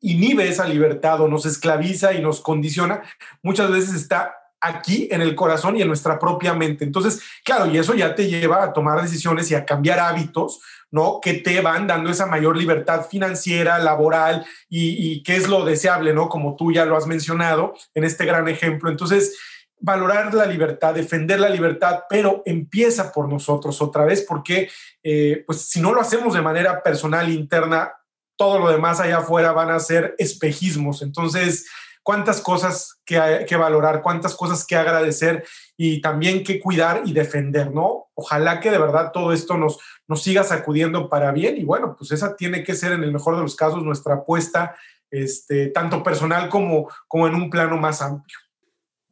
inhibe 0.00 0.48
esa 0.48 0.66
libertad 0.66 1.20
o 1.20 1.28
nos 1.28 1.46
esclaviza 1.46 2.12
y 2.12 2.22
nos 2.22 2.40
condiciona, 2.40 3.02
muchas 3.42 3.70
veces 3.70 3.94
está 3.94 4.34
aquí 4.60 5.08
en 5.10 5.22
el 5.22 5.34
corazón 5.34 5.76
y 5.76 5.82
en 5.82 5.88
nuestra 5.88 6.18
propia 6.18 6.52
mente. 6.54 6.84
Entonces, 6.84 7.22
claro, 7.44 7.66
y 7.70 7.78
eso 7.78 7.94
ya 7.94 8.14
te 8.14 8.28
lleva 8.28 8.62
a 8.62 8.72
tomar 8.72 9.00
decisiones 9.00 9.50
y 9.50 9.54
a 9.54 9.64
cambiar 9.64 9.98
hábitos, 9.98 10.60
¿no? 10.90 11.18
Que 11.20 11.34
te 11.34 11.60
van 11.60 11.86
dando 11.86 12.10
esa 12.10 12.26
mayor 12.26 12.56
libertad 12.56 13.06
financiera, 13.08 13.78
laboral 13.78 14.44
y, 14.68 15.12
y 15.12 15.22
que 15.22 15.36
es 15.36 15.48
lo 15.48 15.64
deseable, 15.64 16.12
¿no? 16.12 16.28
Como 16.28 16.56
tú 16.56 16.72
ya 16.72 16.84
lo 16.84 16.96
has 16.96 17.06
mencionado 17.06 17.74
en 17.94 18.04
este 18.04 18.26
gran 18.26 18.48
ejemplo. 18.48 18.90
Entonces, 18.90 19.38
valorar 19.80 20.32
la 20.34 20.44
libertad, 20.44 20.94
defender 20.94 21.40
la 21.40 21.48
libertad, 21.48 22.00
pero 22.08 22.42
empieza 22.44 23.12
por 23.12 23.28
nosotros 23.28 23.80
otra 23.80 24.04
vez, 24.04 24.24
porque 24.28 24.68
eh, 25.02 25.42
pues 25.46 25.62
si 25.62 25.80
no 25.80 25.92
lo 25.92 26.02
hacemos 26.02 26.34
de 26.34 26.42
manera 26.42 26.82
personal, 26.82 27.30
interna, 27.30 27.92
todo 28.40 28.58
lo 28.58 28.70
demás 28.70 29.00
allá 29.00 29.18
afuera 29.18 29.52
van 29.52 29.68
a 29.68 29.78
ser 29.78 30.14
espejismos. 30.16 31.02
Entonces, 31.02 31.68
cuántas 32.02 32.40
cosas 32.40 32.98
que, 33.04 33.18
hay 33.18 33.44
que 33.44 33.56
valorar, 33.56 34.00
cuántas 34.00 34.34
cosas 34.34 34.66
que 34.66 34.76
agradecer 34.76 35.44
y 35.76 36.00
también 36.00 36.42
que 36.42 36.58
cuidar 36.58 37.02
y 37.04 37.12
defender, 37.12 37.70
¿no? 37.70 38.06
Ojalá 38.14 38.58
que 38.60 38.70
de 38.70 38.78
verdad 38.78 39.10
todo 39.12 39.34
esto 39.34 39.58
nos, 39.58 39.78
nos 40.08 40.22
siga 40.22 40.42
sacudiendo 40.42 41.10
para 41.10 41.32
bien 41.32 41.58
y 41.58 41.64
bueno, 41.64 41.94
pues 41.98 42.12
esa 42.12 42.34
tiene 42.34 42.64
que 42.64 42.74
ser 42.74 42.92
en 42.92 43.04
el 43.04 43.12
mejor 43.12 43.36
de 43.36 43.42
los 43.42 43.54
casos 43.54 43.82
nuestra 43.82 44.14
apuesta, 44.14 44.74
este, 45.10 45.66
tanto 45.66 46.02
personal 46.02 46.48
como, 46.48 46.88
como 47.08 47.28
en 47.28 47.34
un 47.34 47.50
plano 47.50 47.76
más 47.76 48.00
amplio. 48.00 48.38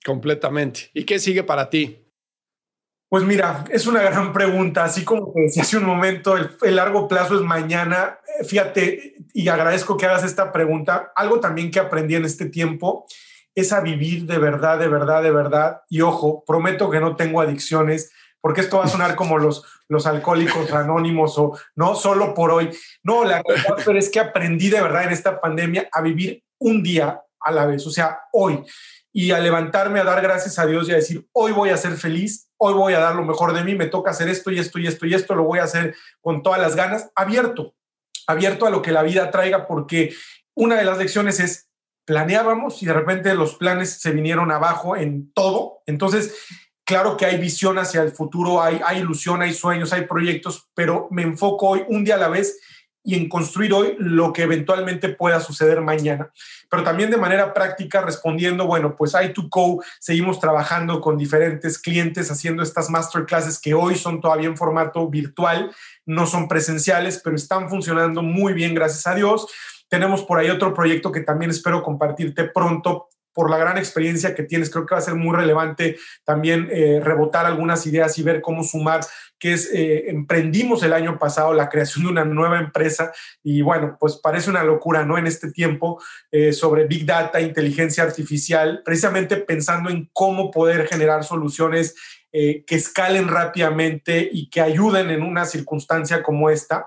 Completamente. 0.06 0.90
¿Y 0.94 1.04
qué 1.04 1.18
sigue 1.18 1.44
para 1.44 1.68
ti? 1.68 2.07
Pues 3.08 3.24
mira, 3.24 3.64
es 3.70 3.86
una 3.86 4.02
gran 4.02 4.32
pregunta. 4.32 4.84
Así 4.84 5.04
como 5.04 5.32
te 5.32 5.42
decía 5.42 5.62
hace 5.62 5.78
un 5.78 5.84
momento, 5.84 6.36
el, 6.36 6.76
largo 6.76 7.08
plazo 7.08 7.36
es 7.36 7.40
mañana. 7.40 8.18
Eh, 8.38 8.44
fíjate, 8.44 9.14
y 9.32 9.48
agradezco 9.48 9.96
que 9.96 10.06
hagas 10.06 10.24
esta 10.24 10.52
pregunta. 10.52 11.12
Algo 11.16 11.40
también 11.40 11.70
que 11.70 11.80
aprendí 11.80 12.16
en 12.16 12.26
este 12.26 12.46
tiempo 12.46 13.06
es 13.54 13.72
a 13.72 13.80
vivir 13.80 14.26
de 14.26 14.38
verdad, 14.38 14.78
de 14.78 14.88
verdad, 14.88 15.22
de 15.22 15.30
verdad. 15.30 15.80
Y 15.88 16.02
ojo, 16.02 16.44
prometo 16.46 16.90
que 16.90 17.00
no 17.00 17.16
tengo 17.16 17.40
adicciones, 17.40 18.12
porque 18.42 18.60
esto 18.60 18.78
va 18.78 18.84
a 18.84 18.88
sonar 18.88 19.16
como 19.16 19.38
los, 19.38 19.64
los 19.88 20.06
alcohólicos 20.06 20.70
anónimos 20.72 21.38
o 21.38 21.58
no 21.76 21.94
solo 21.94 22.34
por 22.34 22.50
hoy. 22.50 22.70
No, 23.02 23.24
la 23.24 23.42
verdad 23.46 23.96
es 23.96 24.10
que 24.10 24.20
aprendí 24.20 24.68
de 24.68 24.82
verdad 24.82 25.04
en 25.04 25.12
esta 25.12 25.40
pandemia 25.40 25.88
a 25.92 26.02
vivir 26.02 26.44
un 26.58 26.82
día 26.82 27.22
a 27.40 27.52
la 27.52 27.64
vez, 27.64 27.86
o 27.86 27.90
sea, 27.90 28.20
hoy. 28.32 28.62
Y 29.12 29.30
a 29.30 29.38
levantarme 29.38 29.98
a 29.98 30.04
dar 30.04 30.20
gracias 30.20 30.58
a 30.58 30.66
Dios 30.66 30.88
y 30.88 30.92
a 30.92 30.96
decir, 30.96 31.26
hoy 31.32 31.52
voy 31.52 31.70
a 31.70 31.76
ser 31.78 31.92
feliz 31.92 32.47
hoy 32.58 32.74
voy 32.74 32.94
a 32.94 33.00
dar 33.00 33.14
lo 33.14 33.24
mejor 33.24 33.52
de 33.52 33.64
mí, 33.64 33.74
me 33.74 33.86
toca 33.86 34.10
hacer 34.10 34.28
esto 34.28 34.50
y 34.50 34.58
esto 34.58 34.78
y 34.78 34.86
esto 34.86 35.06
y 35.06 35.14
esto, 35.14 35.34
lo 35.34 35.44
voy 35.44 35.58
a 35.58 35.64
hacer 35.64 35.96
con 36.20 36.42
todas 36.42 36.60
las 36.60 36.76
ganas, 36.76 37.10
abierto, 37.14 37.74
abierto 38.26 38.66
a 38.66 38.70
lo 38.70 38.82
que 38.82 38.92
la 38.92 39.02
vida 39.02 39.30
traiga, 39.30 39.66
porque 39.66 40.14
una 40.54 40.76
de 40.76 40.84
las 40.84 40.98
lecciones 40.98 41.40
es, 41.40 41.68
planeábamos 42.04 42.82
y 42.82 42.86
de 42.86 42.92
repente 42.92 43.34
los 43.34 43.54
planes 43.54 44.00
se 44.00 44.10
vinieron 44.10 44.50
abajo 44.50 44.96
en 44.96 45.32
todo, 45.32 45.82
entonces... 45.86 46.34
Claro 46.88 47.18
que 47.18 47.26
hay 47.26 47.36
visión 47.36 47.76
hacia 47.76 48.00
el 48.00 48.12
futuro, 48.12 48.62
hay, 48.62 48.80
hay 48.82 49.00
ilusión, 49.00 49.42
hay 49.42 49.52
sueños, 49.52 49.92
hay 49.92 50.06
proyectos, 50.06 50.70
pero 50.72 51.06
me 51.10 51.20
enfoco 51.20 51.68
hoy 51.68 51.84
un 51.86 52.02
día 52.02 52.14
a 52.14 52.18
la 52.18 52.28
vez 52.28 52.58
y 53.08 53.14
en 53.14 53.26
construir 53.26 53.72
hoy 53.72 53.96
lo 53.98 54.34
que 54.34 54.42
eventualmente 54.42 55.08
pueda 55.08 55.40
suceder 55.40 55.80
mañana. 55.80 56.30
Pero 56.68 56.84
también 56.84 57.10
de 57.10 57.16
manera 57.16 57.54
práctica, 57.54 58.02
respondiendo, 58.02 58.66
bueno, 58.66 58.96
pues 58.96 59.14
I2Co, 59.14 59.82
seguimos 59.98 60.38
trabajando 60.38 61.00
con 61.00 61.16
diferentes 61.16 61.78
clientes 61.78 62.30
haciendo 62.30 62.62
estas 62.62 62.90
masterclasses 62.90 63.58
que 63.58 63.72
hoy 63.72 63.94
son 63.94 64.20
todavía 64.20 64.48
en 64.48 64.58
formato 64.58 65.08
virtual, 65.08 65.74
no 66.04 66.26
son 66.26 66.48
presenciales, 66.48 67.18
pero 67.24 67.34
están 67.34 67.70
funcionando 67.70 68.20
muy 68.22 68.52
bien, 68.52 68.74
gracias 68.74 69.06
a 69.06 69.14
Dios. 69.14 69.46
Tenemos 69.88 70.22
por 70.24 70.38
ahí 70.38 70.50
otro 70.50 70.74
proyecto 70.74 71.10
que 71.10 71.22
también 71.22 71.50
espero 71.50 71.82
compartirte 71.82 72.44
pronto 72.44 73.08
por 73.38 73.50
la 73.50 73.56
gran 73.56 73.78
experiencia 73.78 74.34
que 74.34 74.42
tienes. 74.42 74.68
Creo 74.68 74.84
que 74.84 74.96
va 74.96 74.98
a 74.98 75.04
ser 75.04 75.14
muy 75.14 75.32
relevante 75.32 75.96
también 76.24 76.68
eh, 76.72 76.98
rebotar 77.00 77.46
algunas 77.46 77.86
ideas 77.86 78.18
y 78.18 78.24
ver 78.24 78.40
cómo 78.40 78.64
sumar, 78.64 79.06
que 79.38 79.52
es, 79.52 79.70
eh, 79.72 80.10
emprendimos 80.10 80.82
el 80.82 80.92
año 80.92 81.20
pasado 81.20 81.52
la 81.52 81.68
creación 81.68 82.06
de 82.06 82.10
una 82.10 82.24
nueva 82.24 82.58
empresa 82.58 83.12
y 83.44 83.62
bueno, 83.62 83.96
pues 84.00 84.16
parece 84.16 84.50
una 84.50 84.64
locura, 84.64 85.04
¿no? 85.04 85.18
En 85.18 85.28
este 85.28 85.52
tiempo 85.52 86.02
eh, 86.32 86.52
sobre 86.52 86.88
Big 86.88 87.06
Data, 87.06 87.40
inteligencia 87.40 88.02
artificial, 88.02 88.82
precisamente 88.84 89.36
pensando 89.36 89.88
en 89.88 90.10
cómo 90.12 90.50
poder 90.50 90.88
generar 90.88 91.22
soluciones 91.22 91.94
que 92.30 92.64
escalen 92.68 93.26
rápidamente 93.26 94.28
y 94.30 94.50
que 94.50 94.60
ayuden 94.60 95.10
en 95.10 95.22
una 95.22 95.46
circunstancia 95.46 96.22
como 96.22 96.50
esta. 96.50 96.86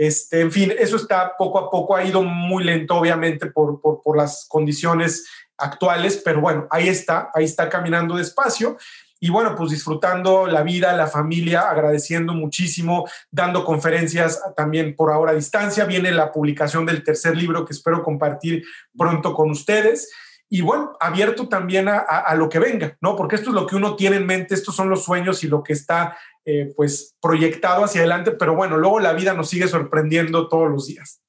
Este, 0.00 0.40
en 0.40 0.50
fin, 0.50 0.72
eso 0.78 0.96
está 0.96 1.36
poco 1.36 1.58
a 1.58 1.70
poco, 1.70 1.94
ha 1.94 2.02
ido 2.02 2.22
muy 2.22 2.64
lento, 2.64 2.96
obviamente, 2.96 3.48
por, 3.48 3.82
por, 3.82 4.00
por 4.00 4.16
las 4.16 4.46
condiciones 4.48 5.26
actuales, 5.60 6.20
pero 6.24 6.40
bueno, 6.40 6.66
ahí 6.70 6.88
está, 6.88 7.30
ahí 7.34 7.44
está 7.44 7.68
caminando 7.68 8.16
despacio. 8.16 8.76
Y 9.22 9.28
bueno, 9.28 9.54
pues 9.54 9.70
disfrutando 9.70 10.46
la 10.46 10.62
vida, 10.62 10.96
la 10.96 11.06
familia, 11.06 11.68
agradeciendo 11.68 12.32
muchísimo, 12.32 13.06
dando 13.30 13.66
conferencias 13.66 14.40
también 14.56 14.96
por 14.96 15.12
ahora 15.12 15.32
a 15.32 15.34
distancia. 15.34 15.84
Viene 15.84 16.10
la 16.10 16.32
publicación 16.32 16.86
del 16.86 17.04
tercer 17.04 17.36
libro 17.36 17.66
que 17.66 17.74
espero 17.74 18.02
compartir 18.02 18.64
pronto 18.96 19.34
con 19.34 19.50
ustedes. 19.50 20.10
Y 20.48 20.62
bueno, 20.62 20.96
abierto 20.98 21.48
también 21.48 21.86
a, 21.88 22.34
lo 22.34 22.48
que 22.48 22.58
venga, 22.58 22.96
¿no? 23.00 23.14
Porque 23.14 23.36
esto 23.36 23.50
es 23.50 23.54
lo 23.54 23.66
que 23.66 23.76
uno 23.76 23.94
tiene 23.94 24.16
en 24.16 24.26
mente, 24.26 24.54
estos 24.54 24.74
son 24.74 24.88
los 24.88 25.04
sueños 25.04 25.44
y 25.44 25.48
lo 25.48 25.62
que 25.62 25.74
está 25.74 26.16
eh, 26.44 26.72
pues 26.74 27.14
proyectado 27.20 27.84
hacia 27.84 28.00
adelante, 28.00 28.32
pero 28.32 28.56
bueno, 28.56 28.76
luego 28.76 28.98
la 28.98 29.12
vida 29.12 29.32
nos 29.34 29.48
sigue 29.48 29.68
sorprendiendo 29.68 30.48
todos 30.48 30.68
los 30.68 30.88
días. 30.88 31.22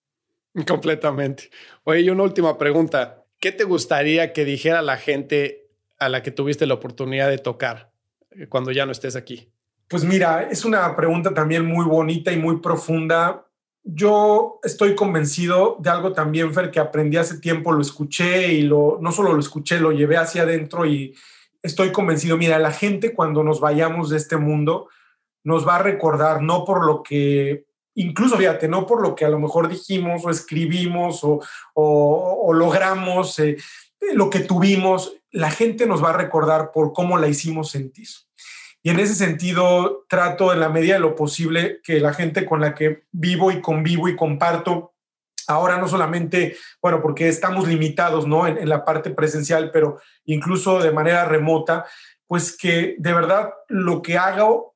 Completamente. 0.65 1.51
Oye, 1.83 2.01
y 2.01 2.09
una 2.09 2.23
última 2.23 2.57
pregunta. 2.57 3.20
¿Qué 3.41 3.51
te 3.51 3.63
gustaría 3.63 4.33
que 4.33 4.45
dijera 4.45 4.83
la 4.83 4.97
gente 4.97 5.67
a 5.97 6.09
la 6.09 6.21
que 6.21 6.29
tuviste 6.29 6.67
la 6.67 6.75
oportunidad 6.75 7.27
de 7.27 7.39
tocar 7.39 7.91
eh, 8.29 8.47
cuando 8.47 8.71
ya 8.71 8.85
no 8.85 8.91
estés 8.91 9.15
aquí? 9.15 9.51
Pues 9.87 10.03
mira, 10.03 10.47
es 10.49 10.63
una 10.63 10.95
pregunta 10.95 11.33
también 11.33 11.65
muy 11.65 11.83
bonita 11.85 12.31
y 12.31 12.37
muy 12.37 12.61
profunda. 12.61 13.47
Yo 13.83 14.59
estoy 14.63 14.93
convencido 14.93 15.77
de 15.79 15.89
algo 15.89 16.13
también, 16.13 16.53
Fer, 16.53 16.69
que 16.69 16.79
aprendí 16.79 17.17
hace 17.17 17.39
tiempo, 17.39 17.71
lo 17.71 17.81
escuché 17.81 18.53
y 18.53 18.61
lo, 18.61 18.99
no 19.01 19.11
solo 19.11 19.33
lo 19.33 19.39
escuché, 19.39 19.79
lo 19.79 19.91
llevé 19.91 20.17
hacia 20.17 20.43
adentro 20.43 20.85
y 20.85 21.15
estoy 21.63 21.91
convencido, 21.91 22.37
mira, 22.37 22.59
la 22.59 22.71
gente 22.71 23.15
cuando 23.15 23.43
nos 23.43 23.59
vayamos 23.59 24.11
de 24.11 24.17
este 24.17 24.37
mundo 24.37 24.87
nos 25.43 25.67
va 25.67 25.77
a 25.77 25.83
recordar 25.83 26.43
no 26.43 26.63
por 26.63 26.85
lo 26.85 27.01
que 27.01 27.65
incluso 27.95 28.37
fíjate, 28.37 28.67
no 28.67 28.85
por 28.85 29.01
lo 29.01 29.15
que 29.15 29.25
a 29.25 29.29
lo 29.29 29.39
mejor 29.39 29.67
dijimos 29.67 30.25
o 30.25 30.29
escribimos 30.29 31.21
o, 31.23 32.53
logramos, 32.53 33.39
eh, 33.39 33.57
lo 34.13 34.29
que 34.29 34.39
tuvimos, 34.39 35.15
la 35.31 35.51
gente 35.51 35.85
nos 35.85 36.03
va 36.03 36.09
a 36.09 36.17
recordar 36.17 36.71
por 36.71 36.93
cómo 36.93 37.17
la 37.17 37.27
hicimos 37.27 37.71
sentir. 37.71 38.07
Y 38.83 38.89
en 38.89 38.99
ese 38.99 39.13
sentido, 39.13 40.05
trato 40.09 40.51
en 40.53 40.59
la 40.59 40.69
medida 40.69 40.95
de 40.95 40.99
lo 40.99 41.15
posible 41.15 41.79
que 41.83 41.99
la 41.99 42.13
gente 42.13 42.45
con 42.45 42.61
la 42.61 42.73
que 42.73 43.03
vivo 43.11 43.51
y 43.51 43.61
convivo 43.61 44.09
y 44.09 44.15
comparto, 44.15 44.93
ahora 45.47 45.77
no 45.77 45.87
solamente, 45.87 46.57
bueno, 46.81 47.01
porque 47.01 47.27
estamos 47.27 47.67
limitados, 47.67 48.27
¿no? 48.27 48.47
En, 48.47 48.57
en 48.57 48.69
la 48.69 48.83
parte 48.83 49.11
presencial, 49.11 49.69
pero 49.71 49.99
incluso 50.25 50.79
de 50.79 50.91
manera 50.91 51.25
remota, 51.25 51.85
pues 52.25 52.57
que 52.57 52.95
de 52.97 53.13
verdad 53.13 53.53
lo 53.67 54.01
que 54.01 54.17
hago 54.17 54.70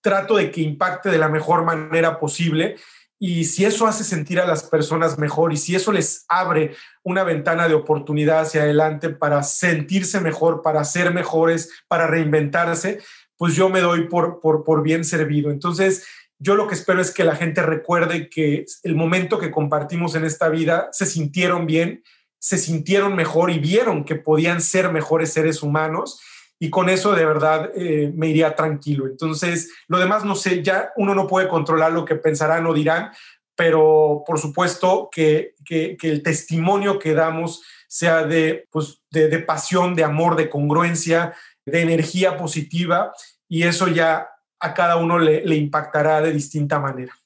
trato 0.00 0.36
de 0.36 0.50
que 0.50 0.60
impacte 0.60 1.10
de 1.10 1.18
la 1.18 1.28
mejor 1.28 1.64
manera 1.64 2.18
posible. 2.18 2.76
Y 3.20 3.44
si 3.44 3.64
eso 3.64 3.86
hace 3.86 4.04
sentir 4.04 4.38
a 4.40 4.46
las 4.46 4.62
personas 4.62 5.18
mejor 5.18 5.52
y 5.52 5.56
si 5.56 5.74
eso 5.74 5.90
les 5.90 6.24
abre 6.28 6.76
una 7.02 7.24
ventana 7.24 7.66
de 7.66 7.74
oportunidad 7.74 8.40
hacia 8.40 8.62
adelante 8.62 9.08
para 9.08 9.42
sentirse 9.42 10.20
mejor, 10.20 10.62
para 10.62 10.84
ser 10.84 11.12
mejores, 11.12 11.70
para 11.88 12.06
reinventarse, 12.06 13.00
pues 13.36 13.54
yo 13.54 13.68
me 13.68 13.80
doy 13.80 14.08
por, 14.08 14.40
por, 14.40 14.82
bien 14.82 15.04
servido. 15.04 15.50
Entonces, 15.50 16.06
yo 16.38 16.54
lo 16.54 16.68
que 16.68 16.74
espero 16.74 17.00
es 17.00 17.10
que 17.10 17.24
la 17.24 17.34
gente 17.34 17.62
recuerde 17.62 18.28
que 18.28 18.64
el 18.84 18.94
momento 18.94 19.38
que 19.40 19.50
compartimos 19.50 20.14
en 20.14 20.24
esta 20.24 20.48
vida 20.48 20.88
se 20.92 21.06
sintieron 21.06 21.66
bien, 21.66 22.04
se 22.38 22.56
sintieron 22.56 23.16
mejor 23.16 23.50
y 23.50 23.58
vieron 23.58 24.04
que 24.04 24.14
podían 24.14 24.60
ser 24.60 24.92
mejores 24.92 25.32
seres 25.32 25.62
humanos 25.62 26.20
y 26.58 26.70
con 26.70 26.88
eso 26.88 27.14
de 27.14 27.24
verdad 27.24 27.70
eh, 27.74 28.12
me 28.14 28.28
iría 28.28 28.54
tranquilo. 28.54 29.06
Entonces, 29.06 29.70
lo 29.86 29.98
demás 29.98 30.24
no 30.24 30.34
sé, 30.34 30.62
ya 30.62 30.92
uno 30.96 31.14
no 31.14 31.26
puede 31.26 31.48
controlar 31.48 31.92
lo 31.92 32.04
que 32.04 32.16
pensarán 32.16 32.66
o 32.66 32.74
dirán, 32.74 33.12
pero 33.54 34.22
por 34.26 34.38
supuesto 34.38 35.08
que, 35.10 35.54
que, 35.64 35.96
el 36.02 36.22
testimonio 36.22 36.98
que 36.98 37.14
damos 37.14 37.62
sea 37.86 38.24
de, 38.24 38.66
pues, 38.70 39.02
de, 39.10 39.38
pasión, 39.40 39.94
de 39.94 40.04
amor, 40.04 40.36
de 40.36 40.48
congruencia, 40.48 41.34
de 41.64 41.82
energía 41.82 42.36
positiva, 42.36 43.12
y 43.48 43.64
eso 43.64 43.88
ya 43.88 44.28
a 44.60 44.74
cada 44.74 44.96
uno 44.96 45.18
le, 45.18 45.44
le 45.44 45.56
impactará 45.56 46.20
de 46.20 46.32
distinta 46.32 46.78
manera. 46.78 47.16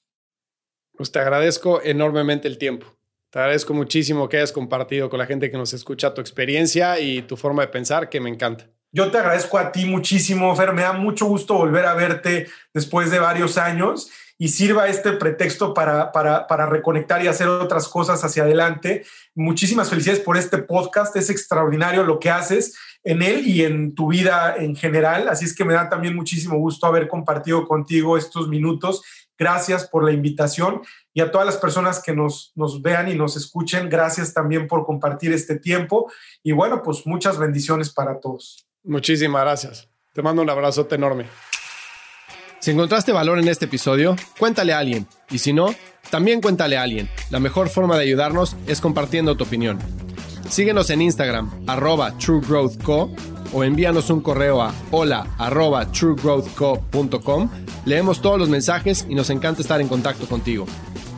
Pues 0.97 1.11
te 1.11 1.19
agradezco 1.19 1.83
enormemente 1.83 2.49
el 2.49 2.59
tiempo. 2.59 2.87
Te 3.31 3.39
agradezco 3.39 3.73
muchísimo 3.73 4.29
que 4.29 4.37
hayas 4.37 4.53
compartido 4.53 5.09
con 5.09 5.19
la 5.19 5.27
gente 5.27 5.51
que 5.51 5.57
nos 5.57 5.73
escucha 5.73 6.13
tu 6.13 6.21
experiencia 6.21 7.01
y 7.01 7.23
tu 7.23 7.37
forma 7.37 7.63
de 7.63 7.69
pensar, 7.69 8.09
que 8.09 8.21
me 8.21 8.29
encanta. 8.29 8.69
Yo 8.95 9.11
te 9.11 9.17
agradezco 9.17 9.57
a 9.57 9.73
ti 9.73 9.87
muchísimo, 9.87 10.55
Fer. 10.55 10.75
Me 10.75 10.83
da 10.83 10.93
mucho 10.93 11.25
gusto 11.25 11.55
volver 11.55 11.87
a 11.87 11.95
verte 11.95 12.49
después 12.75 13.11
de 13.11 13.19
varios 13.19 13.57
años 13.57 14.11
y 14.37 14.49
sirva 14.49 14.87
este 14.89 15.13
pretexto 15.13 15.73
para, 15.73 16.13
para, 16.13 16.47
para, 16.47 16.67
reconectar 16.67 17.25
y 17.25 17.29
hacer 17.29 17.49
otras 17.49 17.89
cosas 17.89 18.23
hacia 18.23 18.43
adelante. 18.43 19.07
Muchísimas 19.35 19.89
felicidades 19.89 20.23
por 20.23 20.37
este 20.37 20.59
podcast. 20.59 21.17
Es 21.17 21.31
extraordinario 21.31 22.05
lo 22.05 22.19
que 22.19 22.29
haces 22.29 22.77
en 23.03 23.23
él 23.23 23.47
y 23.47 23.65
en 23.65 23.95
tu 23.95 24.09
vida 24.09 24.57
en 24.59 24.77
general. 24.77 25.27
Así 25.29 25.47
es 25.47 25.55
que 25.55 25.65
me 25.65 25.73
da 25.73 25.89
también 25.89 26.15
muchísimo 26.15 26.59
gusto 26.59 26.87
haber 26.87 27.09
compartido 27.09 27.67
contigo 27.67 28.19
estos 28.19 28.49
minutos. 28.49 29.03
Gracias 29.39 29.89
por 29.89 30.05
la 30.05 30.13
invitación 30.13 30.83
y 31.15 31.23
a 31.23 31.31
todas 31.31 31.47
las 31.47 31.57
personas 31.57 32.03
que 32.03 32.15
nos, 32.15 32.53
nos 32.57 32.83
vean 32.83 33.11
y 33.11 33.15
nos 33.15 33.37
escuchen, 33.37 33.89
gracias 33.89 34.35
también 34.35 34.67
por 34.67 34.85
compartir 34.85 35.33
este 35.33 35.59
tiempo. 35.59 36.13
Y 36.43 36.53
bueno, 36.53 36.83
pues 36.83 37.07
muchas 37.07 37.39
bendiciones 37.39 37.91
para 37.91 38.21
todos. 38.21 38.67
Muchísimas 38.85 39.43
gracias. 39.43 39.89
Te 40.13 40.23
mando 40.23 40.43
un 40.43 40.51
abrazote 40.51 40.97
enorme. 40.97 41.27
Si 42.59 42.71
encontraste 42.71 43.13
valor 43.13 43.39
en 43.39 43.49
este 43.49 43.65
episodio, 43.65 44.15
cuéntale 44.39 44.73
a 44.73 44.79
alguien. 44.79 45.07
Y 45.31 45.39
si 45.39 45.53
no, 45.53 45.75
también 46.11 46.41
cuéntale 46.41 46.77
a 46.77 46.83
alguien. 46.83 47.09
La 47.31 47.41
mejor 47.41 47.69
forma 47.69 47.97
de 47.97 48.05
ayudarnos 48.05 48.57
es 48.67 48.81
compartiendo 48.81 49.37
tu 49.37 49.45
opinión. 49.45 49.79
Síguenos 50.49 50.91
en 50.91 51.03
Instagram, 51.03 51.65
arroba 51.67 52.17
truegrowthco, 52.19 53.11
o 53.53 53.65
envíanos 53.65 54.11
un 54.11 54.21
correo 54.21 54.63
a 54.63 54.73
hola 54.91 55.27
arroba 55.39 55.91
truegrowthco.com. 55.91 57.51
Leemos 57.85 58.21
todos 58.23 58.39
los 58.39 58.49
mensajes 58.49 59.07
y 59.09 59.15
nos 59.15 59.31
encanta 59.31 59.63
estar 59.63 59.81
en 59.81 59.89
contacto 59.89 60.27
contigo. 60.27 60.67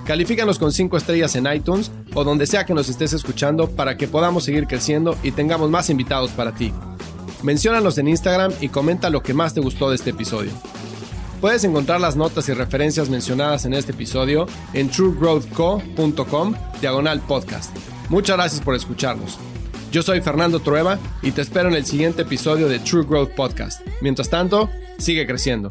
Califícanos 0.05 0.59
con 0.59 0.73
5 0.73 0.97
estrellas 0.97 1.35
en 1.37 1.47
iTunes 1.47 1.91
o 2.15 2.25
donde 2.25 2.47
sea 2.47 2.65
que 2.65 2.75
nos 2.75 2.89
estés 2.89 3.13
escuchando 3.13 3.71
para 3.71 3.97
que 3.97 4.07
podamos 4.07 4.45
seguir 4.45 4.67
creciendo 4.67 5.17
y 5.23 5.33
tengamos 5.33 5.71
más 5.71 5.91
invitados 5.91 6.31
para 6.31 6.55
ti. 6.55 6.73
Menciónanos 7.45 7.99
en 7.99 8.09
Instagram 8.09 8.53
y 8.63 8.71
comenta 8.71 9.11
lo 9.11 9.23
que 9.23 9.35
más 9.35 9.53
te 9.53 9.61
gustó 9.61 9.91
de 9.91 9.97
este 9.97 10.11
episodio. 10.11 10.51
Puedes 11.43 11.63
encontrar 11.65 12.01
las 12.01 12.17
notas 12.17 12.49
y 12.49 12.55
referencias 12.55 13.11
mencionadas 13.11 13.67
en 13.67 13.75
este 13.75 13.93
episodio 13.93 14.47
en 14.73 14.89
truegrowthco.com 14.89 16.55
diagonal 16.81 17.21
podcast. 17.21 17.77
Muchas 18.09 18.39
gracias 18.39 18.63
por 18.63 18.75
escucharnos. 18.75 19.39
Yo 19.93 20.03
soy 20.03 20.23
Fernando 20.23 20.59
Trueba 20.61 20.99
y 21.21 21.33
te 21.33 21.43
espero 21.43 21.69
en 21.69 21.75
el 21.75 21.85
siguiente 21.85 22.23
episodio 22.23 22.67
de 22.67 22.79
True 22.79 23.05
Growth 23.05 23.35
Podcast. 23.35 23.87
Mientras 24.01 24.31
tanto, 24.31 24.71
sigue 24.97 25.27
creciendo. 25.27 25.71